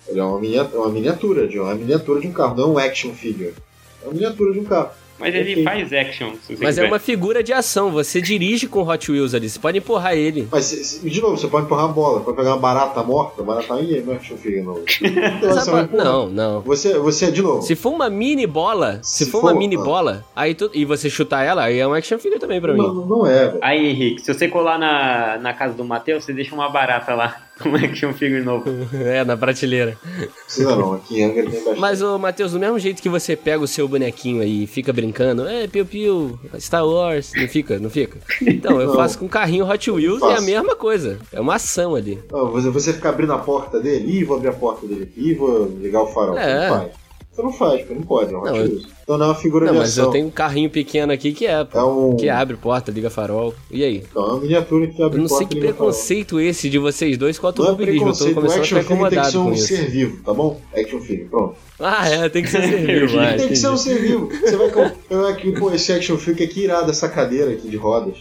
Ele 0.09 0.21
é 0.21 0.25
uma 0.25 0.39
miniatura, 0.41 0.81
uma 0.83 0.89
miniatura 0.91 1.47
de 1.49 1.59
uma 1.59 1.75
miniatura 1.75 2.21
de 2.21 2.27
um 2.29 2.33
carro, 2.33 2.57
não 2.57 2.65
é 2.65 2.67
um 2.67 2.79
action 2.79 3.13
figure. 3.13 3.55
É 4.03 4.07
uma 4.07 4.15
miniatura 4.15 4.53
de 4.53 4.61
um 4.61 4.65
carro. 4.65 4.91
Mas 5.19 5.35
ele 5.35 5.63
faz 5.65 5.93
action, 5.93 6.31
se 6.43 6.55
você 6.57 6.65
Mas 6.65 6.75
quiser. 6.77 6.85
é 6.85 6.89
uma 6.89 6.99
figura 6.99 7.43
de 7.43 7.53
ação, 7.53 7.91
você 7.91 8.21
dirige 8.21 8.67
com 8.67 8.81
o 8.83 8.89
Hot 8.89 9.11
Wheels 9.11 9.35
ali, 9.35 9.49
você 9.49 9.59
pode 9.59 9.79
empurrar 9.79 10.15
ele. 10.15 10.49
Mas, 10.51 11.01
de 11.03 11.21
novo, 11.21 11.37
você 11.37 11.49
pode 11.49 11.67
empurrar 11.67 11.87
a 11.87 11.89
bola, 11.89 12.21
pode 12.21 12.37
pegar 12.37 12.51
uma 12.51 12.59
barata 12.59 13.03
morta, 13.03 13.43
barata 13.43 13.75
aí 13.75 14.01
não 14.03 14.13
é 14.13 14.17
action 14.17 14.37
figure, 14.37 14.63
não. 14.63 14.79
Então, 14.79 15.51
você 15.53 15.71
vai 15.71 15.83
empurrar. 15.85 16.05
Não, 16.05 16.29
não. 16.29 16.61
Você, 16.63 16.99
você, 16.99 17.31
de 17.33 17.43
novo. 17.43 17.63
Se 17.63 17.75
for 17.75 17.91
uma 17.93 18.09
mini 18.09 18.47
bola, 18.47 19.01
se, 19.03 19.25
Se 19.25 19.31
for, 19.31 19.41
for- 19.41 19.51
uma 19.53 19.59
mini 19.59 19.77
ah. 19.77 19.81
bola, 19.83 20.25
aí 20.37 20.55
tu, 20.55 20.71
e 20.73 20.85
você 20.85 21.11
chutar 21.11 21.43
ela, 21.45 21.65
aí 21.65 21.79
é 21.79 21.87
um 21.87 21.95
action 21.95 22.19
figure 22.19 22.39
também 22.41 22.61
pra 22.61 22.75
não, 22.75 22.95
mim. 22.95 23.07
não 23.09 23.27
é, 23.27 23.47
velho. 23.49 23.59
Aí, 23.61 23.87
Henrique, 23.91 24.21
se 24.23 24.33
você 24.33 24.49
colar 24.49 24.79
na, 24.79 25.39
na 25.39 25.53
casa 25.53 25.75
do 25.75 25.85
Matheus, 25.85 26.25
você 26.25 26.33
deixa 26.33 26.55
uma 26.55 26.69
barata 26.69 27.15
lá. 27.15 27.48
Um 27.65 27.75
action 27.75 28.13
figure 28.13 28.43
novo. 28.43 28.69
É, 28.93 29.25
na 29.25 29.37
prateleira. 29.37 29.97
Precisa 30.45 30.77
não, 30.77 30.95
aqui 30.95 31.21
em 31.21 31.25
Angra 31.25 31.43
tem 31.45 31.53
bastante. 31.55 31.81
Mas, 31.81 32.03
ô 32.03 32.19
Matheus, 32.19 32.53
do 32.53 32.59
mesmo 32.59 32.79
jeito 32.79 33.01
que 33.03 33.09
você 33.09 33.35
pega 33.37 33.63
o 33.63 33.67
seu 33.67 33.89
bonequinho 33.89 34.43
aí 34.43 34.65
e 34.65 34.67
fica 34.67 34.93
brincando, 34.93 35.47
é, 35.47 35.67
piu 35.67 35.85
piu, 35.87 36.39
Star 36.59 36.87
Wars, 36.87 37.33
não 37.37 37.49
fica, 37.49 37.79
não 37.79 37.91
fica? 37.91 38.19
Então, 38.43 38.81
eu 38.81 38.89
Não. 38.89 38.95
faço 38.95 39.19
com 39.19 39.29
carrinho 39.29 39.69
Hot 39.69 39.91
Wheels 39.91 40.23
e 40.23 40.27
é 40.27 40.37
a 40.37 40.41
mesma 40.41 40.77
coisa. 40.77 41.19
É 41.33 41.41
uma 41.41 41.55
ação 41.55 41.95
ali. 41.95 42.19
Não, 42.31 42.51
você, 42.51 42.71
você 42.71 42.93
fica 42.93 43.09
abrindo 43.09 43.33
a 43.33 43.39
porta 43.39 43.81
dele, 43.81 44.19
ih, 44.19 44.25
vou 44.25 44.37
abrir 44.37 44.49
a 44.49 44.53
porta 44.53 44.87
dele 44.87 45.05
aqui, 45.05 45.35
vou 45.35 45.67
ligar 45.81 46.03
o 46.03 46.07
farol. 46.09 46.39
É. 46.39 46.69
Não 46.69 46.79
faz. 46.79 47.08
Você 47.39 47.43
não 47.45 47.53
faz, 47.53 47.83
porque 47.83 47.95
não 47.95 48.03
pode, 48.03 48.35
é 48.35 48.37
um 48.37 48.43
Não, 48.43 48.53
Hot 48.53 48.59
eu-. 48.73 48.81
Então 49.05 49.17
não 49.17 49.27
é 49.27 49.29
uma 49.29 49.35
figura 49.37 49.67
Não, 49.67 49.73
de 49.75 49.79
mas 49.79 49.91
ação. 49.91 50.07
eu 50.07 50.11
tenho 50.11 50.27
um 50.27 50.31
carrinho 50.31 50.69
pequeno 50.69 51.13
aqui 51.13 51.33
que 51.33 51.47
é, 51.47 51.63
pô. 51.65 51.79
É 51.79 51.85
um... 51.85 52.17
Que 52.17 52.29
abre 52.29 52.57
porta, 52.57 52.91
liga 52.91 53.09
farol. 53.09 53.55
E 53.71 53.85
aí? 53.85 53.99
Então, 54.11 54.25
é 54.25 54.33
uma 54.33 54.41
miniatura 54.41 54.89
que 54.89 55.01
abre 55.01 55.19
Eu 55.19 55.23
não 55.23 55.29
sei 55.29 55.39
porta 55.39 55.53
que 55.53 55.57
e 55.57 55.61
liga 55.61 55.73
o 55.73 55.77
farol. 55.77 55.91
preconceito 55.93 56.41
esse 56.41 56.69
de 56.69 56.79
vocês 56.79 57.17
dois 57.17 57.39
com 57.39 57.47
o 57.47 57.53
Não 57.57 57.65
é. 57.65 57.69
Eu 57.69 57.77
tô 57.77 57.83
preconceito, 57.85 58.33
o 58.33 58.35
começando 58.35 58.61
a 58.61 58.65
ficar 58.65 58.83
figure 58.83 59.09
tem 59.09 59.21
que 59.21 59.29
incomodado 59.29 59.31
ser 59.31 59.39
um 59.39 59.57
ser 59.57 59.89
vivo, 59.89 60.23
tá 60.25 60.35
bom? 60.35 60.61
Action 60.77 61.01
figure, 61.01 61.29
pronto. 61.29 61.55
Ah, 61.79 62.09
é, 62.09 62.29
tem 62.29 62.43
que 62.43 62.51
ser 62.51 62.63
ser 62.63 62.87
vivo, 62.87 63.15
vai. 63.17 63.37
tem 63.37 63.49
que 63.49 63.57
ser 63.57 63.69
um 63.69 63.77
ser 63.77 64.01
vivo. 64.01 64.29
Você 64.29 64.57
vai 64.57 64.71
com... 64.73 64.91
Eu 65.09 65.27
aqui, 65.29 65.53
pô, 65.53 65.71
esse 65.71 65.93
action 65.93 66.17
figure 66.19 66.43
aqui 66.43 66.65
irado, 66.65 66.91
essa 66.91 67.09
cadeira 67.09 67.53
aqui 67.53 67.69
de 67.69 67.77
rodas. 67.77 68.17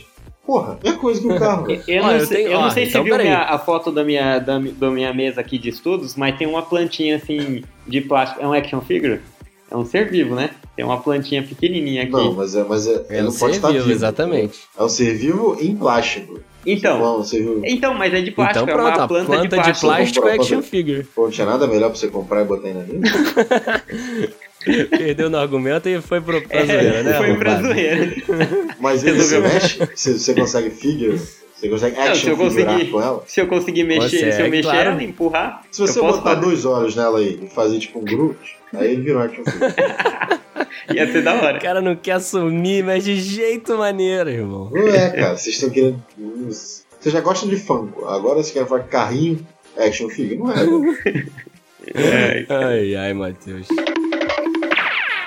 Porra, 0.48 0.80
é 0.84 0.94
coisa 0.94 1.20
que 1.22 1.28
um 1.28 1.38
carro. 1.38 1.68
Eu 1.88 2.02
não 2.04 2.12
eu 2.14 2.26
sei, 2.26 2.38
tenho- 2.38 2.52
eu 2.52 2.62
não 2.62 2.72
sei 2.72 2.86
se 2.86 2.90
então 2.92 3.04
você 3.04 3.10
viu 3.10 3.18
minha- 3.18 3.44
a 3.44 3.60
foto 3.60 3.92
da 3.92 4.04
minha, 4.04 4.40
da, 4.40 4.58
da 4.58 4.90
minha 4.90 5.14
mesa 5.14 5.42
aqui 5.42 5.58
de 5.60 5.68
estudos, 5.70 6.16
mas 6.16 6.38
tem 6.38 6.48
uma 6.48 6.62
plantinha 6.62 7.18
assim 7.18 7.64
de 7.86 8.00
plástico. 8.02 8.42
É 8.42 8.48
um 8.48 8.54
action 8.54 8.80
figure? 8.82 9.20
É 9.70 9.76
um 9.76 9.86
ser 9.86 10.10
vivo, 10.10 10.34
né? 10.34 10.52
Tem 10.78 10.86
uma 10.86 10.98
plantinha 11.02 11.44
pequenininha 11.44 12.04
aqui. 12.04 12.14
Não, 12.14 12.32
mas 12.34 12.56
é, 12.56 12.64
mas 12.64 12.88
é, 12.88 12.92
É 13.10 13.18
ele 13.18 13.22
um 13.24 13.26
não 13.26 13.34
pode 13.34 13.52
ser 13.54 13.58
estar 13.58 13.68
vivo, 13.68 13.84
vivo. 13.84 13.92
exatamente. 13.92 14.58
É 14.80 14.84
um 14.84 14.88
ser 14.88 15.14
vivo 15.18 15.58
em 15.60 15.76
plástico. 15.76 16.40
Então, 16.66 17.00
Não, 17.00 17.20
um 17.20 17.24
ser 17.26 17.40
vivo. 17.40 17.62
então, 17.66 17.94
mas 17.94 18.14
é 18.14 18.22
de 18.22 18.32
plástico, 18.32 18.64
Então 18.64 18.74
é 18.74 18.78
pronto, 18.78 18.96
uma 18.98 19.04
a 19.04 19.08
planta, 19.08 19.26
planta 19.26 19.44
de 19.74 19.80
plástico. 19.80 20.26
é 20.28 20.32
Vamos 20.32 20.46
action 20.46 20.62
figure. 20.62 21.04
Pô, 21.14 21.24
não 21.26 21.32
tinha 21.32 21.46
nada 21.48 21.68
melhor 21.68 21.90
pra 21.90 21.98
você 22.00 22.08
comprar 22.08 22.42
e 22.42 22.46
botar 22.46 22.68
aí 22.70 22.74
na 22.74 22.84
linha? 22.84 23.02
Perdeu 24.90 25.30
no 25.30 25.38
argumento 25.38 25.88
e 25.90 26.02
foi 26.02 26.22
pro, 26.22 26.42
pra 26.48 26.60
É, 26.60 26.66
zoeira, 26.66 27.04
né? 27.04 27.14
foi 27.14 27.36
pra 27.38 27.62
zoeira. 27.62 28.16
Mas 28.80 29.04
ele 29.04 29.22
se 29.22 29.34
Resolveu. 29.36 29.54
mexe? 29.54 29.80
Você, 29.96 30.14
você 30.14 30.34
consegue 30.34 30.70
figure? 30.72 31.20
Você 31.56 31.70
consegue 31.70 31.96
Não, 31.96 32.04
se 32.04 32.10
action 32.12 32.30
eu 32.30 32.38
conseguir, 32.38 32.92
com 32.92 33.02
ela? 33.02 33.24
se 33.26 33.42
eu 33.42 33.48
conseguir 33.48 33.84
mexer, 33.84 34.32
se 34.32 34.42
eu 34.42 34.50
mexer 34.50 34.62
claro. 34.70 34.90
ela, 34.92 35.04
empurrar, 35.04 35.62
Se 35.72 35.82
você 35.82 36.00
botar 36.00 36.22
fazer. 36.22 36.42
dois 36.42 36.66
olhos 36.66 36.96
nela 36.96 37.18
aí 37.18 37.40
e 37.44 37.48
fazer 37.50 37.80
tipo 37.80 37.98
um 38.00 38.04
Groot, 38.06 38.38
aí 38.76 38.92
ele 38.92 39.02
virou 39.02 39.22
action 39.24 39.44
figure. 39.44 39.74
Ia 40.94 41.12
ser 41.12 41.22
da 41.24 41.34
O 41.36 41.44
hora. 41.44 41.60
cara 41.60 41.82
não 41.82 41.96
quer 41.96 42.12
assumir, 42.14 42.84
mas 42.84 43.04
de 43.04 43.16
jeito 43.20 43.76
maneiro, 43.78 44.30
irmão. 44.30 44.70
Não 44.72 44.88
é, 44.88 45.10
cara. 45.10 45.36
Vocês 45.38 45.56
estão 45.56 45.70
querendo. 45.70 46.02
Você 46.50 47.10
já 47.10 47.22
gosta 47.22 47.48
de 47.48 47.58
Funko. 47.58 48.06
Agora 48.06 48.42
você 48.42 48.54
quer 48.54 48.66
falar 48.68 48.84
carrinho, 48.84 49.46
action 49.78 50.08
figure. 50.10 50.38
Não 50.38 50.52
é. 50.52 50.64
né? 50.66 51.26
É. 51.96 52.46
Ai, 52.50 52.96
ai, 52.96 53.14
Matheus. 53.14 53.66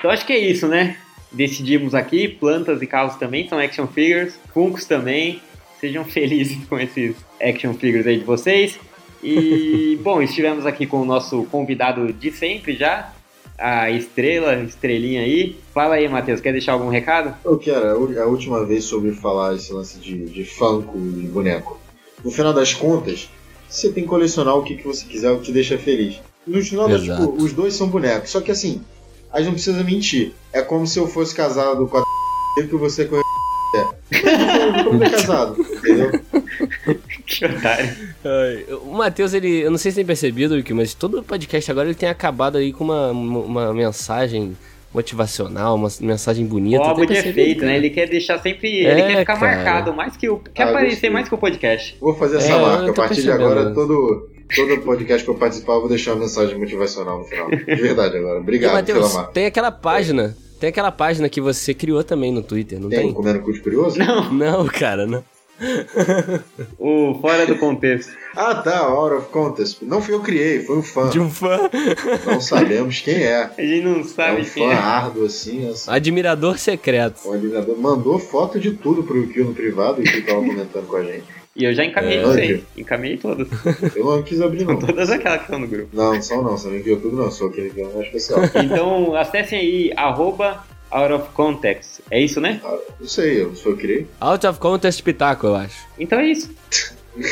Então 0.01 0.11
acho 0.11 0.27
que 0.27 0.33
é 0.33 0.39
isso, 0.39 0.67
né? 0.67 0.97
Decidimos 1.31 1.95
aqui, 1.95 2.27
plantas 2.27 2.83
e 2.83 2.87
carros 2.87 3.15
também 3.17 3.49
são 3.49 3.59
action 3.59 3.87
figures, 3.87 4.35
Funkos 4.53 4.85
também. 4.85 5.41
Sejam 5.81 6.05
felizes 6.09 6.59
com 6.67 6.79
esses 6.79 7.15
action 7.41 7.73
figures 7.75 8.07
aí 8.07 8.19
de 8.19 8.25
vocês. 8.25 8.79
E, 9.23 9.99
bom, 10.03 10.21
estivemos 10.21 10.67
aqui 10.67 10.87
com 10.87 11.01
o 11.03 11.05
nosso 11.05 11.45
convidado 11.45 12.13
de 12.13 12.33
sempre 12.33 12.75
já, 12.75 13.13
a 13.59 13.91
Estrela, 13.91 14.57
Estrelinha 14.63 15.21
aí. 15.21 15.57
Fala 15.73 15.97
aí, 15.97 16.09
Matheus, 16.09 16.41
quer 16.41 16.53
deixar 16.53 16.73
algum 16.73 16.89
recado? 16.89 17.37
Eu 17.45 17.59
quero, 17.59 17.87
a 17.91 17.97
u- 17.99 18.23
a 18.23 18.27
última 18.27 18.65
vez 18.65 18.85
sobre 18.85 19.13
falar 19.13 19.55
esse 19.55 19.73
lance 19.73 19.99
de, 19.99 20.25
de 20.27 20.45
Funko 20.45 20.97
e 20.99 21.27
boneco. 21.29 21.79
No 22.25 22.31
final 22.31 22.53
das 22.53 22.73
contas, 22.75 23.29
você 23.69 23.93
tem 23.93 24.03
que 24.03 24.09
colecionar 24.09 24.57
o 24.57 24.63
que, 24.65 24.77
que 24.77 24.85
você 24.87 25.05
quiser, 25.07 25.31
o 25.31 25.39
que 25.39 25.45
te 25.47 25.53
deixa 25.53 25.79
feliz. 25.79 26.21
No 26.47 26.63
final, 26.65 26.89
tipo, 26.99 27.43
os 27.43 27.53
dois 27.53 27.75
são 27.75 27.89
bonecos. 27.89 28.31
Só 28.31 28.41
que 28.41 28.51
assim, 28.51 28.83
a 29.33 29.39
gente 29.39 29.47
não 29.47 29.55
precisa 29.55 29.83
mentir. 29.85 30.33
É 30.53 30.63
como 30.63 30.87
se 30.87 30.99
eu 30.99 31.07
fosse 31.07 31.35
casado 31.35 31.87
com 31.89 31.99
a 31.99 32.05
que 32.69 32.77
você 32.77 33.05
com 33.07 33.17
a 33.17 33.21
é. 33.73 34.83
Como 34.85 35.05
é 35.05 35.11
casado, 35.11 35.57
entendeu? 35.61 36.11
Que 37.27 37.45
otário. 37.45 37.91
O 38.83 38.95
Matheus, 38.97 39.33
ele. 39.33 39.61
Eu 39.61 39.71
não 39.71 39.79
sei 39.79 39.93
se 39.93 39.97
tem 39.97 40.05
percebido, 40.05 40.55
Wiki, 40.55 40.75
mas 40.75 40.93
todo 40.95 41.23
podcast 41.23 41.71
agora 41.71 41.87
ele 41.89 41.95
tem 41.95 42.09
acabado 42.09 42.59
aí 42.59 42.73
com 42.73 42.83
uma, 42.85 43.11
uma 43.13 43.73
mensagem 43.73 44.57
motivacional, 44.93 45.77
uma 45.77 45.89
mensagem 46.01 46.45
bonita. 46.47 46.83
O 46.83 46.87
álbum 46.87 47.07
Tem 47.07 47.09
de 47.09 47.15
percebido, 47.15 47.41
efeito, 47.41 47.65
né? 47.65 47.77
Ele 47.77 47.91
quer 47.91 48.09
deixar 48.09 48.39
sempre. 48.41 48.85
É, 48.85 48.91
ele 48.93 49.03
quer 49.03 49.19
ficar 49.21 49.39
cara. 49.39 49.57
marcado 49.57 49.95
mais 49.95 50.17
que 50.17 50.29
o. 50.29 50.39
Quer 50.53 50.65
Ah, 50.65 50.71
aparecer 50.71 50.91
gostei. 50.95 51.11
mais 51.11 51.29
que 51.29 51.35
o 51.37 51.39
podcast. 51.39 51.97
Vou 52.01 52.15
fazer 52.15 52.39
essa 52.39 52.53
É, 52.53 52.57
eu 52.57 52.61
marca. 52.61 52.91
A 52.91 52.95
partir 52.95 53.23
de 53.23 53.31
agora, 53.31 53.73
todo, 53.73 54.30
todo 54.55 54.81
podcast 54.83 55.25
que 55.25 55.31
eu 55.31 55.35
participar, 55.35 55.75
eu 55.75 55.81
vou 55.81 55.89
deixar 55.89 56.13
uma 56.13 56.21
mensagem 56.21 56.59
motivacional 56.59 57.19
no 57.19 57.25
final. 57.25 57.49
De 57.51 57.57
verdade 57.75 58.17
agora. 58.17 58.39
E, 58.39 58.41
Obrigado 58.43 58.73
Matheus, 58.75 59.15
marca. 59.15 59.33
tem 59.33 59.47
aquela 59.47 59.71
página. 59.73 60.37
Tem 60.59 60.69
aquela 60.69 60.93
página 60.93 61.29
que 61.29 61.41
você 61.41 61.73
criou 61.73 62.05
também 62.05 62.31
no 62.31 62.43
Twitter, 62.43 62.79
não 62.79 62.91
Tem 62.91 62.99
tem? 62.99 63.11
um 63.11 63.15
comendo 63.15 63.41
cu 63.41 63.51
de 63.53 63.61
curioso? 63.61 63.99
Não, 63.99 64.31
Não, 64.33 64.67
cara, 64.67 65.07
não. 65.07 65.25
o 66.79 67.19
fora 67.21 67.47
do 67.47 67.57
contexto. 67.57 68.13
Ah, 68.35 68.55
tá, 68.55 68.79
Out 68.79 69.15
of 69.17 69.27
Contest. 69.29 69.83
Não 69.83 70.01
fui 70.01 70.15
eu 70.15 70.21
que 70.21 70.27
criei, 70.27 70.61
foi 70.61 70.79
um 70.79 70.83
fã. 70.83 71.09
De 71.11 71.21
um 71.21 71.31
fã. 71.31 71.59
Não 72.27 72.41
sabemos 72.41 73.01
quem 73.01 73.23
é. 73.25 73.51
A 73.57 73.61
gente 73.63 73.85
não 73.85 74.01
É 74.01 74.05
sabe 74.05 74.41
um 74.43 74.45
quem 74.45 74.69
fã 74.69 74.73
é. 74.73 74.77
árduo 74.77 75.25
assim. 75.27 75.69
assim. 75.69 75.91
Admirador 75.91 76.59
secreto. 76.59 77.21
O 77.29 77.33
admirador 77.33 77.77
mandou 77.79 78.19
foto 78.19 78.59
de 78.59 78.73
tudo 78.73 79.03
pro 79.03 79.19
Yukio 79.19 79.45
no 79.47 79.55
privado 79.55 80.01
e 80.03 80.05
que 80.05 80.23
tava 80.23 80.41
comentando 80.41 80.87
com 80.87 80.97
a 80.97 81.03
gente. 81.05 81.25
E 81.57 81.65
eu 81.65 81.75
já 81.75 81.85
encaminhei 81.85 82.19
É. 82.19 82.61
Encaminhei 82.77 83.17
todas. 83.17 83.49
Eu 83.97 84.05
não 84.05 84.23
quis 84.23 84.41
abrir, 84.41 84.65
não. 84.65 84.79
Todas 84.79 85.11
aquelas 85.11 85.39
que 85.39 85.45
estão 85.45 85.59
no 85.59 85.67
grupo. 85.67 85.89
Não, 85.93 86.15
não 86.15 86.23
são 86.23 86.43
não, 86.43 86.57
você 86.57 86.69
não 86.69 86.77
enviou 86.77 87.01
tudo, 87.01 87.17
não. 87.17 87.31
Sou 87.31 87.49
aquele 87.49 87.71
que 87.71 87.81
é 87.83 88.03
especial. 88.03 88.41
Então 88.65 89.15
acessem 89.17 89.59
aí, 89.59 89.93
arroba 89.97 90.65
out 90.91 91.13
of 91.13 91.31
context. 91.33 92.01
É 92.11 92.21
isso, 92.21 92.41
né? 92.41 92.61
Ah, 92.65 92.79
Não 93.01 93.09
sei, 93.09 93.43
eu 93.43 93.51
que 93.51 93.75
criei. 93.75 94.07
Out 94.21 94.47
of 94.47 94.59
Contest 94.61 95.03
Pitaco, 95.03 95.47
eu 95.49 95.55
acho. 95.57 95.77
Então 95.99 96.21
é 96.21 96.27
isso. 96.29 96.51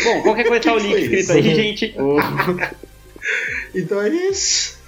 Bom, 0.04 0.22
qualquer 0.22 0.46
coisa 0.48 0.62
tá 0.64 0.74
o 0.74 0.78
link 0.82 0.94
escrito 0.94 1.20
isso. 1.20 1.32
aí, 1.32 1.42
gente. 1.54 1.94
Então 3.74 4.00
é 4.02 4.08
isso. 4.08 4.78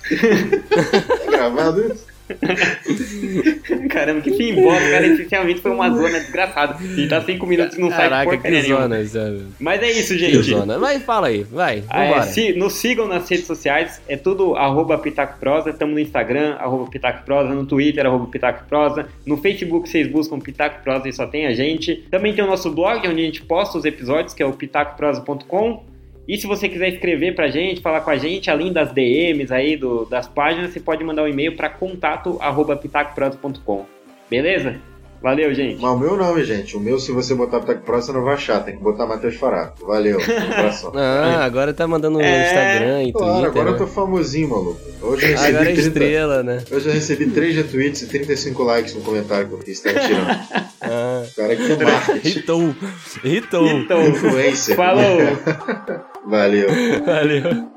tá 0.69 1.31
gravado 1.31 1.87
isso? 1.93 2.10
Caramba, 3.91 4.21
que 4.21 4.33
fim 4.37 4.55
bosta, 4.55 4.91
cara. 4.91 5.07
Essencialmente 5.07 5.61
foi 5.61 5.71
uma 5.71 5.91
zona 5.91 6.19
desgraçada. 6.21 6.77
E 6.97 7.07
tá 7.09 7.21
cinco 7.23 7.47
minutos 7.47 7.77
e 7.77 7.81
não 7.81 7.91
sai 7.91 8.09
Caraca, 8.09 8.31
porcaria 8.31 8.61
que 8.63 8.69
zona, 8.69 9.05
sabe? 9.07 9.47
Mas 9.59 9.83
é 9.83 9.91
isso, 9.91 10.13
Que 10.15 10.19
gente. 10.19 10.43
zona. 10.51 10.79
Mas 10.79 11.03
fala 11.03 11.29
aí, 11.29 11.43
vai, 11.45 11.83
Ah, 11.89 12.05
é, 12.05 12.23
se- 12.23 12.53
nos 12.53 12.75
sigam 12.75 13.07
nas 13.09 13.29
redes 13.29 13.47
sociais, 13.47 14.01
é 14.09 14.17
tudo 14.17 14.55
arroba 14.57 14.99
Pitaco 14.99 15.39
Prosa, 15.39 15.71
estamos 15.71 15.95
no 15.95 16.01
Instagram, 16.01 16.55
arroba 16.59 16.91
Pitaco 16.91 17.25
Prosa, 17.25 17.49
no 17.55 17.67
Twitter, 17.67 18.07
arroba 18.07 18.27
Pitaco 18.27 18.65
Prosa, 18.69 19.07
no 19.27 19.37
Facebook 19.37 19.89
vocês 19.89 20.07
buscam 20.07 20.39
Pitaco 20.39 20.83
Prosa 20.83 21.09
e 21.09 21.13
só 21.13 21.27
tem 21.27 21.47
a 21.47 21.53
gente. 21.55 22.05
Também 22.11 22.35
tem 22.35 22.45
o 22.45 22.47
nosso 22.47 22.71
blog, 22.71 23.07
onde 23.09 23.21
a 23.21 23.25
gente 23.25 23.43
posta 23.43 23.79
os 23.79 23.85
episódios, 23.85 24.35
que 24.35 24.43
é 24.43 24.47
o 24.47 24.53
pitacoprosa.com. 24.53 25.85
E 26.31 26.39
se 26.39 26.47
você 26.47 26.69
quiser 26.69 26.91
escrever 26.91 27.35
pra 27.35 27.49
gente, 27.49 27.81
falar 27.81 28.03
com 28.03 28.11
a 28.11 28.17
gente, 28.17 28.49
além 28.49 28.73
das 28.73 28.93
DMs 28.93 29.53
aí 29.53 29.77
do- 29.77 30.05
das 30.05 30.29
páginas, 30.29 30.71
você 30.73 30.79
pode 30.79 31.03
mandar 31.03 31.25
um 31.25 31.29
e-mail 31.29 31.57
para 31.57 31.69
contato 31.69 32.39
arroba 32.41 32.77
pitacoprosa.com. 32.77 33.85
Beleza? 34.31 34.77
Valeu, 35.23 35.53
gente. 35.55 35.81
Mas 35.83 35.91
o 35.93 35.99
meu 35.99 36.17
não, 36.17 36.43
gente. 36.43 36.77
O 36.77 36.81
meu, 36.81 36.99
se 36.99 37.13
você 37.13 37.35
botar 37.35 37.61
Pitaco 37.61 37.83
Pro, 37.85 38.01
você 38.01 38.11
não 38.11 38.23
vai 38.25 38.35
achar. 38.35 38.65
Tem 38.65 38.77
que 38.77 38.83
botar 38.83 39.07
Matheus 39.07 39.37
Farato. 39.37 39.85
Valeu. 39.87 40.19
Um 40.41 40.53
abração. 40.53 40.93
Ah, 40.95 41.45
agora 41.45 41.75
tá 41.75 41.87
mandando 41.87 42.19
no 42.19 42.25
É, 42.25 42.47
Instagram 42.47 43.03
e 43.05 43.13
Claro, 43.13 43.33
Twitter. 43.35 43.51
agora 43.51 43.69
eu 43.69 43.73
né? 43.73 43.79
tô 43.79 43.87
famosinho, 43.87 44.49
maluco. 44.49 44.81
Hoje 45.03 45.25
eu 45.27 45.31
recebi 45.33 45.49
Agora 45.49 45.63
é 45.71 45.73
30... 45.75 45.81
estrela, 45.89 46.43
né? 46.43 46.63
Hoje 46.71 46.89
eu 46.89 46.93
recebi 46.95 47.27
3 47.31 47.57
retweets 47.57 48.03
e 48.03 48.07
35 48.07 48.63
likes 48.63 48.95
no 48.95 49.01
comentário 49.03 49.49
que 49.49 49.55
eu 49.55 49.59
fiz, 49.59 49.81
tá 49.81 49.91
tirando. 49.93 50.39
Ah, 50.81 51.23
O 51.31 51.35
cara 51.37 51.57
que 51.57 51.73
é 51.73 51.77
marketing. 51.77 52.39
hitou. 52.39 52.75
Hitou. 53.25 53.67
Então, 53.67 54.07
Influencer. 54.09 54.75
falou! 54.77 55.19
Valeu. 56.27 56.69
Valeu. 57.05 57.70